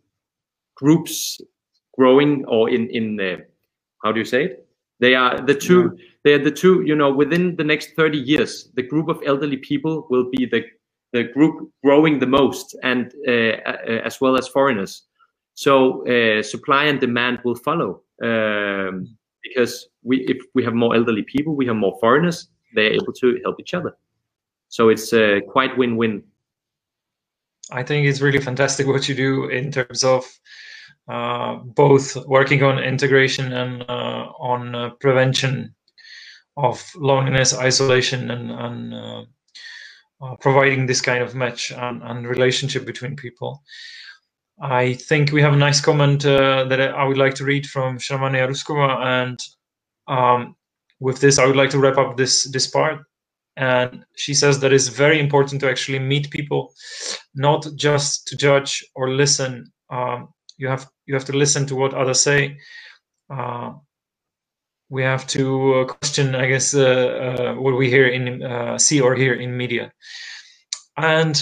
groups 0.75 1.41
growing 1.97 2.45
or 2.45 2.69
in 2.69 2.89
in 2.89 3.15
the 3.15 3.37
how 4.03 4.11
do 4.11 4.19
you 4.19 4.25
say 4.25 4.45
it 4.45 4.65
they 4.99 5.15
are 5.15 5.41
the 5.41 5.55
two 5.55 5.81
yeah. 5.81 6.03
they 6.23 6.33
are 6.33 6.43
the 6.43 6.51
two 6.51 6.81
you 6.83 6.95
know 6.95 7.11
within 7.11 7.55
the 7.55 7.63
next 7.63 7.95
30 7.95 8.17
years 8.17 8.69
the 8.75 8.83
group 8.83 9.07
of 9.09 9.21
elderly 9.25 9.57
people 9.57 10.07
will 10.09 10.29
be 10.29 10.45
the 10.45 10.63
the 11.11 11.23
group 11.23 11.71
growing 11.83 12.19
the 12.19 12.27
most 12.27 12.75
and 12.83 13.13
uh, 13.27 13.57
uh, 13.65 14.01
as 14.05 14.21
well 14.21 14.37
as 14.37 14.47
foreigners 14.47 15.08
so 15.59 16.07
uh, 16.07 16.41
supply 16.41 16.85
and 16.85 17.01
demand 17.01 17.39
will 17.43 17.55
follow 17.55 18.01
um, 18.23 19.17
because 19.43 19.89
we, 20.03 20.19
if 20.19 20.37
we 20.55 20.63
have 20.63 20.73
more 20.73 20.95
elderly 20.95 21.23
people, 21.23 21.53
we 21.53 21.65
have 21.65 21.75
more 21.75 21.97
foreigners. 21.99 22.47
They're 22.73 22.93
able 22.93 23.11
to 23.19 23.41
help 23.43 23.59
each 23.59 23.73
other. 23.73 23.91
So 24.69 24.87
it's 24.87 25.11
uh, 25.11 25.41
quite 25.49 25.77
win-win. 25.77 26.23
I 27.71 27.83
think 27.83 28.07
it's 28.07 28.21
really 28.21 28.39
fantastic 28.39 28.87
what 28.87 29.09
you 29.09 29.15
do 29.15 29.49
in 29.49 29.69
terms 29.69 30.05
of 30.05 30.23
uh, 31.09 31.55
both 31.55 32.15
working 32.25 32.63
on 32.63 32.81
integration 32.81 33.51
and 33.51 33.83
uh, 33.89 34.31
on 34.39 34.73
uh, 34.73 34.91
prevention 35.01 35.75
of 36.55 36.89
loneliness, 36.95 37.53
isolation, 37.53 38.31
and, 38.31 38.49
and 38.49 38.93
uh, 38.93 39.23
uh, 40.21 40.35
providing 40.37 40.85
this 40.85 41.01
kind 41.01 41.21
of 41.21 41.35
match 41.35 41.73
and, 41.73 42.01
and 42.01 42.25
relationship 42.29 42.85
between 42.85 43.17
people. 43.17 43.61
I 44.61 44.93
think 44.93 45.31
we 45.31 45.41
have 45.41 45.53
a 45.53 45.57
nice 45.57 45.79
comment 45.81 46.25
uh, 46.25 46.65
that 46.65 46.81
I 46.81 47.05
would 47.05 47.17
like 47.17 47.35
to 47.35 47.45
read 47.45 47.65
from 47.65 47.97
Shramania 47.97 48.47
Ruskova, 48.47 48.99
and 49.05 49.39
um, 50.07 50.55
with 50.99 51.21
this, 51.21 51.39
I 51.39 51.45
would 51.45 51.55
like 51.55 51.69
to 51.71 51.79
wrap 51.79 51.97
up 51.97 52.17
this 52.17 52.43
this 52.51 52.67
part. 52.67 53.01
And 53.55 54.05
she 54.15 54.33
says 54.33 54.59
that 54.59 54.71
it's 54.73 54.87
very 54.87 55.19
important 55.19 55.61
to 55.61 55.69
actually 55.69 55.99
meet 55.99 56.29
people, 56.29 56.73
not 57.35 57.67
just 57.75 58.27
to 58.27 58.37
judge 58.37 58.83
or 58.95 59.09
listen. 59.11 59.71
Um, 59.89 60.29
you 60.57 60.67
have 60.67 60.87
you 61.05 61.13
have 61.13 61.25
to 61.25 61.37
listen 61.37 61.65
to 61.67 61.75
what 61.75 61.93
others 61.93 62.21
say. 62.21 62.57
Uh, 63.29 63.73
we 64.89 65.03
have 65.03 65.25
to 65.27 65.75
uh, 65.75 65.85
question, 65.85 66.35
I 66.35 66.47
guess, 66.47 66.73
uh, 66.73 66.81
uh, 66.81 67.53
what 67.61 67.77
we 67.77 67.89
hear 67.89 68.07
in 68.07 68.43
uh, 68.43 68.77
see 68.77 69.01
or 69.01 69.15
hear 69.15 69.33
in 69.33 69.55
media, 69.55 69.91
and 70.97 71.41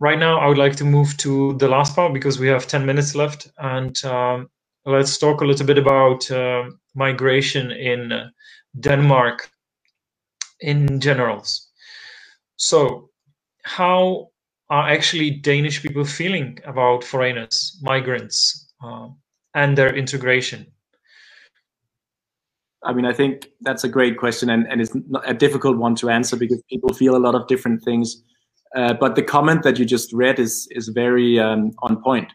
right 0.00 0.18
now 0.18 0.40
I 0.40 0.48
would 0.48 0.58
like 0.58 0.76
to 0.76 0.84
move 0.84 1.16
to 1.18 1.54
the 1.58 1.68
last 1.68 1.94
part 1.94 2.14
because 2.14 2.38
we 2.38 2.48
have 2.48 2.66
10 2.66 2.86
minutes 2.86 3.14
left 3.14 3.50
and 3.58 4.02
um, 4.04 4.48
let's 4.86 5.18
talk 5.18 5.42
a 5.42 5.44
little 5.46 5.66
bit 5.66 5.78
about 5.78 6.30
uh, 6.30 6.64
migration 6.94 7.70
in 7.70 8.30
Denmark 8.80 9.50
in 10.60 11.00
generals. 11.00 11.68
So 12.56 13.10
how 13.64 14.28
are 14.70 14.88
actually 14.88 15.30
Danish 15.30 15.82
people 15.82 16.04
feeling 16.04 16.58
about 16.64 17.04
foreigners, 17.04 17.78
migrants, 17.82 18.72
uh, 18.84 19.08
and 19.54 19.76
their 19.76 19.94
integration? 19.94 20.66
I 22.84 22.94
mean, 22.94 23.04
I 23.04 23.12
think 23.12 23.48
that's 23.60 23.84
a 23.84 23.88
great 23.88 24.16
question, 24.16 24.48
and, 24.50 24.66
and 24.70 24.80
it's 24.80 24.92
a 25.26 25.34
difficult 25.34 25.76
one 25.76 25.94
to 25.96 26.08
answer 26.08 26.36
because 26.36 26.62
people 26.70 26.94
feel 26.94 27.16
a 27.16 27.18
lot 27.18 27.34
of 27.34 27.46
different 27.46 27.82
things. 27.84 28.22
Uh, 28.76 28.94
but 28.94 29.16
the 29.16 29.22
comment 29.22 29.62
that 29.62 29.78
you 29.78 29.84
just 29.84 30.12
read 30.12 30.38
is 30.38 30.68
is 30.70 30.88
very 30.88 31.38
um, 31.40 31.72
on 31.82 32.02
point. 32.02 32.32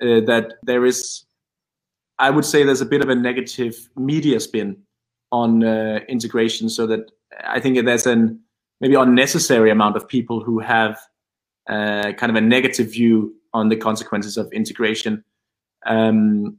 Uh, 0.00 0.20
that 0.20 0.54
there 0.62 0.84
is, 0.84 1.24
I 2.18 2.30
would 2.30 2.44
say, 2.44 2.64
there's 2.64 2.80
a 2.80 2.86
bit 2.86 3.02
of 3.02 3.08
a 3.08 3.14
negative 3.14 3.88
media 3.96 4.40
spin 4.40 4.76
on 5.30 5.62
uh, 5.62 6.00
integration, 6.08 6.68
so 6.68 6.86
that 6.86 7.10
I 7.44 7.60
think 7.60 7.84
there's 7.84 8.06
an 8.06 8.40
maybe 8.80 8.94
unnecessary 8.94 9.70
amount 9.70 9.96
of 9.96 10.08
people 10.08 10.40
who 10.40 10.58
have 10.58 10.98
uh, 11.68 12.12
kind 12.12 12.30
of 12.30 12.36
a 12.36 12.40
negative 12.40 12.90
view 12.90 13.34
on 13.52 13.68
the 13.68 13.76
consequences 13.76 14.36
of 14.36 14.52
integration. 14.52 15.24
Um, 15.86 16.58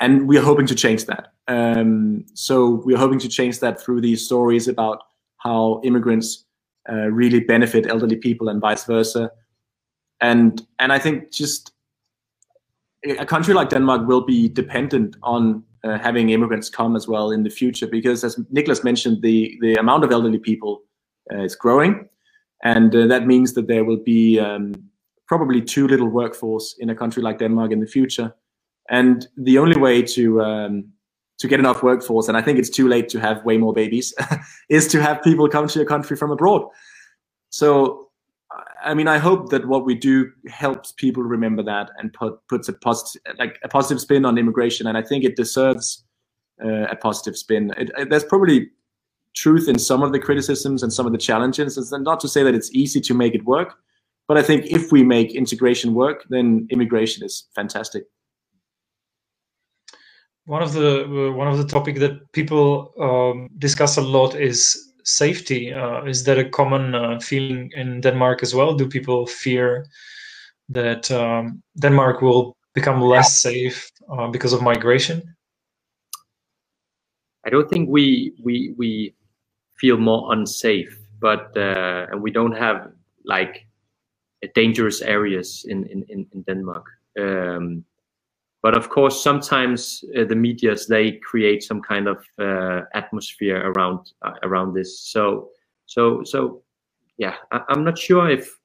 and 0.00 0.28
we 0.28 0.36
are 0.38 0.42
hoping 0.42 0.66
to 0.66 0.74
change 0.74 1.06
that. 1.06 1.32
Um, 1.48 2.24
so 2.34 2.82
we 2.84 2.94
are 2.94 2.98
hoping 2.98 3.18
to 3.20 3.28
change 3.28 3.60
that 3.60 3.80
through 3.80 4.00
these 4.00 4.24
stories 4.24 4.66
about 4.66 5.02
how 5.38 5.80
immigrants 5.84 6.44
uh, 6.90 7.10
really 7.10 7.40
benefit 7.40 7.86
elderly 7.86 8.16
people 8.16 8.48
and 8.48 8.60
vice 8.60 8.84
versa. 8.84 9.30
And 10.20 10.66
and 10.78 10.92
I 10.92 10.98
think 10.98 11.32
just 11.32 11.72
a 13.04 13.26
country 13.26 13.54
like 13.54 13.70
Denmark 13.70 14.06
will 14.08 14.24
be 14.24 14.48
dependent 14.48 15.16
on 15.22 15.62
uh, 15.84 15.98
having 15.98 16.30
immigrants 16.30 16.68
come 16.68 16.96
as 16.96 17.06
well 17.06 17.30
in 17.30 17.42
the 17.42 17.50
future 17.50 17.86
because, 17.86 18.24
as 18.24 18.36
Nicklas 18.52 18.82
mentioned, 18.82 19.22
the 19.22 19.58
the 19.60 19.74
amount 19.74 20.04
of 20.04 20.10
elderly 20.10 20.38
people 20.38 20.82
uh, 21.32 21.42
is 21.42 21.54
growing, 21.54 22.08
and 22.62 22.94
uh, 22.94 23.06
that 23.06 23.26
means 23.26 23.52
that 23.52 23.68
there 23.68 23.84
will 23.84 24.02
be 24.02 24.40
um, 24.40 24.74
probably 25.26 25.60
too 25.60 25.86
little 25.86 26.08
workforce 26.08 26.76
in 26.78 26.90
a 26.90 26.94
country 26.94 27.22
like 27.22 27.38
Denmark 27.38 27.72
in 27.72 27.80
the 27.80 27.86
future. 27.86 28.34
And 28.88 29.26
the 29.36 29.58
only 29.58 29.78
way 29.80 30.02
to 30.02 30.40
um, 30.42 30.92
to 31.38 31.48
get 31.48 31.60
enough 31.60 31.82
workforce, 31.82 32.28
and 32.28 32.36
I 32.36 32.42
think 32.42 32.58
it's 32.58 32.70
too 32.70 32.88
late 32.88 33.08
to 33.10 33.20
have 33.20 33.44
way 33.44 33.58
more 33.58 33.72
babies, 33.72 34.14
is 34.68 34.88
to 34.88 35.02
have 35.02 35.22
people 35.22 35.48
come 35.48 35.68
to 35.68 35.78
your 35.78 35.86
country 35.86 36.16
from 36.16 36.30
abroad. 36.30 36.62
So, 37.50 38.08
I 38.82 38.94
mean, 38.94 39.08
I 39.08 39.18
hope 39.18 39.50
that 39.50 39.66
what 39.66 39.84
we 39.84 39.94
do 39.94 40.30
helps 40.48 40.92
people 40.92 41.22
remember 41.22 41.62
that 41.64 41.90
and 41.98 42.12
put 42.12 42.38
puts 42.48 42.68
a 42.68 42.72
positive 42.72 43.22
like 43.38 43.58
a 43.62 43.68
positive 43.68 44.00
spin 44.00 44.24
on 44.24 44.38
immigration, 44.38 44.86
and 44.86 44.96
I 44.96 45.02
think 45.02 45.24
it 45.24 45.36
deserves 45.36 46.04
uh, 46.64 46.86
a 46.86 46.96
positive 46.96 47.36
spin. 47.36 47.72
It, 47.76 47.90
it, 47.98 48.10
there's 48.10 48.24
probably 48.24 48.70
truth 49.34 49.68
in 49.68 49.78
some 49.78 50.02
of 50.02 50.12
the 50.12 50.18
criticisms 50.18 50.82
and 50.82 50.90
some 50.90 51.04
of 51.04 51.12
the 51.12 51.18
challenges. 51.18 51.76
and 51.92 52.04
not 52.04 52.20
to 52.20 52.28
say 52.28 52.42
that 52.42 52.54
it's 52.54 52.72
easy 52.72 53.00
to 53.02 53.12
make 53.12 53.34
it 53.34 53.44
work, 53.44 53.74
but 54.26 54.38
I 54.38 54.42
think 54.42 54.66
if 54.66 54.90
we 54.90 55.04
make 55.04 55.34
integration 55.34 55.92
work, 55.92 56.24
then 56.30 56.66
immigration 56.70 57.22
is 57.24 57.46
fantastic 57.54 58.04
one 60.46 60.62
of 60.62 60.72
the 60.72 61.04
uh, 61.04 61.32
one 61.32 61.48
of 61.48 61.58
the 61.58 61.66
topic 61.66 61.98
that 61.98 62.32
people 62.32 62.92
um, 63.00 63.48
discuss 63.58 63.96
a 63.96 64.00
lot 64.00 64.34
is 64.34 64.92
safety. 65.04 65.72
Uh, 65.72 66.04
is 66.04 66.24
that 66.24 66.38
a 66.38 66.48
common 66.48 66.94
uh, 66.94 67.18
feeling 67.20 67.70
in 67.74 68.00
Denmark 68.00 68.42
as 68.42 68.54
well? 68.54 68.74
Do 68.74 68.88
people 68.88 69.26
fear 69.26 69.86
that 70.68 71.10
um, 71.10 71.62
Denmark 71.78 72.22
will 72.22 72.56
become 72.74 73.00
less 73.00 73.40
safe 73.40 73.90
uh, 74.10 74.28
because 74.28 74.52
of 74.52 74.62
migration? 74.62 75.22
I 77.44 77.50
don't 77.50 77.68
think 77.68 77.88
we 77.88 78.32
we 78.42 78.74
we 78.76 79.14
feel 79.78 79.98
more 79.98 80.32
unsafe, 80.32 80.96
but 81.20 81.56
uh, 81.56 82.06
and 82.10 82.22
we 82.22 82.30
don't 82.30 82.56
have 82.56 82.92
like 83.24 83.66
dangerous 84.54 85.02
areas 85.02 85.64
in 85.68 85.86
in 85.86 86.26
in 86.32 86.42
Denmark. 86.42 86.86
Um, 87.18 87.84
but 88.66 88.76
of 88.76 88.88
course, 88.88 89.22
sometimes 89.22 90.04
uh, 90.18 90.24
the 90.24 90.34
media's 90.34 90.88
they 90.88 91.12
create 91.12 91.62
some 91.62 91.80
kind 91.80 92.08
of 92.08 92.18
uh, 92.40 92.80
atmosphere 92.94 93.70
around 93.70 94.10
uh, 94.22 94.32
around 94.42 94.74
this. 94.74 94.98
So 94.98 95.50
so 95.84 96.24
so 96.24 96.64
yeah, 97.16 97.36
I, 97.52 97.60
am 97.68 97.84
not 97.84 97.96
sure 97.96 98.28
if, 98.28 98.58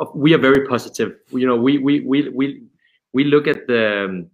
if, 0.00 0.08
we 0.16 0.34
are 0.34 0.38
very 0.38 0.66
positive. 0.66 1.20
You 1.30 1.46
know, 1.46 1.54
we 1.54 1.78
we 1.78 2.00
we 2.00 2.28
we 2.30 2.64
we 3.12 3.22
look 3.22 3.46
at 3.46 3.68
the 3.68 4.06
um, 4.06 4.30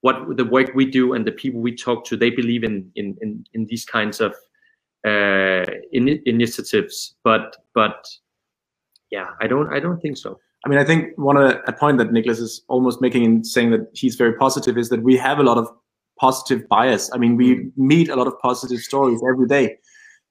what 0.00 0.36
the 0.36 0.44
work 0.44 0.74
we 0.74 0.86
do 0.86 1.12
and 1.12 1.24
the 1.24 1.36
people 1.42 1.60
we 1.60 1.76
talk 1.76 2.04
to. 2.06 2.16
They 2.16 2.30
believe 2.30 2.64
in 2.64 2.90
in 2.96 3.16
in, 3.20 3.44
in 3.54 3.64
these 3.66 3.84
kinds 3.84 4.20
of 4.20 4.32
uh, 5.06 5.70
in, 5.92 6.20
initiatives, 6.26 7.14
but 7.22 7.54
but 7.76 8.04
yeah, 9.12 9.28
I 9.40 9.46
don't 9.46 9.72
I 9.72 9.78
don't 9.78 10.00
think 10.00 10.16
so. 10.16 10.40
I 10.64 10.68
mean, 10.68 10.78
I 10.78 10.84
think 10.84 11.16
one 11.16 11.36
a, 11.36 11.60
a 11.66 11.72
point 11.72 11.98
that 11.98 12.10
Nicklas 12.10 12.40
is 12.40 12.62
almost 12.68 13.00
making 13.00 13.24
in 13.24 13.44
saying 13.44 13.70
that 13.70 13.88
he's 13.92 14.16
very 14.16 14.34
positive 14.34 14.76
is 14.76 14.88
that 14.88 15.02
we 15.02 15.16
have 15.16 15.38
a 15.38 15.42
lot 15.42 15.56
of 15.56 15.68
positive 16.18 16.68
bias. 16.68 17.10
I 17.12 17.18
mean, 17.18 17.36
we 17.36 17.54
mm. 17.54 17.72
meet 17.76 18.08
a 18.08 18.16
lot 18.16 18.26
of 18.26 18.38
positive 18.40 18.80
stories 18.80 19.20
every 19.28 19.46
day. 19.46 19.78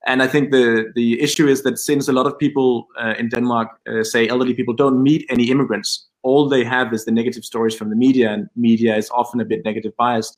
And 0.06 0.22
I 0.22 0.28
think 0.28 0.52
the, 0.52 0.92
the 0.96 1.20
issue 1.22 1.48
is 1.48 1.64
that 1.64 1.80
since 1.80 2.08
a 2.08 2.14
lot 2.14 2.28
of 2.28 2.38
people 2.38 2.88
uh, 3.00 3.16
in 3.18 3.30
Denmark 3.30 3.70
uh, 3.90 4.04
say 4.04 4.28
elderly 4.28 4.54
people 4.54 4.74
don't 4.74 5.02
meet 5.02 5.26
any 5.30 5.50
immigrants, 5.50 6.08
all 6.24 6.48
they 6.48 6.64
have 6.64 6.94
is 6.94 7.06
the 7.06 7.12
negative 7.12 7.44
stories 7.44 7.76
from 7.76 7.90
the 7.90 7.96
media, 7.96 8.32
and 8.32 8.50
media 8.56 8.96
is 8.96 9.10
often 9.12 9.40
a 9.40 9.46
bit 9.46 9.64
negative 9.66 9.96
biased. 9.98 10.38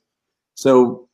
So, 0.56 1.08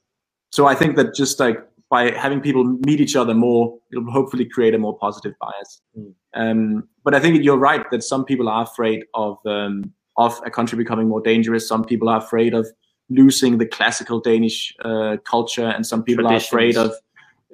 so 0.51 0.67
I 0.67 0.75
think 0.75 0.95
that 0.97 1.15
just 1.15 1.39
like 1.39 1.57
by 1.95 2.11
having 2.11 2.41
people 2.41 2.65
meet 2.85 2.99
each 2.99 3.15
other 3.15 3.33
more, 3.33 3.73
it'll 3.89 4.11
hopefully 4.11 4.43
create 4.43 4.73
a 4.73 4.77
more 4.77 4.97
positive 4.97 5.33
bias. 5.39 5.81
Mm. 5.97 6.13
Um, 6.33 6.89
but 7.05 7.15
I 7.15 7.21
think 7.21 7.41
you're 7.41 7.63
right 7.71 7.89
that 7.89 8.03
some 8.03 8.25
people 8.25 8.49
are 8.49 8.63
afraid 8.63 9.05
of 9.13 9.37
um, 9.45 9.93
of 10.17 10.41
a 10.45 10.51
country 10.51 10.77
becoming 10.77 11.07
more 11.07 11.21
dangerous. 11.21 11.65
Some 11.65 11.85
people 11.85 12.09
are 12.09 12.17
afraid 12.17 12.53
of 12.53 12.67
losing 13.09 13.59
the 13.59 13.65
classical 13.65 14.19
Danish 14.19 14.75
uh, 14.83 15.15
culture, 15.23 15.67
and 15.67 15.87
some 15.87 16.03
people 16.03 16.27
are 16.27 16.35
afraid 16.35 16.75
of 16.75 16.91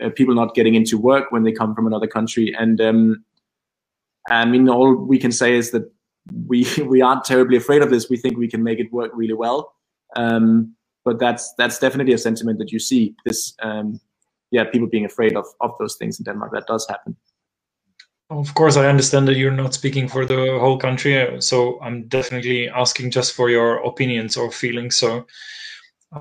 uh, 0.03 0.09
people 0.09 0.33
not 0.33 0.55
getting 0.55 0.73
into 0.73 0.97
work 0.97 1.31
when 1.31 1.43
they 1.43 1.51
come 1.51 1.75
from 1.75 1.85
another 1.85 2.07
country. 2.07 2.51
And 2.57 2.81
um, 2.81 3.23
I 4.27 4.45
mean, 4.45 4.67
all 4.69 4.95
we 4.95 5.19
can 5.19 5.31
say 5.31 5.53
is 5.53 5.69
that 5.69 5.85
we 6.47 6.65
we 6.93 7.03
aren't 7.03 7.25
terribly 7.25 7.57
afraid 7.57 7.83
of 7.83 7.91
this. 7.91 8.09
We 8.09 8.17
think 8.17 8.39
we 8.39 8.47
can 8.47 8.63
make 8.63 8.79
it 8.79 8.91
work 8.91 9.11
really 9.13 9.35
well. 9.45 9.75
Um, 10.15 10.75
but 11.05 11.19
that's 11.19 11.53
that's 11.59 11.77
definitely 11.77 12.13
a 12.13 12.17
sentiment 12.17 12.57
that 12.57 12.71
you 12.71 12.79
see. 12.79 13.13
This 13.23 13.53
um, 13.61 13.99
yeah, 14.51 14.65
people 14.65 14.87
being 14.87 15.05
afraid 15.05 15.35
of 15.35 15.45
of 15.59 15.71
those 15.79 15.95
things 15.95 16.19
in 16.19 16.25
Denmark. 16.25 16.51
That 16.51 16.67
does 16.67 16.87
happen. 16.87 17.15
Of 18.29 18.53
course, 18.53 18.77
I 18.77 18.87
understand 18.87 19.27
that 19.27 19.35
you're 19.35 19.51
not 19.63 19.73
speaking 19.73 20.07
for 20.07 20.25
the 20.25 20.57
whole 20.59 20.77
country, 20.77 21.41
so 21.41 21.79
I'm 21.81 22.07
definitely 22.07 22.69
asking 22.69 23.11
just 23.11 23.33
for 23.33 23.49
your 23.49 23.85
opinions 23.85 24.37
or 24.37 24.51
feelings. 24.51 24.95
So 24.95 25.25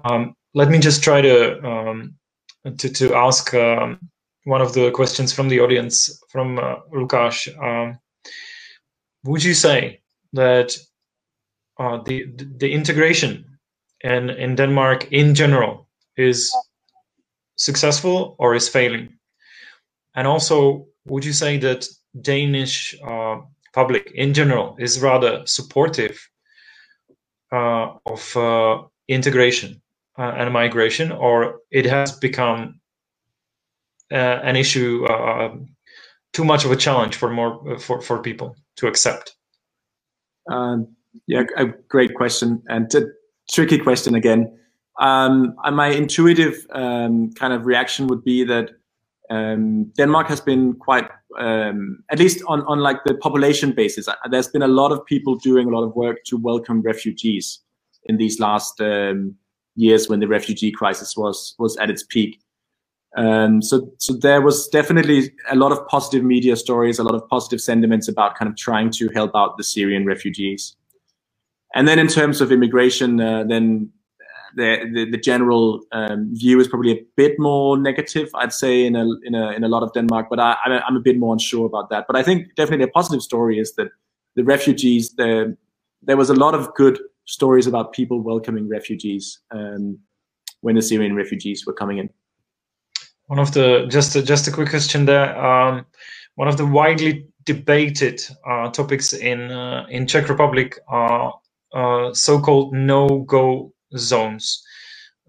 um, 0.04 0.34
let 0.54 0.70
me 0.70 0.78
just 0.78 1.04
try 1.04 1.20
to 1.20 1.64
um, 1.64 2.14
to, 2.78 2.88
to 2.88 3.14
ask 3.14 3.54
um, 3.54 3.98
one 4.44 4.60
of 4.60 4.72
the 4.72 4.90
questions 4.90 5.32
from 5.32 5.48
the 5.48 5.60
audience 5.60 6.20
from 6.30 6.58
uh, 6.58 6.76
Lukash. 6.92 7.48
Um, 7.62 7.98
would 9.24 9.44
you 9.44 9.54
say 9.54 10.00
that 10.32 10.76
uh, 11.78 11.98
the 12.04 12.26
the 12.58 12.72
integration 12.72 13.44
in 14.00 14.30
in 14.30 14.56
Denmark 14.56 15.12
in 15.12 15.34
general 15.34 15.88
is 16.16 16.52
successful 17.60 18.36
or 18.38 18.54
is 18.54 18.68
failing? 18.68 19.18
And 20.14 20.26
also, 20.26 20.86
would 21.06 21.24
you 21.24 21.32
say 21.32 21.58
that 21.58 21.86
Danish 22.20 22.94
uh, 23.06 23.36
public 23.74 24.10
in 24.14 24.34
general 24.34 24.76
is 24.78 25.00
rather 25.00 25.42
supportive 25.46 26.18
uh, 27.52 27.94
of 28.06 28.36
uh, 28.36 28.82
integration 29.08 29.80
uh, 30.18 30.32
and 30.36 30.52
migration, 30.52 31.12
or 31.12 31.60
it 31.70 31.86
has 31.86 32.12
become 32.12 32.80
uh, 34.12 34.40
an 34.42 34.56
issue, 34.56 35.04
uh, 35.04 35.54
too 36.32 36.44
much 36.44 36.64
of 36.64 36.72
a 36.72 36.76
challenge 36.76 37.16
for 37.16 37.30
more 37.30 37.78
for, 37.78 38.00
for 38.00 38.22
people 38.22 38.56
to 38.76 38.86
accept? 38.86 39.36
Um, 40.50 40.96
yeah, 41.26 41.42
a 41.56 41.66
great 41.88 42.14
question 42.14 42.62
and 42.68 42.92
a 42.94 43.06
tricky 43.50 43.78
question 43.78 44.14
again. 44.14 44.59
Um, 45.00 45.56
my 45.72 45.88
intuitive 45.88 46.66
um, 46.72 47.32
kind 47.32 47.52
of 47.52 47.66
reaction 47.66 48.06
would 48.08 48.22
be 48.22 48.44
that 48.44 48.70
um, 49.30 49.84
Denmark 49.96 50.28
has 50.28 50.40
been 50.40 50.74
quite, 50.74 51.08
um, 51.38 52.04
at 52.10 52.18
least 52.18 52.42
on, 52.46 52.62
on 52.66 52.80
like 52.80 52.98
the 53.04 53.14
population 53.14 53.72
basis, 53.72 54.08
uh, 54.08 54.14
there's 54.30 54.48
been 54.48 54.62
a 54.62 54.68
lot 54.68 54.92
of 54.92 55.04
people 55.06 55.36
doing 55.36 55.68
a 55.68 55.70
lot 55.70 55.84
of 55.84 55.94
work 55.94 56.18
to 56.26 56.36
welcome 56.36 56.82
refugees 56.82 57.60
in 58.04 58.18
these 58.18 58.38
last 58.40 58.80
um, 58.80 59.34
years 59.74 60.08
when 60.08 60.20
the 60.20 60.28
refugee 60.28 60.70
crisis 60.70 61.16
was 61.16 61.54
was 61.58 61.76
at 61.78 61.90
its 61.90 62.02
peak. 62.02 62.40
Um, 63.16 63.62
so, 63.62 63.90
so 63.98 64.12
there 64.12 64.40
was 64.40 64.68
definitely 64.68 65.32
a 65.50 65.56
lot 65.56 65.72
of 65.72 65.86
positive 65.88 66.24
media 66.24 66.56
stories, 66.56 66.98
a 66.98 67.04
lot 67.04 67.14
of 67.14 67.26
positive 67.28 67.60
sentiments 67.60 68.06
about 68.08 68.36
kind 68.36 68.48
of 68.48 68.56
trying 68.56 68.90
to 68.92 69.08
help 69.14 69.32
out 69.34 69.56
the 69.56 69.64
Syrian 69.64 70.06
refugees. 70.06 70.76
And 71.74 71.88
then 71.88 71.98
in 71.98 72.08
terms 72.08 72.40
of 72.40 72.52
immigration, 72.52 73.20
uh, 73.20 73.44
then 73.44 73.90
the, 74.56 74.90
the, 74.94 75.10
the 75.10 75.18
general 75.18 75.80
um, 75.92 76.30
view 76.34 76.60
is 76.60 76.68
probably 76.68 76.92
a 76.92 77.04
bit 77.16 77.38
more 77.38 77.78
negative, 77.78 78.28
I'd 78.34 78.52
say, 78.52 78.86
in 78.86 78.96
a 78.96 79.04
in 79.24 79.34
a 79.34 79.50
in 79.52 79.64
a 79.64 79.68
lot 79.68 79.82
of 79.82 79.92
Denmark. 79.92 80.26
But 80.30 80.40
I, 80.40 80.56
I'm 80.64 80.96
a 80.96 81.00
bit 81.00 81.18
more 81.18 81.32
unsure 81.32 81.66
about 81.66 81.90
that. 81.90 82.06
But 82.06 82.16
I 82.16 82.22
think 82.22 82.54
definitely 82.56 82.84
a 82.84 82.88
positive 82.88 83.22
story 83.22 83.58
is 83.58 83.74
that 83.74 83.88
the 84.36 84.44
refugees. 84.44 85.14
The, 85.14 85.56
there 86.02 86.16
was 86.16 86.30
a 86.30 86.34
lot 86.34 86.54
of 86.54 86.74
good 86.74 86.98
stories 87.24 87.66
about 87.66 87.92
people 87.92 88.20
welcoming 88.20 88.68
refugees 88.68 89.40
um, 89.50 89.98
when 90.62 90.74
the 90.74 90.82
Syrian 90.82 91.14
refugees 91.14 91.66
were 91.66 91.74
coming 91.74 91.98
in. 91.98 92.10
One 93.26 93.38
of 93.38 93.52
the 93.52 93.86
just 93.88 94.16
a, 94.16 94.22
just 94.22 94.48
a 94.48 94.50
quick 94.50 94.70
question 94.70 95.06
there. 95.06 95.38
Um, 95.38 95.86
one 96.36 96.48
of 96.48 96.56
the 96.56 96.66
widely 96.66 97.26
debated 97.44 98.20
uh, 98.48 98.70
topics 98.70 99.12
in 99.12 99.50
uh, 99.50 99.86
in 99.90 100.06
Czech 100.06 100.28
Republic 100.28 100.78
are 100.88 101.34
uh, 101.72 102.12
so-called 102.12 102.72
no-go 102.72 103.72
zones. 103.96 104.64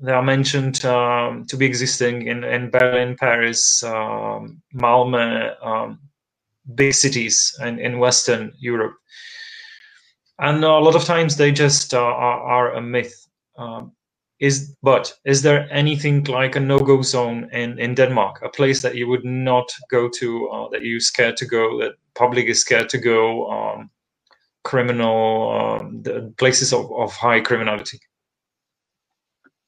They 0.01 0.11
are 0.11 0.23
mentioned 0.23 0.83
um, 0.83 1.45
to 1.45 1.57
be 1.57 1.65
existing 1.65 2.27
in, 2.27 2.43
in 2.43 2.71
Berlin, 2.71 3.15
Paris, 3.19 3.83
um, 3.83 4.61
Malmö, 4.73 5.65
um, 5.65 5.99
big 6.73 6.93
cities 6.93 7.55
in, 7.61 7.79
in 7.79 7.99
Western 7.99 8.51
Europe. 8.59 8.95
And 10.39 10.63
a 10.63 10.79
lot 10.79 10.95
of 10.95 11.03
times 11.03 11.37
they 11.37 11.51
just 11.51 11.93
uh, 11.93 11.99
are, 11.99 12.41
are, 12.41 12.73
a 12.73 12.81
myth. 12.81 13.27
Um, 13.57 13.91
is 14.39 14.75
but 14.81 15.13
is 15.23 15.43
there 15.43 15.67
anything 15.71 16.23
like 16.23 16.55
a 16.55 16.59
no-go 16.59 17.03
zone 17.03 17.47
in, 17.53 17.77
in 17.77 17.93
Denmark, 17.93 18.41
a 18.43 18.49
place 18.49 18.81
that 18.81 18.95
you 18.95 19.07
would 19.07 19.23
not 19.23 19.71
go 19.91 20.09
to, 20.09 20.49
uh, 20.49 20.69
that 20.69 20.83
you're 20.83 20.99
scared 20.99 21.37
to 21.37 21.45
go, 21.45 21.79
that 21.79 21.93
public 22.15 22.47
is 22.47 22.61
scared 22.61 22.89
to 22.89 22.97
go, 22.97 23.51
um, 23.51 23.91
criminal 24.63 25.51
um, 25.51 26.33
places 26.39 26.73
of, 26.73 26.91
of 26.91 27.13
high 27.13 27.39
criminality? 27.39 27.99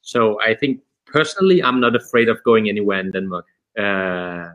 So 0.04 0.38
I 0.40 0.54
think 0.54 0.80
personally, 1.06 1.62
I'm 1.62 1.80
not 1.80 1.96
afraid 1.96 2.28
of 2.28 2.42
going 2.44 2.68
anywhere 2.68 3.00
in 3.00 3.10
Denmark. 3.10 3.46
Uh, 3.76 4.50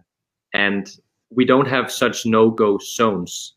and 0.53 0.87
we 1.31 1.43
don't 1.43 1.67
have 1.67 1.91
such 1.91 2.25
no-go 2.25 2.77
zones. 2.77 3.55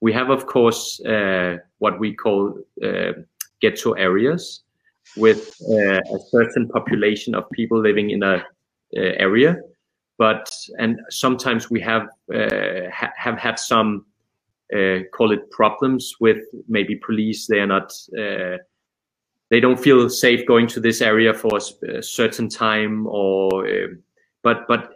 We 0.00 0.12
have, 0.12 0.30
of 0.30 0.46
course, 0.46 1.00
uh, 1.04 1.58
what 1.78 1.98
we 1.98 2.14
call 2.14 2.58
uh, 2.82 3.12
ghetto 3.60 3.92
areas 3.92 4.62
with 5.16 5.54
uh, 5.68 5.98
a 5.98 6.18
certain 6.30 6.68
population 6.68 7.34
of 7.34 7.50
people 7.50 7.78
living 7.78 8.10
in 8.10 8.22
a 8.22 8.36
uh, 8.36 8.40
area. 8.96 9.56
But 10.18 10.48
and 10.78 11.00
sometimes 11.10 11.70
we 11.70 11.80
have 11.80 12.08
uh, 12.32 12.90
ha 12.92 13.10
have 13.16 13.38
had 13.38 13.58
some 13.58 14.06
call 15.12 15.32
it 15.32 15.50
problems 15.50 16.14
with 16.18 16.42
maybe 16.66 16.96
police. 16.96 17.46
They 17.46 17.60
are 17.60 17.66
not 17.66 17.92
they 19.52 19.60
don't 19.60 19.78
feel 19.78 20.08
safe 20.08 20.44
going 20.46 20.66
to 20.66 20.80
this 20.80 21.00
area 21.00 21.32
for 21.32 21.58
a, 21.58 22.02
certain 22.02 22.48
time 22.48 23.06
or 23.06 23.48
uh, 23.68 23.88
but 24.42 24.66
but 24.66 24.94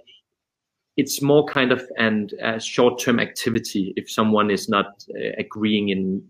it's 0.97 1.21
more 1.21 1.45
kind 1.45 1.71
of 1.73 1.83
an 1.99 2.29
a 2.43 2.59
short-term 2.59 3.21
activity 3.21 3.93
if 3.97 4.11
someone 4.11 4.51
is 4.51 4.69
not 4.69 4.87
uh, 5.11 5.31
agreeing 5.39 5.91
in 5.91 6.23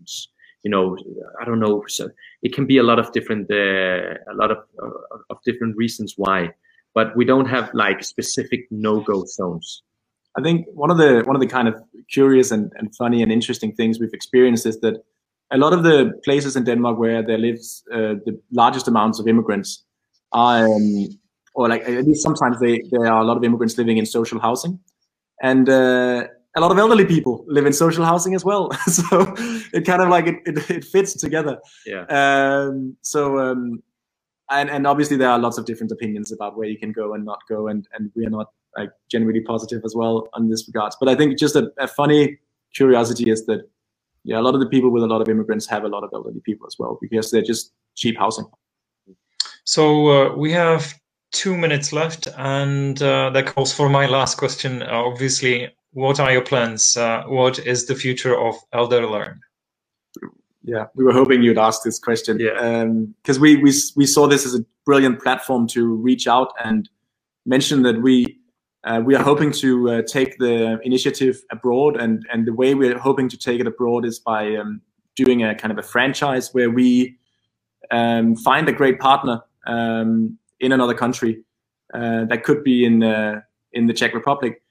you 0.63 0.69
know 0.69 0.95
i 1.41 1.45
don't 1.45 1.59
know 1.59 1.83
so 1.87 2.09
it 2.43 2.53
can 2.53 2.65
be 2.67 2.77
a 2.77 2.83
lot 2.83 2.99
of 2.99 3.11
different 3.13 3.49
uh, 3.49 4.13
a 4.33 4.35
lot 4.35 4.51
of 4.51 4.59
uh, 4.83 5.31
of 5.31 5.37
different 5.45 5.75
reasons 5.75 6.13
why 6.17 6.51
but 6.97 7.15
we 7.15 7.25
don't 7.25 7.45
have 7.45 7.69
like 7.75 8.03
specific 8.03 8.61
no-go 8.71 9.23
zones. 9.25 9.83
I 10.35 10.41
think 10.41 10.65
one 10.73 10.89
of 10.89 10.97
the 10.97 11.21
one 11.25 11.35
of 11.35 11.39
the 11.39 11.47
kind 11.57 11.67
of 11.67 11.75
curious 12.09 12.49
and, 12.49 12.71
and 12.77 12.95
funny 12.95 13.21
and 13.21 13.31
interesting 13.31 13.71
things 13.71 13.99
we've 13.99 14.15
experienced 14.15 14.65
is 14.65 14.79
that 14.79 14.95
a 15.51 15.57
lot 15.57 15.73
of 15.73 15.83
the 15.83 16.11
places 16.23 16.55
in 16.55 16.63
Denmark 16.63 16.99
where 16.99 17.23
there 17.23 17.37
lives 17.37 17.83
uh, 17.93 18.15
the 18.25 18.39
largest 18.51 18.87
amounts 18.87 19.19
of 19.19 19.27
immigrants 19.27 19.85
are, 20.31 20.67
um, 20.67 21.07
or 21.55 21.69
like 21.69 21.83
at 21.87 22.05
least 22.05 22.21
sometimes 22.21 22.59
they, 22.59 22.81
there 22.91 23.07
are 23.07 23.21
a 23.21 23.23
lot 23.23 23.37
of 23.37 23.43
immigrants 23.43 23.77
living 23.77 23.97
in 23.97 24.05
social 24.05 24.39
housing, 24.39 24.79
and 25.41 25.69
uh, 25.69 26.27
a 26.55 26.61
lot 26.61 26.71
of 26.71 26.77
elderly 26.77 27.05
people 27.05 27.45
live 27.47 27.65
in 27.65 27.73
social 27.73 28.03
housing 28.03 28.35
as 28.35 28.43
well. 28.43 28.71
so 28.87 29.33
it 29.73 29.85
kind 29.85 30.01
of 30.01 30.09
like 30.09 30.27
it, 30.27 30.35
it, 30.45 30.69
it 30.69 30.85
fits 30.85 31.13
together. 31.13 31.59
Yeah. 31.85 32.05
Um, 32.09 32.97
so 33.01 33.39
um, 33.39 33.81
and 34.51 34.69
and 34.69 34.85
obviously 34.85 35.17
there 35.17 35.29
are 35.29 35.39
lots 35.39 35.57
of 35.57 35.65
different 35.65 35.91
opinions 35.91 36.31
about 36.31 36.57
where 36.57 36.67
you 36.67 36.77
can 36.77 36.91
go 36.91 37.13
and 37.13 37.23
not 37.23 37.39
go, 37.47 37.67
and 37.67 37.87
and 37.93 38.11
we 38.15 38.25
are 38.25 38.29
not 38.29 38.47
like 38.77 38.89
generally 39.09 39.41
positive 39.41 39.81
as 39.85 39.95
well 39.95 40.27
on 40.33 40.49
this 40.49 40.67
regards. 40.67 40.97
But 40.99 41.09
I 41.09 41.15
think 41.15 41.37
just 41.39 41.55
a, 41.55 41.71
a 41.79 41.87
funny 41.87 42.37
curiosity 42.75 43.31
is 43.31 43.45
that 43.45 43.61
yeah, 44.27 44.39
a 44.39 44.41
lot 44.41 44.53
of 44.53 44.59
the 44.59 44.67
people 44.67 44.89
with 44.89 45.03
a 45.03 45.07
lot 45.07 45.21
of 45.21 45.29
immigrants 45.29 45.65
have 45.67 45.85
a 45.85 45.87
lot 45.87 46.03
of 46.03 46.09
elderly 46.13 46.41
people 46.41 46.67
as 46.67 46.75
well 46.77 46.99
because 47.01 47.31
they're 47.31 47.41
just 47.41 47.71
cheap 47.95 48.17
housing. 48.17 48.45
So 49.63 50.09
uh, 50.09 50.35
we 50.35 50.51
have 50.51 50.93
two 51.31 51.55
minutes 51.55 51.93
left, 51.93 52.27
and 52.37 53.01
uh, 53.01 53.29
that 53.29 53.45
calls 53.45 53.73
for 53.73 53.87
my 53.87 54.05
last 54.05 54.37
question. 54.37 54.81
Uh, 54.83 54.89
obviously, 54.91 55.73
what 55.93 56.19
are 56.19 56.31
your 56.31 56.41
plans? 56.41 56.97
Uh, 56.97 57.23
what 57.27 57.57
is 57.59 57.85
the 57.85 57.95
future 57.95 58.37
of 58.37 58.55
Elder 58.73 59.07
Learn? 59.07 59.39
Yeah, 60.61 60.87
we 60.95 61.05
were 61.05 61.13
hoping 61.13 61.41
you'd 61.41 61.57
ask 61.57 61.83
this 61.83 61.97
question. 61.97 62.37
Yeah, 62.37 62.85
because 63.21 63.37
um, 63.37 63.41
we, 63.41 63.55
we 63.55 63.71
we 63.95 64.05
saw 64.05 64.27
this 64.27 64.45
as 64.45 64.55
a 64.55 64.65
brilliant 64.85 65.21
platform 65.23 65.67
to 65.67 65.95
reach 65.95 66.27
out 66.27 66.51
and 66.65 66.89
mention 67.45 67.83
that 67.83 68.01
we 68.01 68.39
uh, 68.87 69.01
we 69.01 69.15
are 69.15 69.23
hoping 69.23 69.51
to 69.51 69.89
uh, 69.89 70.01
take 70.03 70.37
the 70.37 70.79
initiative 70.81 71.43
abroad, 71.51 71.97
and 71.97 72.25
and 72.31 72.47
the 72.47 72.53
way 72.53 72.73
we're 72.73 72.97
hoping 72.97 73.27
to 73.27 73.37
take 73.37 73.59
it 73.59 73.67
abroad 73.67 74.05
is 74.05 74.17
by 74.17 74.55
um, 74.55 74.81
doing 75.15 75.43
a 75.43 75.53
kind 75.53 75.71
of 75.71 75.77
a 75.77 75.83
franchise 75.83 76.53
where 76.53 76.69
we 76.69 77.17
um, 77.91 78.35
find 78.35 78.69
a 78.69 78.71
great 78.71 78.97
partner 78.99 79.41
um, 79.65 80.37
in 80.61 80.71
another 80.71 80.93
country 80.93 81.43
uh, 81.93 82.23
that 82.25 82.43
could 82.45 82.63
be 82.63 82.85
in 82.85 83.03
uh, 83.03 83.41
in 83.73 83.87
the 83.87 83.93
Czech 83.93 84.13
Republic, 84.13 84.61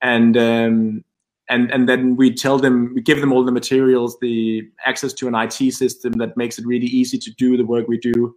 and 0.00 0.38
um, 0.38 1.04
and 1.50 1.70
and 1.70 1.86
then 1.86 2.16
we 2.16 2.32
tell 2.32 2.58
them 2.58 2.94
we 2.94 3.02
give 3.02 3.20
them 3.20 3.30
all 3.30 3.44
the 3.44 3.52
materials, 3.52 4.18
the 4.20 4.62
access 4.86 5.12
to 5.12 5.28
an 5.28 5.34
IT 5.34 5.74
system 5.74 6.12
that 6.14 6.34
makes 6.34 6.58
it 6.58 6.64
really 6.64 6.86
easy 6.86 7.18
to 7.18 7.30
do 7.32 7.58
the 7.58 7.66
work 7.66 7.88
we 7.88 7.98
do, 7.98 8.34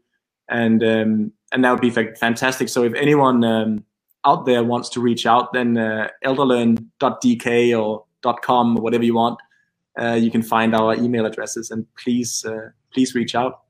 and 0.49 0.83
um, 0.83 1.31
and 1.53 1.63
that 1.63 1.71
would 1.71 1.81
be 1.81 1.91
fantastic. 1.91 2.67
So 2.67 2.83
if 2.83 2.93
anyone 2.95 3.45
um, 3.45 3.85
out 4.25 4.45
there 4.45 4.63
wants 4.63 4.89
to 4.89 4.99
reach 4.99 5.25
out, 5.25 5.53
then 5.53 5.77
uh, 5.77 6.09
elderlearn.dk 6.25 7.79
or 7.79 8.05
.com 8.41 8.77
or 8.77 8.81
whatever 8.81 9.03
you 9.03 9.13
want, 9.13 9.39
uh, 9.99 10.13
you 10.13 10.31
can 10.31 10.41
find 10.43 10.75
our 10.75 10.95
email 10.95 11.25
addresses 11.25 11.71
and 11.71 11.85
please 11.95 12.45
uh, 12.45 12.69
please 12.93 13.15
reach 13.15 13.35
out. 13.35 13.61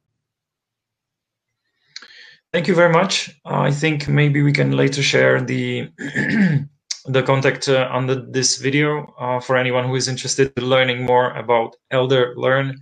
Thank 2.52 2.68
you 2.68 2.74
very 2.74 2.92
much. 2.92 3.30
I 3.46 3.72
think 3.72 4.08
maybe 4.08 4.42
we 4.42 4.52
can 4.52 4.72
later 4.72 5.04
share 5.04 5.40
the 5.42 5.90
the 7.06 7.24
contact 7.24 7.70
uh, 7.70 7.88
under 7.92 8.16
this 8.16 8.58
video 8.58 9.14
uh, 9.20 9.40
for 9.40 9.56
anyone 9.56 9.86
who 9.88 9.96
is 9.96 10.08
interested 10.08 10.52
in 10.58 10.66
learning 10.66 11.06
more 11.06 11.32
about 11.36 11.76
Elder 11.92 12.34
Learn 12.36 12.80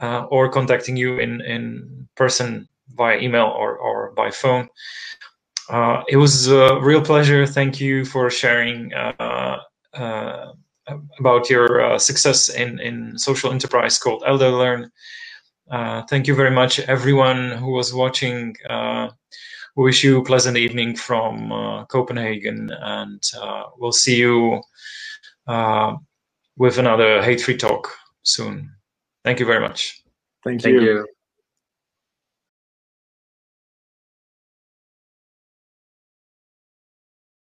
uh, 0.00 0.24
or 0.30 0.48
contacting 0.48 0.96
you 0.96 1.18
in 1.18 1.40
in 1.40 2.08
person 2.14 2.68
via 2.96 3.18
email 3.18 3.46
or 3.46 3.76
or 3.76 4.12
by 4.12 4.30
phone. 4.30 4.68
Uh, 5.70 6.02
it 6.08 6.16
was 6.16 6.48
a 6.48 6.80
real 6.80 7.00
pleasure. 7.00 7.46
Thank 7.46 7.80
you 7.80 8.04
for 8.04 8.28
sharing 8.28 8.92
uh, 8.92 9.58
uh, 9.94 10.52
about 11.20 11.48
your 11.48 11.80
uh, 11.80 11.98
success 11.98 12.48
in, 12.48 12.80
in 12.80 13.16
social 13.16 13.52
enterprise 13.52 13.96
called 13.96 14.24
Elder 14.26 14.50
Learn. 14.50 14.90
Uh, 15.70 16.02
thank 16.10 16.26
you 16.26 16.34
very 16.34 16.50
much, 16.50 16.80
everyone 16.80 17.52
who 17.52 17.70
was 17.70 17.94
watching. 17.94 18.56
we 19.76 19.84
wish 19.84 20.02
you 20.02 20.18
a 20.18 20.24
pleasant 20.24 20.56
evening 20.56 20.96
from 20.96 21.50
Copenhagen, 21.88 22.70
and 22.80 23.22
we'll 23.78 23.92
see 23.92 24.16
you 24.16 24.60
with 26.56 26.78
another 26.78 27.22
hate-free 27.22 27.56
talk 27.56 27.94
soon. 28.24 28.74
Thank 29.24 29.38
you 29.38 29.46
very 29.46 29.60
much. 29.60 30.02
Thank 30.42 30.64
you. 30.64 30.72
Thank 30.72 30.82
you. 30.82 31.19